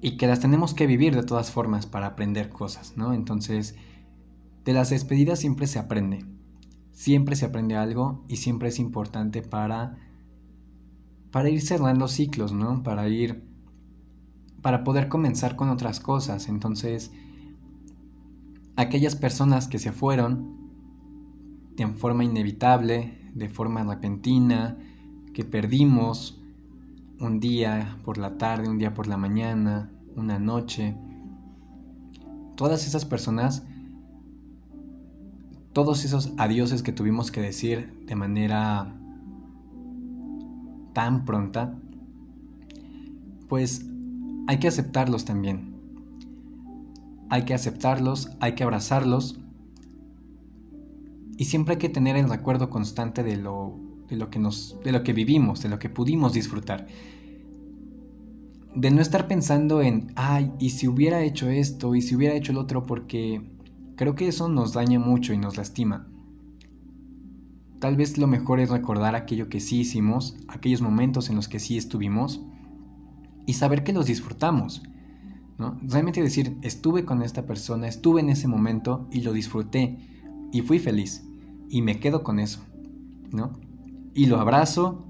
y 0.00 0.16
que 0.16 0.26
las 0.26 0.40
tenemos 0.40 0.74
que 0.74 0.86
vivir 0.86 1.14
de 1.14 1.22
todas 1.22 1.50
formas 1.50 1.86
para 1.86 2.06
aprender 2.06 2.50
cosas, 2.50 2.96
¿no? 2.96 3.12
Entonces, 3.12 3.74
de 4.64 4.72
las 4.72 4.90
despedidas 4.90 5.40
siempre 5.40 5.66
se 5.66 5.78
aprende, 5.78 6.24
siempre 6.92 7.36
se 7.36 7.46
aprende 7.46 7.76
algo 7.76 8.24
y 8.28 8.36
siempre 8.36 8.68
es 8.68 8.78
importante 8.78 9.42
para 9.42 9.98
para 11.30 11.50
ir 11.50 11.60
cerrando 11.60 12.08
ciclos, 12.08 12.52
¿no? 12.52 12.82
Para 12.82 13.08
ir 13.08 13.44
para 14.62 14.82
poder 14.82 15.08
comenzar 15.08 15.56
con 15.56 15.68
otras 15.68 16.00
cosas. 16.00 16.48
Entonces, 16.48 17.12
aquellas 18.76 19.16
personas 19.16 19.68
que 19.68 19.78
se 19.78 19.92
fueron 19.92 20.56
de 21.76 21.86
forma 21.88 22.24
inevitable, 22.24 23.18
de 23.34 23.48
forma 23.48 23.84
repentina, 23.84 24.76
que 25.32 25.44
perdimos 25.44 26.37
un 27.20 27.40
día 27.40 27.98
por 28.04 28.18
la 28.18 28.38
tarde, 28.38 28.68
un 28.68 28.78
día 28.78 28.94
por 28.94 29.06
la 29.06 29.16
mañana, 29.16 29.90
una 30.16 30.38
noche. 30.38 30.96
Todas 32.56 32.86
esas 32.86 33.04
personas, 33.04 33.64
todos 35.72 36.04
esos 36.04 36.32
adioses 36.36 36.82
que 36.82 36.92
tuvimos 36.92 37.30
que 37.30 37.40
decir 37.40 38.04
de 38.06 38.14
manera 38.14 38.94
tan 40.92 41.24
pronta, 41.24 41.78
pues 43.48 43.86
hay 44.46 44.58
que 44.58 44.68
aceptarlos 44.68 45.24
también. 45.24 45.76
Hay 47.30 47.44
que 47.44 47.54
aceptarlos, 47.54 48.30
hay 48.40 48.54
que 48.54 48.64
abrazarlos 48.64 49.38
y 51.36 51.44
siempre 51.44 51.74
hay 51.74 51.78
que 51.78 51.88
tener 51.88 52.16
el 52.16 52.28
recuerdo 52.28 52.68
constante 52.68 53.22
de 53.22 53.36
lo 53.36 53.87
de 54.08 54.16
lo 54.16 54.30
que 54.30 54.38
nos 54.38 54.76
de 54.82 54.92
lo 54.92 55.02
que 55.02 55.12
vivimos, 55.12 55.62
de 55.62 55.68
lo 55.68 55.78
que 55.78 55.88
pudimos 55.88 56.32
disfrutar. 56.32 56.86
De 58.74 58.90
no 58.90 59.00
estar 59.00 59.26
pensando 59.28 59.82
en, 59.82 60.12
ay, 60.14 60.52
y 60.58 60.70
si 60.70 60.86
hubiera 60.88 61.22
hecho 61.22 61.48
esto, 61.48 61.94
y 61.94 62.02
si 62.02 62.14
hubiera 62.14 62.34
hecho 62.34 62.52
el 62.52 62.58
otro, 62.58 62.86
porque 62.86 63.42
creo 63.96 64.14
que 64.14 64.28
eso 64.28 64.48
nos 64.48 64.72
daña 64.72 64.98
mucho 64.98 65.32
y 65.32 65.38
nos 65.38 65.56
lastima. 65.56 66.06
Tal 67.80 67.96
vez 67.96 68.18
lo 68.18 68.26
mejor 68.26 68.60
es 68.60 68.70
recordar 68.70 69.14
aquello 69.14 69.48
que 69.48 69.60
sí 69.60 69.80
hicimos, 69.80 70.36
aquellos 70.48 70.82
momentos 70.82 71.30
en 71.30 71.36
los 71.36 71.48
que 71.48 71.60
sí 71.60 71.76
estuvimos, 71.76 72.42
y 73.46 73.54
saber 73.54 73.84
que 73.84 73.92
los 73.92 74.06
disfrutamos. 74.06 74.82
¿no? 75.58 75.78
Realmente 75.82 76.22
decir, 76.22 76.56
estuve 76.62 77.04
con 77.04 77.22
esta 77.22 77.46
persona, 77.46 77.88
estuve 77.88 78.20
en 78.20 78.30
ese 78.30 78.48
momento 78.48 79.08
y 79.10 79.22
lo 79.22 79.32
disfruté, 79.32 79.98
y 80.52 80.60
fui 80.62 80.78
feliz, 80.78 81.24
y 81.68 81.82
me 81.82 81.98
quedo 81.98 82.22
con 82.22 82.38
eso. 82.38 82.60
¿no? 83.32 83.52
Y 84.18 84.26
lo 84.26 84.40
abrazo. 84.40 85.04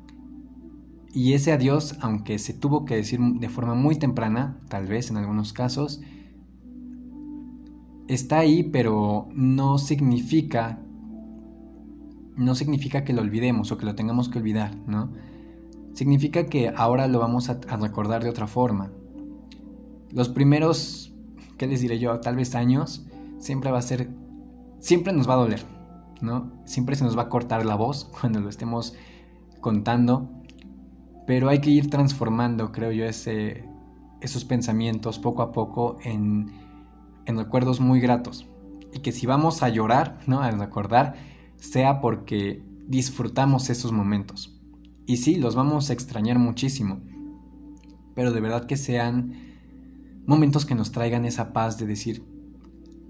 Y 1.15 1.33
ese 1.33 1.51
adiós, 1.51 1.97
aunque 2.03 2.39
se 2.39 2.53
tuvo 2.53 2.85
que 2.85 2.95
decir 2.95 3.19
de 3.19 3.49
forma 3.49 3.75
muy 3.75 3.97
temprana, 3.97 4.61
tal 4.69 4.87
vez 4.87 5.09
en 5.09 5.17
algunos 5.17 5.55
casos, 5.55 6.03
está 8.07 8.41
ahí, 8.41 8.65
pero 8.65 9.29
no 9.33 9.79
significa 9.79 10.83
no 12.37 12.55
significa 12.55 13.03
que 13.03 13.15
lo 13.15 13.23
olvidemos 13.23 13.73
o 13.73 13.79
que 13.79 13.87
lo 13.87 13.95
tengamos 13.95 14.29
que 14.29 14.39
olvidar, 14.39 14.77
¿no? 14.87 15.11
Significa 15.95 16.47
que 16.47 16.71
ahora 16.77 17.09
lo 17.09 17.19
vamos 17.19 17.49
a, 17.49 17.59
recordar 17.81 18.23
de 18.23 18.31
otra 18.31 18.47
forma. 18.47 18.93
Los 20.13 20.29
primeros, 20.29 21.13
¿qué 21.57 21.67
les 21.67 21.81
diré 21.81 21.99
yo? 21.99 22.21
Tal 22.21 22.37
vez 22.37 22.55
años, 22.55 23.07
siempre 23.39 23.73
va 23.73 23.79
a 23.79 23.83
ser, 23.83 24.11
siempre 24.79 25.15
nos 25.15 25.29
va 25.29 25.35
a 25.35 25.39
doler, 25.39 25.65
¿no? 26.21 26.53
Siempre 26.65 26.97
se 26.97 27.05
nos 27.05 27.17
va 27.17 27.23
a 27.23 27.29
cortar 27.29 27.65
la 27.65 27.75
voz 27.75 28.05
cuando 28.21 28.41
lo 28.41 28.49
estemos 28.49 28.95
contando, 29.61 30.29
pero 31.27 31.49
hay 31.49 31.61
que 31.61 31.71
ir 31.71 31.91
transformando, 31.91 32.73
creo 32.73 32.93
yo, 32.93 33.05
ese, 33.05 33.65
esos 34.21 34.45
pensamientos 34.45 35.19
poco 35.19 35.43
a 35.43 35.53
poco 35.53 35.99
en, 36.03 36.53
en 37.27 37.37
recuerdos 37.39 37.81
muy 37.81 38.01
gratos. 38.01 38.47
Y 38.93 39.01
que 39.01 39.13
si 39.13 39.27
vamos 39.27 39.63
a 39.63 39.69
llorar, 39.69 40.19
¿no? 40.27 40.41
A 40.41 40.51
recordar, 40.51 41.15
sea 41.57 42.01
porque 42.01 42.63
disfrutamos 42.87 43.69
esos 43.69 43.93
momentos. 43.93 44.59
Y 45.07 45.19
sí, 45.19 45.37
los 45.37 45.55
vamos 45.55 45.91
a 45.91 45.93
extrañar 45.93 46.39
muchísimo. 46.39 47.01
Pero 48.15 48.33
de 48.33 48.41
verdad 48.41 48.67
que 48.67 48.77
sean 48.77 49.35
momentos 50.27 50.65
que 50.67 50.75
nos 50.75 50.93
traigan 50.93 51.25
esa 51.25 51.53
paz 51.53 51.79
de 51.79 51.87
decir, 51.87 52.25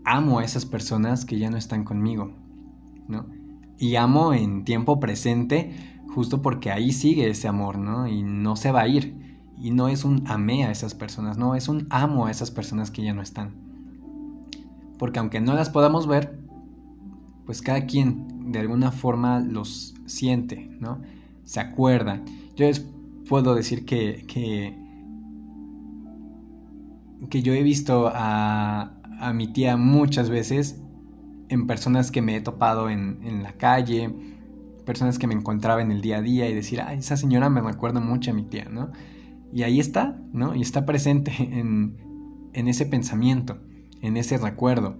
amo 0.05 0.39
a 0.39 0.45
esas 0.45 0.67
personas 0.67 1.25
que 1.25 1.39
ya 1.39 1.51
no 1.51 1.57
están 1.57 1.85
conmigo, 1.85 2.33
Y 3.79 3.97
amo 3.97 4.33
en 4.33 4.65
tiempo 4.65 4.99
presente 5.01 5.99
justo 6.09 6.43
porque 6.43 6.71
ahí 6.71 6.93
sigue 6.93 7.29
ese 7.29 7.49
amor, 7.49 7.79
¿no? 7.79 8.09
Y 8.09 8.23
no 8.23 8.57
se 8.57 8.73
va 8.73 8.83
a 8.83 8.89
ir. 8.89 9.15
Y 9.57 9.71
no 9.71 9.89
es 9.89 10.05
un 10.05 10.25
amé 10.27 10.65
a 10.65 10.71
esas 10.71 10.95
personas, 10.95 11.37
no, 11.37 11.55
es 11.55 11.69
un 11.69 11.87
amo 11.91 12.27
a 12.27 12.31
esas 12.31 12.51
personas 12.51 12.91
que 12.91 13.03
ya 13.03 13.13
no 13.13 13.23
están. 13.23 13.55
Porque 14.99 15.19
aunque 15.19 15.41
no 15.41 15.55
las 15.55 15.71
podamos 15.71 16.07
ver, 16.07 16.39
pues 17.45 17.63
cada 17.63 17.87
quien 17.87 18.53
de 18.53 18.61
alguna 18.61 18.93
forma 18.93 19.41
los 19.41 19.95
siente, 20.07 20.71
¿no? 20.81 21.01
Se 21.45 21.61
acuerda. 21.61 22.23
Yo 22.57 22.67
les 22.67 22.87
puedo 23.29 23.55
decir 23.55 23.85
que, 23.85 24.25
que, 24.27 24.77
que 27.31 27.43
yo 27.43 27.53
he 27.53 27.63
visto 27.63 28.11
a, 28.13 28.93
a 29.21 29.33
mi 29.33 29.53
tía 29.53 29.77
muchas 29.77 30.31
veces 30.31 30.81
en 31.49 31.67
personas 31.67 32.11
que 32.11 32.23
me 32.23 32.37
he 32.37 32.41
topado 32.41 32.91
en, 32.91 33.21
en, 33.23 33.43
la 33.43 33.53
calle, 33.53 34.15
personas 34.85 35.19
que 35.19 35.27
me 35.27 35.35
encontraba 35.35 35.83
en 35.83 35.91
el 35.91 36.01
día 36.01 36.19
a 36.19 36.23
día 36.23 36.49
y 36.49 36.55
decir, 36.55 36.81
ay, 36.81 36.99
esa 36.99 37.17
señora 37.17 37.51
me 37.51 37.61
recuerda 37.61 38.01
mucho 38.01 38.31
a 38.31 38.35
mi 38.35 38.45
tía, 38.45 38.67
¿no? 38.71 38.91
Y 39.53 39.63
ahí 39.63 39.81
está, 39.81 40.19
¿no? 40.33 40.55
Y 40.55 40.63
está 40.63 40.85
presente 40.85 41.33
en, 41.39 41.97
en 42.53 42.69
ese 42.69 42.87
pensamiento, 42.87 43.59
en 44.01 44.17
ese 44.17 44.39
recuerdo. 44.39 44.99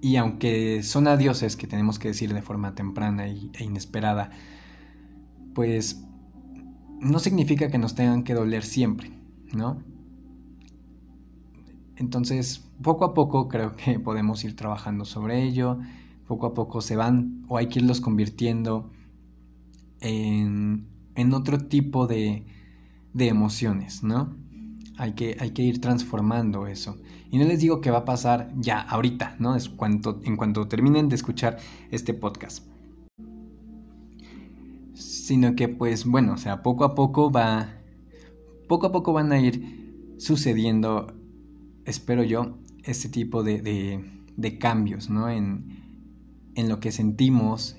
Y 0.00 0.16
aunque 0.16 0.82
son 0.82 1.06
adioses 1.06 1.56
que 1.56 1.68
tenemos 1.68 1.98
que 1.98 2.08
decir 2.08 2.34
de 2.34 2.42
forma 2.42 2.74
temprana 2.74 3.26
e 3.28 3.64
inesperada, 3.64 4.30
pues 5.54 6.04
no 7.00 7.18
significa 7.18 7.70
que 7.70 7.78
nos 7.78 7.94
tengan 7.94 8.24
que 8.24 8.34
doler 8.34 8.64
siempre, 8.64 9.10
¿no? 9.52 9.82
Entonces, 11.96 12.64
poco 12.82 13.04
a 13.04 13.14
poco 13.14 13.48
creo 13.48 13.76
que 13.76 13.98
podemos 14.04 14.44
ir 14.44 14.56
trabajando 14.56 15.04
sobre 15.04 15.42
ello, 15.42 15.78
poco 16.26 16.46
a 16.46 16.54
poco 16.54 16.80
se 16.80 16.96
van 16.96 17.44
o 17.48 17.58
hay 17.58 17.68
que 17.68 17.80
irlos 17.80 18.00
convirtiendo 18.00 18.90
en, 20.00 20.86
en 21.14 21.34
otro 21.34 21.58
tipo 21.58 22.06
de, 22.06 22.44
de 23.12 23.28
emociones, 23.28 24.02
¿no? 24.02 24.36
Hay 24.98 25.12
que, 25.12 25.36
hay 25.40 25.50
que, 25.50 25.62
ir 25.62 25.80
transformando 25.80 26.66
eso. 26.66 26.96
Y 27.30 27.38
no 27.38 27.44
les 27.44 27.60
digo 27.60 27.80
que 27.80 27.90
va 27.90 27.98
a 27.98 28.04
pasar 28.04 28.52
ya, 28.56 28.80
ahorita, 28.80 29.36
¿no? 29.38 29.56
Es 29.56 29.68
cuanto, 29.68 30.20
en 30.24 30.36
cuanto 30.36 30.68
terminen 30.68 31.08
de 31.08 31.16
escuchar 31.16 31.58
este 31.90 32.12
podcast. 32.14 32.66
Sino 34.92 35.54
que, 35.54 35.68
pues, 35.68 36.04
bueno, 36.04 36.34
o 36.34 36.36
sea, 36.36 36.62
poco 36.62 36.84
a 36.84 36.94
poco 36.94 37.30
va. 37.30 37.78
Poco 38.68 38.86
a 38.86 38.92
poco 38.92 39.12
van 39.12 39.32
a 39.32 39.40
ir 39.40 40.14
sucediendo 40.18 41.14
espero 41.84 42.22
yo, 42.22 42.58
este 42.84 43.08
tipo 43.08 43.42
de, 43.42 43.60
de, 44.36 44.58
cambios, 44.58 45.10
¿no? 45.10 45.28
En, 45.28 45.82
en 46.54 46.68
lo 46.68 46.80
que 46.80 46.92
sentimos 46.92 47.76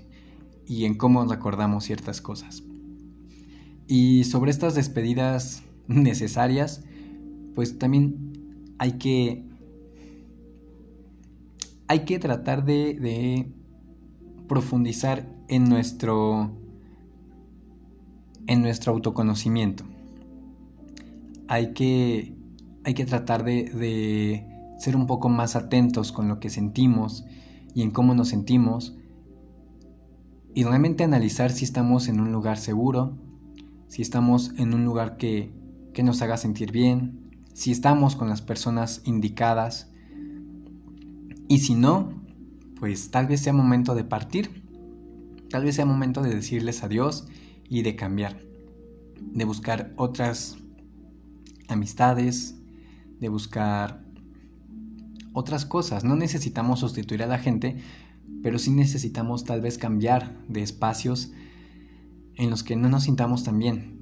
y 0.65 0.85
en 0.85 0.95
cómo 0.95 1.25
recordamos 1.25 1.83
ciertas 1.83 2.21
cosas. 2.21 2.63
Y 3.87 4.23
sobre 4.23 4.51
estas 4.51 4.75
despedidas 4.75 5.63
necesarias, 5.87 6.83
pues 7.55 7.77
también 7.77 8.33
hay 8.77 8.93
que 8.93 9.43
hay 11.87 12.05
que 12.05 12.17
tratar 12.17 12.65
de, 12.65 12.95
de, 12.95 13.51
profundizar 14.47 15.27
en 15.47 15.65
nuestro 15.65 16.51
en 18.47 18.61
nuestro 18.61 18.93
autoconocimiento. 18.93 19.83
Hay 21.47 21.73
que 21.73 22.35
hay 22.83 22.93
que 22.93 23.05
tratar 23.05 23.43
de, 23.43 24.45
ser 24.77 24.95
un 24.95 25.07
poco 25.07 25.29
más 25.29 25.55
atentos 25.55 26.11
con 26.11 26.27
lo 26.27 26.39
que 26.39 26.49
sentimos 26.49 27.25
y 27.73 27.81
en 27.83 27.91
cómo 27.91 28.13
nos 28.15 28.29
sentimos 28.29 28.97
y 30.53 30.63
realmente 30.63 31.03
analizar 31.03 31.51
si 31.51 31.63
estamos 31.65 32.07
en 32.07 32.19
un 32.19 32.31
lugar 32.31 32.57
seguro, 32.57 33.17
si 33.87 34.01
estamos 34.01 34.51
en 34.57 34.73
un 34.73 34.83
lugar 34.83 35.17
que, 35.17 35.53
que 35.93 36.03
nos 36.03 36.21
haga 36.21 36.37
sentir 36.37 36.71
bien, 36.71 37.31
si 37.53 37.71
estamos 37.71 38.15
con 38.15 38.29
las 38.29 38.41
personas 38.41 39.01
indicadas 39.05 39.91
y 41.47 41.59
si 41.59 41.75
no, 41.75 42.21
pues 42.79 43.09
tal 43.09 43.27
vez 43.27 43.41
sea 43.41 43.53
momento 43.53 43.95
de 43.95 44.03
partir, 44.03 44.63
tal 45.49 45.63
vez 45.63 45.75
sea 45.75 45.85
momento 45.85 46.21
de 46.21 46.35
decirles 46.35 46.83
adiós 46.83 47.27
y 47.69 47.81
de 47.83 47.95
cambiar, 47.95 48.41
de 49.21 49.45
buscar 49.45 49.93
otras 49.95 50.57
amistades, 51.67 52.62
de 53.23 53.29
buscar 53.29 54.03
otras 55.31 55.65
cosas. 55.65 56.03
No 56.03 56.17
necesitamos 56.17 56.81
sustituir 56.81 57.23
a 57.23 57.27
la 57.27 57.39
gente, 57.39 57.77
pero 58.43 58.59
sí 58.59 58.69
necesitamos 58.69 59.45
tal 59.45 59.61
vez 59.61 59.77
cambiar 59.77 60.37
de 60.49 60.61
espacios 60.61 61.31
en 62.35 62.49
los 62.49 62.63
que 62.63 62.75
no 62.75 62.89
nos 62.89 63.03
sintamos 63.03 63.45
tan 63.45 63.59
bien, 63.59 63.97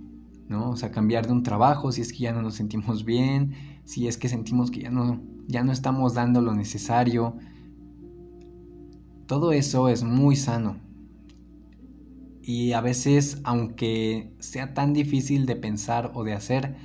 ¿no? 0.50 0.72
O 0.72 0.76
sea, 0.76 0.90
cambiar 0.90 1.28
de 1.28 1.34
un 1.34 1.44
trabajo 1.44 1.92
si 1.92 2.02
es 2.02 2.12
que 2.12 2.24
ya 2.24 2.34
no 2.34 2.42
nos 2.42 2.56
sentimos 2.56 3.06
bien, 3.06 3.54
si 3.84 4.08
es 4.08 4.18
que 4.18 4.28
sentimos 4.28 4.72
que 4.72 4.82
ya 4.82 4.90
no, 4.90 5.22
ya 5.48 5.64
no 5.64 5.72
estamos 5.72 6.16
dando 6.16 6.42
lo 6.42 6.56
necesario. 6.56 7.36
Todo 9.28 9.52
eso 9.52 9.88
es 9.88 10.02
muy 10.04 10.36
sano. 10.36 10.78
Y 12.42 12.72
a 12.72 12.82
veces, 12.82 13.40
aunque 13.44 14.34
sea 14.40 14.74
tan 14.74 14.94
difícil 14.94 15.46
de 15.46 15.56
pensar 15.56 16.12
o 16.16 16.24
de 16.24 16.34
hacer, 16.34 16.76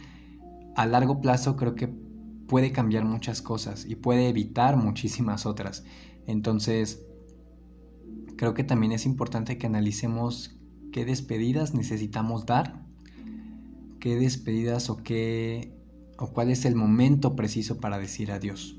a 0.75 0.85
largo 0.85 1.23
plazo 1.23 1.57
creo 1.57 1.75
que 1.75 2.06
puede 2.47 2.73
cambiar 2.73 3.05
muchas 3.05 3.43
cosas 3.43 3.85
y 3.85 3.97
puede 3.97 4.29
evitar 4.29 4.77
muchísimas 4.77 5.47
otras. 5.47 5.85
Entonces, 6.27 7.05
creo 8.37 8.55
que 8.55 8.65
también 8.65 8.93
es 8.93 9.07
importante 9.07 9.59
que 9.59 9.67
analicemos 9.67 10.57
qué 10.93 11.05
despedidas 11.05 11.75
necesitamos 11.75 12.47
dar, 12.47 12.87
qué 14.01 14.17
despedidas 14.17 14.91
o 14.91 14.97
qué 14.99 15.73
o 16.19 16.33
cuál 16.33 16.51
es 16.51 16.65
el 16.65 16.75
momento 16.75 17.37
preciso 17.37 17.79
para 17.79 17.99
decir 17.99 18.33
adiós 18.33 18.79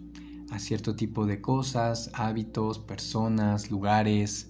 a 0.49 0.59
cierto 0.59 0.95
tipo 0.95 1.25
de 1.25 1.41
cosas, 1.41 2.09
hábitos, 2.13 2.79
personas, 2.79 3.69
lugares, 3.69 4.49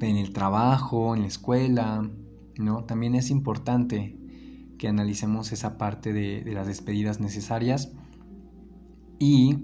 en 0.00 0.16
el 0.16 0.32
trabajo, 0.32 1.14
en 1.14 1.22
la 1.22 1.28
escuela, 1.28 2.10
¿no? 2.58 2.84
También 2.84 3.14
es 3.14 3.30
importante 3.30 4.16
que 4.78 4.88
analicemos 4.88 5.52
esa 5.52 5.78
parte 5.78 6.12
de, 6.12 6.42
de 6.42 6.52
las 6.52 6.66
despedidas 6.66 7.20
necesarias 7.20 7.92
y 9.20 9.58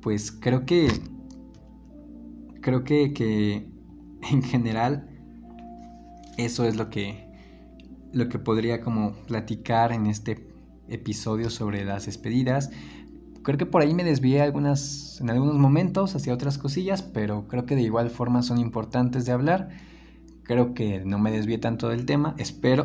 pues 0.00 0.32
creo 0.32 0.64
que 0.64 0.88
creo 2.62 2.84
que, 2.84 3.12
que 3.12 3.68
en 4.30 4.42
general 4.42 5.06
eso 6.38 6.64
es 6.64 6.76
lo 6.76 6.88
que 6.88 7.28
lo 8.12 8.28
que 8.28 8.38
podría 8.38 8.80
como 8.80 9.12
platicar 9.26 9.92
en 9.92 10.06
este 10.06 10.48
episodio 10.88 11.50
sobre 11.50 11.84
las 11.84 12.06
despedidas. 12.06 12.70
Creo 13.42 13.56
que 13.56 13.66
por 13.66 13.82
ahí 13.82 13.94
me 13.94 14.04
desvié 14.04 14.42
algunas, 14.42 15.20
en 15.20 15.30
algunos 15.30 15.56
momentos 15.56 16.16
hacia 16.16 16.34
otras 16.34 16.58
cosillas, 16.58 17.02
pero 17.02 17.46
creo 17.46 17.66
que 17.66 17.76
de 17.76 17.82
igual 17.82 18.10
forma 18.10 18.42
son 18.42 18.58
importantes 18.58 19.26
de 19.26 19.32
hablar. 19.32 19.68
Creo 20.42 20.74
que 20.74 21.04
no 21.04 21.18
me 21.20 21.30
desvié 21.30 21.58
tanto 21.58 21.88
del 21.88 22.04
tema, 22.04 22.34
espero. 22.36 22.84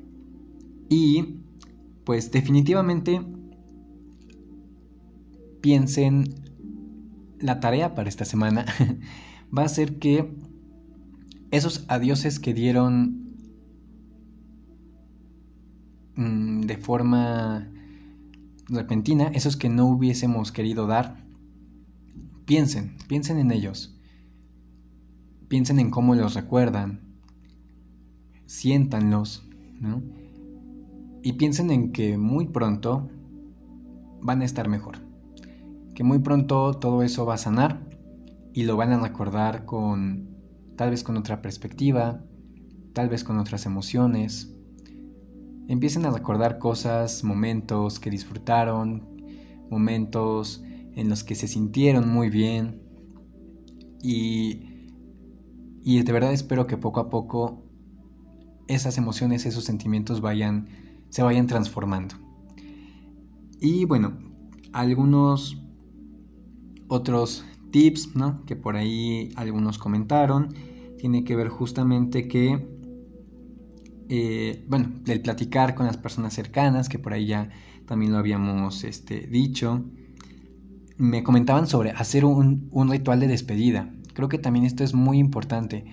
y 0.88 1.40
pues 2.04 2.30
definitivamente 2.32 3.20
piensen, 5.60 6.34
la 7.40 7.60
tarea 7.60 7.94
para 7.94 8.08
esta 8.08 8.24
semana 8.24 8.66
va 9.56 9.64
a 9.64 9.68
ser 9.68 9.98
que 9.98 10.34
esos 11.50 11.84
adioses 11.88 12.38
que 12.38 12.54
dieron 12.54 13.34
mm, 16.16 16.62
de 16.62 16.76
forma 16.76 17.68
repentina, 18.68 19.28
esos 19.28 19.56
que 19.56 19.68
no 19.68 19.86
hubiésemos 19.86 20.52
querido 20.52 20.86
dar, 20.86 21.24
piensen, 22.44 22.96
piensen 23.08 23.38
en 23.38 23.50
ellos. 23.50 23.96
Piensen 25.48 25.80
en 25.80 25.90
cómo 25.90 26.14
los 26.14 26.34
recuerdan. 26.34 27.00
Siéntanlos, 28.46 29.44
¿no? 29.80 30.00
Y 31.24 31.32
piensen 31.32 31.72
en 31.72 31.90
que 31.90 32.16
muy 32.18 32.46
pronto 32.46 33.10
van 34.22 34.42
a 34.42 34.44
estar 34.44 34.68
mejor 34.68 35.09
que 36.00 36.04
muy 36.04 36.20
pronto 36.20 36.72
todo 36.72 37.02
eso 37.02 37.26
va 37.26 37.34
a 37.34 37.36
sanar 37.36 37.86
y 38.54 38.62
lo 38.62 38.74
van 38.74 38.90
a 38.90 39.00
recordar 39.02 39.66
con 39.66 40.30
tal 40.74 40.88
vez 40.88 41.04
con 41.04 41.18
otra 41.18 41.42
perspectiva, 41.42 42.24
tal 42.94 43.10
vez 43.10 43.22
con 43.22 43.38
otras 43.38 43.66
emociones, 43.66 44.50
empiecen 45.68 46.06
a 46.06 46.10
recordar 46.10 46.58
cosas, 46.58 47.22
momentos 47.22 48.00
que 48.00 48.08
disfrutaron, 48.08 49.20
momentos 49.68 50.62
en 50.94 51.10
los 51.10 51.22
que 51.22 51.34
se 51.34 51.46
sintieron 51.46 52.08
muy 52.08 52.30
bien 52.30 52.80
y, 54.02 54.88
y 55.84 56.02
de 56.02 56.12
verdad 56.14 56.32
espero 56.32 56.66
que 56.66 56.78
poco 56.78 57.00
a 57.00 57.10
poco 57.10 57.62
esas 58.68 58.96
emociones, 58.96 59.44
esos 59.44 59.64
sentimientos 59.64 60.22
vayan, 60.22 60.66
se 61.10 61.22
vayan 61.22 61.46
transformando. 61.46 62.14
Y 63.60 63.84
bueno, 63.84 64.16
algunos 64.72 65.58
otros 66.90 67.44
tips, 67.70 68.14
¿no? 68.14 68.44
Que 68.44 68.56
por 68.56 68.76
ahí 68.76 69.30
algunos 69.36 69.78
comentaron, 69.78 70.54
tiene 70.98 71.24
que 71.24 71.36
ver 71.36 71.48
justamente 71.48 72.28
que, 72.28 72.68
eh, 74.08 74.66
bueno, 74.68 74.92
del 75.04 75.22
platicar 75.22 75.74
con 75.74 75.86
las 75.86 75.96
personas 75.96 76.34
cercanas, 76.34 76.88
que 76.90 76.98
por 76.98 77.14
ahí 77.14 77.26
ya 77.26 77.48
también 77.86 78.12
lo 78.12 78.18
habíamos 78.18 78.84
este, 78.84 79.26
dicho. 79.26 79.82
Me 80.98 81.22
comentaban 81.22 81.66
sobre 81.66 81.92
hacer 81.92 82.26
un 82.26 82.88
ritual 82.90 83.20
de 83.20 83.28
despedida. 83.28 83.90
Creo 84.12 84.28
que 84.28 84.36
también 84.36 84.66
esto 84.66 84.84
es 84.84 84.92
muy 84.92 85.18
importante. 85.18 85.86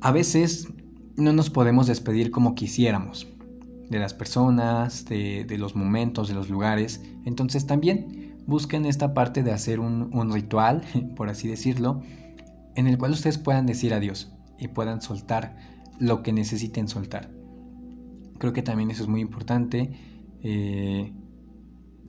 A 0.00 0.12
veces 0.12 0.68
no 1.16 1.32
nos 1.32 1.50
podemos 1.50 1.86
despedir 1.86 2.30
como 2.30 2.54
quisiéramos 2.54 3.26
de 3.90 3.98
las 3.98 4.14
personas, 4.14 5.04
de, 5.06 5.46
los 5.58 5.74
momentos, 5.74 6.28
de 6.28 6.34
los 6.34 6.48
lugares. 6.50 7.02
Entonces 7.24 7.66
también 7.66 8.27
busquen 8.48 8.86
esta 8.86 9.12
parte 9.12 9.42
de 9.42 9.52
hacer 9.52 9.78
un, 9.78 10.32
ritual, 10.32 10.82
por 11.16 11.28
así 11.28 11.46
decirlo, 11.46 12.00
en 12.74 12.86
el 12.86 12.96
cual 12.96 13.12
ustedes 13.12 13.36
puedan 13.36 13.66
decir 13.66 13.92
adiós 13.92 14.32
y 14.58 14.68
puedan 14.68 15.02
soltar 15.02 15.56
lo 16.00 16.22
que 16.22 16.32
necesiten 16.32 16.88
soltar. 16.88 17.30
Creo 18.38 18.54
que 18.54 18.62
también 18.62 18.90
eso 18.90 19.02
es 19.02 19.08
muy 19.08 19.20
importante. 19.20 19.92
Eh, 20.42 21.12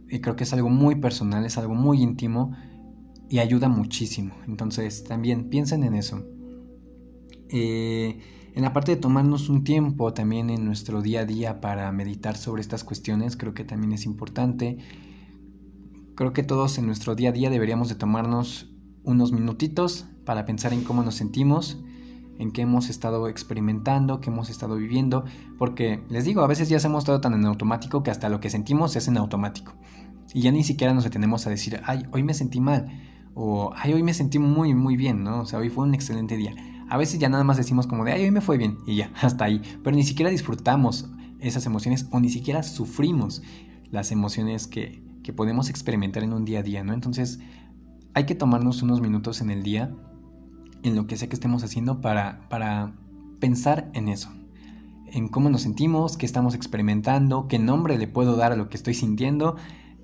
y 0.08 0.20
creo 0.22 0.36
que 0.36 0.46
es 0.46 0.54
algo 0.54 0.70
muy 0.70 0.96
personal, 0.96 1.46
es 1.46 1.58
algo 1.58 1.76
muy 1.76 2.02
íntimo 2.02 2.56
y 3.28 3.40
ayuda 3.40 3.68
muchísimo. 3.68 4.34
Entonces 4.48 5.04
también 5.04 5.50
piensen 5.50 5.84
en 5.84 5.94
eso. 5.94 6.26
Eh, 7.50 8.20
en 8.56 8.64
la 8.64 8.72
parte 8.72 8.96
de 8.96 9.02
tomarnos 9.02 9.50
un 9.50 9.66
tiempo 9.66 10.14
también 10.14 10.50
en 10.50 10.64
nuestro 10.64 11.02
día 11.02 11.22
a 11.22 11.26
día 11.26 11.60
para 11.60 11.92
meditar 11.92 12.38
sobre 12.38 12.62
estas 12.62 12.86
cuestiones, 12.86 13.36
creo 13.36 13.54
que 13.54 13.66
también 13.66 13.92
es 13.92 14.06
importante. 14.06 14.78
Creo 16.20 16.34
que 16.34 16.44
todos 16.44 16.78
en 16.78 16.86
nuestro 16.86 17.16
día 17.16 17.30
a 17.30 17.32
día 17.32 17.50
deberíamos 17.50 17.88
de 17.88 17.96
tomarnos 17.96 18.70
unos 19.06 19.32
minutitos 19.32 20.06
para 20.26 20.46
pensar 20.46 20.74
en 20.74 20.84
cómo 20.84 21.02
nos 21.02 21.16
sentimos, 21.16 21.82
en 22.38 22.52
qué 22.52 22.64
hemos 22.64 22.90
estado 22.90 23.30
experimentando, 23.30 24.20
qué 24.20 24.30
hemos 24.30 24.50
estado 24.50 24.76
viviendo, 24.76 25.24
porque 25.58 26.04
les 26.10 26.26
digo, 26.26 26.42
a 26.42 26.48
veces 26.48 26.68
ya 26.68 26.76
hemos 26.76 27.04
estado 27.04 27.22
tan 27.22 27.36
en 27.36 27.46
automático 27.46 28.04
que 28.04 28.12
hasta 28.12 28.28
lo 28.28 28.42
que 28.42 28.50
sentimos 28.50 28.98
es 28.98 29.08
en 29.08 29.16
automático. 29.16 29.76
Y 30.34 30.42
ya 30.42 30.52
ni 30.52 30.66
siquiera 30.66 30.94
nos 30.94 31.06
detenemos 31.06 31.48
a 31.48 31.52
decir, 31.52 31.80
ay, 31.86 32.04
hoy 32.12 32.22
me 32.24 32.34
sentí 32.34 32.60
mal, 32.60 32.90
o 33.34 33.72
ay, 33.78 33.94
hoy 33.94 34.04
me 34.04 34.14
sentí 34.14 34.40
muy, 34.40 34.74
muy 34.74 34.98
bien, 34.98 35.24
¿no? 35.24 35.40
O 35.40 35.46
sea, 35.46 35.60
hoy 35.60 35.70
fue 35.70 35.86
un 35.86 35.94
excelente 35.94 36.36
día. 36.36 36.54
A 36.90 36.98
veces 36.98 37.22
ya 37.22 37.30
nada 37.30 37.46
más 37.46 37.56
decimos 37.56 37.88
como 37.88 38.04
de, 38.04 38.12
ay, 38.12 38.24
hoy 38.24 38.32
me 38.32 38.42
fue 38.42 38.58
bien 38.58 38.80
y 38.86 38.98
ya, 38.98 39.10
hasta 39.22 39.46
ahí. 39.46 39.62
Pero 39.86 39.96
ni 39.96 40.04
siquiera 40.04 40.30
disfrutamos 40.30 41.10
esas 41.40 41.66
emociones 41.66 42.10
o 42.12 42.20
ni 42.20 42.28
siquiera 42.28 42.62
sufrimos 42.62 43.42
las 43.90 44.12
emociones 44.12 44.68
que, 44.68 45.09
que 45.30 45.34
podemos 45.34 45.70
experimentar 45.70 46.24
en 46.24 46.34
un 46.34 46.44
día 46.44 46.62
a 46.62 46.64
día, 46.64 46.84
¿no? 46.84 46.92
Entonces 46.92 47.40
hay 48.16 48.26
que 48.26 48.34
tomarnos 48.34 48.82
unos 48.82 49.00
minutos 49.00 49.42
en 49.42 49.52
el 49.52 49.62
día, 49.62 49.94
en 50.82 50.96
lo 50.96 51.06
que 51.06 51.18
sea 51.18 51.30
que 51.30 51.36
estemos 51.36 51.64
haciendo, 51.64 52.02
para, 52.02 52.50
para 52.50 52.96
pensar 53.40 53.92
en 53.94 54.08
eso. 54.08 54.34
En 55.06 55.28
cómo 55.28 55.52
nos 55.52 55.62
sentimos, 55.62 56.18
qué 56.18 56.26
estamos 56.26 56.56
experimentando, 56.56 57.48
qué 57.48 57.60
nombre 57.60 58.00
le 58.00 58.08
puedo 58.08 58.38
dar 58.38 58.54
a 58.54 58.56
lo 58.56 58.70
que 58.70 58.78
estoy 58.78 58.96
sintiendo. 58.96 59.56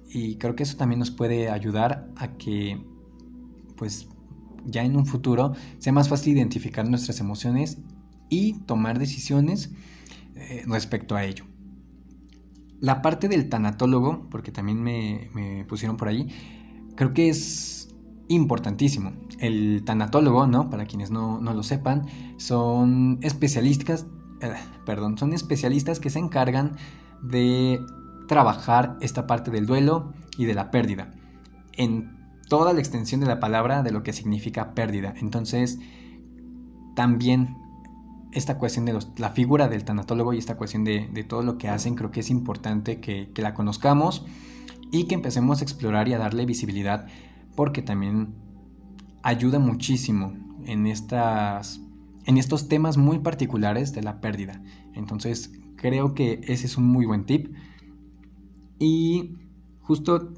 Y 0.07 0.35
creo 0.35 0.55
que 0.55 0.61
eso 0.61 0.77
también 0.77 0.99
nos 0.99 1.09
puede 1.09 1.49
ayudar 1.49 2.07
a 2.17 2.33
que 2.33 2.85
pues 3.77 4.07
ya 4.63 4.83
en 4.83 4.95
un 4.95 5.07
futuro 5.07 5.53
sea 5.79 5.91
más 5.91 6.07
fácil 6.07 6.37
identificar 6.37 6.87
nuestras 6.87 7.19
emociones 7.19 7.79
y 8.29 8.59
tomar 8.67 8.99
decisiones 8.99 9.71
eh, 10.35 10.65
respecto 10.67 11.15
a 11.15 11.23
ello. 11.25 11.45
La 12.85 13.01
parte 13.01 13.27
del 13.27 13.49
tanatólogo, 13.49 14.27
porque 14.29 14.51
también 14.51 14.83
me, 14.83 15.65
pusieron 15.67 15.97
por 15.97 16.07
ahí, 16.07 16.27
creo 16.95 17.15
que 17.15 17.29
es 17.29 17.89
importantísimo. 18.27 19.13
El 19.39 19.81
tanatólogo, 19.83 20.45
¿no? 20.45 20.69
Para 20.69 20.85
quienes 20.85 21.09
no, 21.09 21.39
lo 21.41 21.63
sepan, 21.63 22.05
son 22.37 23.17
especialistas, 23.23 24.05
eh, 24.39 24.53
perdón, 24.85 25.17
son 25.17 25.33
especialistas 25.33 25.99
que 25.99 26.11
se 26.11 26.19
encargan 26.19 26.75
de 27.23 27.83
trabajar 28.27 28.97
esta 29.01 29.25
parte 29.25 29.49
del 29.49 29.65
duelo 29.65 30.13
y 30.37 30.45
de 30.45 30.53
la 30.53 30.69
pérdida 30.69 31.11
en 31.73 32.15
toda 32.49 32.71
la 32.71 32.81
extensión 32.81 33.19
de 33.19 33.25
la 33.25 33.39
palabra 33.39 33.81
de 33.81 33.89
lo 33.93 34.03
que 34.03 34.13
significa 34.13 34.75
pérdida. 34.75 35.15
Entonces, 35.17 35.79
también 36.95 37.57
esta 38.35 38.57
cuestión 38.57 38.83
de 38.83 38.99
la 39.17 39.29
figura 39.29 39.69
del 39.69 39.85
tanatólogo 39.85 40.33
y 40.33 40.37
esta 40.37 40.57
cuestión 40.57 40.83
de, 40.83 41.25
todo 41.27 41.41
lo 41.41 41.57
que 41.57 41.69
hacen, 41.69 41.95
creo 41.95 42.11
que 42.11 42.19
es 42.19 42.29
importante 42.29 42.99
que, 42.99 43.31
la 43.37 43.53
conozcamos 43.53 44.25
y 44.91 45.05
que 45.05 45.15
empecemos 45.15 45.61
a 45.61 45.63
explorar 45.63 46.09
y 46.09 46.13
a 46.13 46.17
darle 46.17 46.45
visibilidad, 46.45 47.07
porque 47.55 47.81
también 47.81 48.35
ayuda 49.23 49.57
muchísimo 49.57 50.33
en, 50.65 50.85
estas, 50.85 51.79
en 52.25 52.37
estos 52.37 52.67
temas 52.67 52.97
muy 52.97 53.19
particulares 53.19 53.93
de 53.93 54.03
la 54.03 54.19
pérdida. 54.19 54.61
Entonces, 54.93 55.51
creo 55.77 56.13
que 56.13 56.41
ese 56.43 56.65
es 56.65 56.77
un 56.77 56.87
muy 56.87 57.05
buen 57.05 57.25
tip. 57.25 57.55
Y 58.79 59.37
justo 59.79 60.33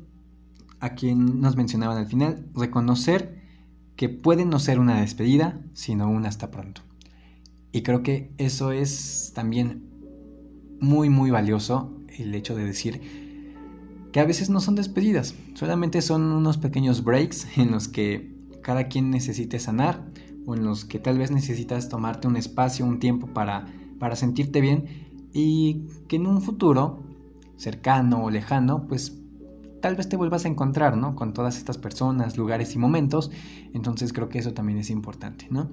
a 0.80 0.90
quien 0.90 1.42
nos 1.42 1.56
mencionaban 1.56 1.98
al 1.98 2.06
final, 2.06 2.46
reconocer 2.54 3.42
que 3.96 4.08
puede 4.08 4.46
no 4.46 4.60
ser 4.60 4.80
una 4.80 5.02
despedida, 5.02 5.60
sino 5.74 6.08
un 6.08 6.28
hasta 6.28 6.52
pronto. 6.52 6.87
Y 7.72 7.82
creo 7.82 8.04
que 8.04 8.32
eso 8.38 8.72
es 8.72 9.32
también 9.36 9.84
muy, 10.80 11.10
muy 11.10 11.32
valioso, 11.32 11.94
el 12.18 12.34
hecho 12.34 12.56
de 12.56 12.66
decir 12.66 13.02
que 14.12 14.20
a 14.20 14.26
veces 14.26 14.50
no 14.50 14.60
son 14.60 14.76
despedidas, 14.76 15.36
solamente 15.54 16.02
son 16.02 16.24
unos 16.24 16.58
pequeños 16.58 17.04
breaks 17.04 17.58
en 17.58 17.72
los 17.72 17.88
que 17.88 18.36
cada 18.64 18.88
quien 18.88 19.12
necesite 19.12 19.60
sanar 19.60 20.06
o 20.46 20.56
en 20.56 20.64
los 20.64 20.86
que 20.86 21.00
tal 21.00 21.18
vez 21.18 21.30
necesitas 21.30 21.90
tomarte 21.90 22.28
un 22.28 22.38
espacio, 22.38 22.86
un 22.86 23.00
tiempo 23.00 23.28
para, 23.28 23.66
para 24.00 24.16
sentirte 24.16 24.62
bien 24.62 24.86
y 25.34 25.88
que 26.08 26.16
en 26.16 26.26
un 26.26 26.42
futuro 26.42 27.04
cercano 27.58 28.24
o 28.24 28.30
lejano, 28.30 28.88
pues 28.88 29.20
tal 29.82 29.96
vez 29.96 30.10
te 30.10 30.16
vuelvas 30.16 30.46
a 30.46 30.48
encontrar, 30.48 30.98
¿no? 30.98 31.16
Con 31.16 31.34
todas 31.34 31.58
estas 31.58 31.78
personas, 31.78 32.38
lugares 32.38 32.76
y 32.76 32.80
momentos. 32.80 33.32
Entonces 33.74 34.14
creo 34.14 34.30
que 34.30 34.40
eso 34.40 34.54
también 34.54 34.80
es 34.80 34.90
importante, 34.90 35.48
¿no? 35.50 35.70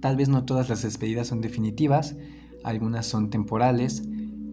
Tal 0.00 0.16
vez 0.16 0.28
no 0.28 0.44
todas 0.44 0.68
las 0.68 0.82
despedidas 0.82 1.28
son 1.28 1.40
definitivas, 1.40 2.16
algunas 2.64 3.06
son 3.06 3.30
temporales 3.30 4.02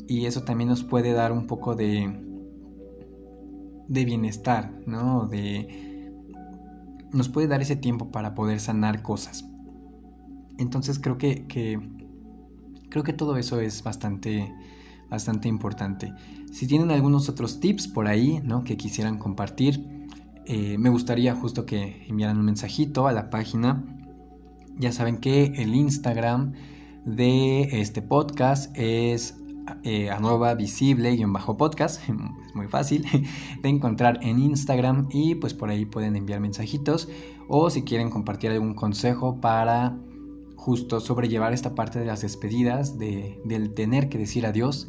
y 0.08 0.26
eso 0.26 0.44
también 0.44 0.70
nos 0.70 0.84
puede 0.84 1.14
dar 1.14 1.32
un 1.32 1.48
poco 1.48 1.76
de 1.76 2.22
de 3.88 4.06
bienestar, 4.06 4.74
¿no? 4.86 5.28
De 5.28 6.12
nos 7.12 7.30
puede 7.30 7.48
dar 7.48 7.62
ese 7.62 7.76
tiempo 7.76 8.12
para 8.12 8.36
poder 8.36 8.60
sanar 8.60 9.02
cosas. 9.02 9.46
Entonces 10.58 11.00
creo 11.00 11.18
que, 11.18 11.46
creo 12.90 13.04
que 13.04 13.14
todo 13.14 13.38
eso 13.38 13.60
es 13.60 13.84
bastante 13.84 14.54
bastante 15.10 15.48
importante. 15.48 16.14
Si 16.52 16.68
tienen 16.68 16.92
algunos 16.92 17.30
otros 17.30 17.60
tips 17.60 17.88
por 17.88 18.08
ahí, 18.08 18.42
¿no? 18.44 18.64
Que 18.64 18.76
quisieran 18.76 19.18
compartir, 19.20 19.86
eh, 20.46 20.78
me 20.78 20.90
gustaría 20.90 21.36
justo 21.36 21.66
que 21.66 22.06
enviaran 22.08 22.38
un 22.38 22.46
mensajito 22.46 23.08
a 23.08 23.12
la 23.12 23.30
página. 23.30 23.84
Ya 24.78 24.92
saben 24.92 25.18
que 25.18 25.46
el 25.56 25.74
Instagram 25.74 26.54
de 27.06 27.62
este 27.80 28.02
podcast 28.02 28.76
es 28.78 29.38
eh, 29.84 30.10
arroba 30.10 30.54
visible-podcast. 30.54 32.02
Es 32.10 32.16
muy 32.56 32.68
fácil 32.68 33.06
de 33.62 33.70
encontrar 33.70 34.20
en 34.22 34.40
Instagram 34.40 35.08
y 35.12 35.36
pues 35.36 35.54
por 35.54 35.70
ahí 35.70 35.86
pueden 35.86 36.16
enviar 36.16 36.40
mensajitos 36.40 37.08
o 37.48 37.70
si 37.70 37.84
quieren 37.84 38.10
compartir 38.10 38.52
algún 38.52 38.74
consejo 38.74 39.40
para 39.40 39.98
justo 40.56 41.00
sobrellevar 41.00 41.54
esta 41.54 41.76
parte 41.76 42.00
de 42.00 42.06
las 42.06 42.22
despedidas, 42.22 42.98
de, 42.98 43.40
del 43.46 43.74
tener 43.74 44.10
que 44.10 44.18
decir 44.18 44.46
adiós, 44.46 44.88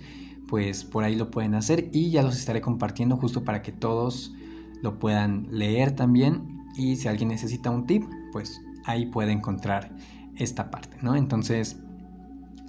pues 0.48 0.84
por 0.84 1.04
ahí 1.04 1.16
lo 1.16 1.30
pueden 1.30 1.54
hacer 1.54 1.90
y 1.92 2.10
ya 2.10 2.22
los 2.22 2.36
estaré 2.36 2.60
compartiendo 2.60 3.16
justo 3.16 3.44
para 3.44 3.62
que 3.62 3.72
todos 3.72 4.34
lo 4.82 4.98
puedan 4.98 5.46
leer 5.50 5.92
también 5.92 6.64
y 6.76 6.96
si 6.96 7.08
alguien 7.08 7.28
necesita 7.28 7.70
un 7.70 7.86
tip, 7.86 8.04
pues 8.32 8.60
ahí 8.86 9.06
puede 9.06 9.32
encontrar 9.32 9.94
esta 10.36 10.70
parte, 10.70 10.96
¿no? 11.02 11.16
Entonces, 11.16 11.76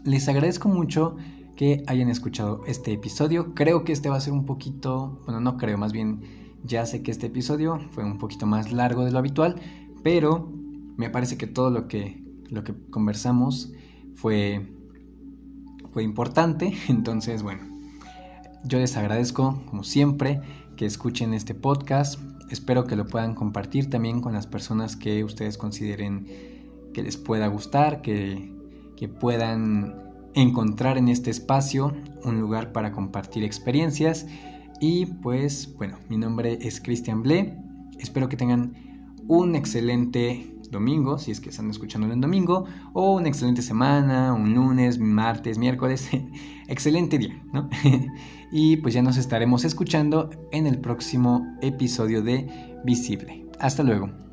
les 0.03 0.27
agradezco 0.27 0.69
mucho 0.69 1.15
que 1.56 1.84
hayan 1.88 2.10
escuchado 2.10 2.64
este 2.68 2.94
episodio. 2.94 3.53
Creo 3.56 3.84
que 3.84 3.94
este 3.94 4.10
va 4.10 4.18
a 4.18 4.22
ser 4.22 4.34
un 4.34 4.45
poquito, 4.45 5.22
bueno, 5.26 5.39
no 5.39 5.57
creo, 5.57 5.77
más 5.77 5.91
bien 5.91 6.22
ya 6.64 6.85
sé 6.85 7.02
que 7.02 7.11
este 7.11 7.27
episodio 7.27 7.80
fue 7.91 8.03
un 8.03 8.18
poquito 8.18 8.45
más 8.45 8.72
largo 8.72 9.06
de 9.06 9.11
lo 9.11 9.19
habitual, 9.19 9.56
pero 10.03 10.52
me 10.98 11.10
parece 11.10 11.38
que 11.38 11.48
todo 11.48 11.69
lo 11.69 11.88
que 11.88 12.27
lo 12.49 12.64
que 12.64 12.73
conversamos 12.89 13.72
fue, 14.15 14.68
fue 15.91 16.03
importante. 16.03 16.73
Entonces, 16.89 17.44
bueno, 17.44 17.64
yo 18.64 18.80
les 18.80 18.98
agradezco, 18.98 19.61
como 19.65 19.84
siempre, 19.84 20.41
que 20.76 20.85
escuchen 20.85 21.34
este 21.34 21.53
podcast. 21.56 22.19
Espero 22.49 22.86
que 22.86 22.95
lo 22.95 23.06
puedan 23.07 23.36
compartir 23.36 23.90
también 23.90 24.22
con 24.22 24.34
las 24.34 24.48
personas 24.48 24.95
que 24.95 25.24
ustedes 25.24 25.57
consideren 25.57 26.28
que 26.94 27.03
les 27.03 27.18
pueda 27.18 27.48
gustar, 27.48 28.02
que, 28.02 28.53
que 28.95 29.07
puedan 29.07 30.07
encontrar 30.34 30.98
en 30.98 31.10
este 31.10 31.30
espacio 31.30 31.94
un 32.24 32.40
lugar 32.40 32.72
para 32.72 32.91
compartir 32.91 33.44
experiencias. 33.44 34.28
Y 34.80 35.07
pues, 35.07 35.74
bueno, 35.78 35.98
mi 36.10 36.18
nombre 36.18 36.57
es 36.61 36.80
Cristian 36.80 37.24
Ble. 37.24 37.57
Espero 37.99 38.30
que 38.30 38.38
tengan 38.38 38.74
un 39.28 39.56
excelente 39.56 40.56
domingo, 40.72 41.18
si 41.18 41.32
es 41.32 41.40
que 41.40 41.49
están 41.49 41.69
escuchando 41.69 42.11
en 42.11 42.22
domingo, 42.22 42.65
o 42.94 43.15
una 43.15 43.28
excelente 43.28 43.61
semana, 43.61 44.34
un 44.34 44.53
lunes, 44.53 44.99
martes, 44.99 45.57
miércoles, 45.57 46.10
excelente 46.68 47.18
día, 47.18 47.41
¿no? 47.53 47.69
y 48.52 48.78
pues 48.78 48.94
ya 48.94 49.02
nos 49.02 49.18
estaremos 49.18 49.65
escuchando 49.65 50.30
en 50.52 50.68
el 50.68 50.80
próximo 50.80 51.57
episodio 51.61 52.22
de 52.22 52.48
Visible. 52.84 53.45
Hasta 53.60 53.84
luego. 53.84 54.27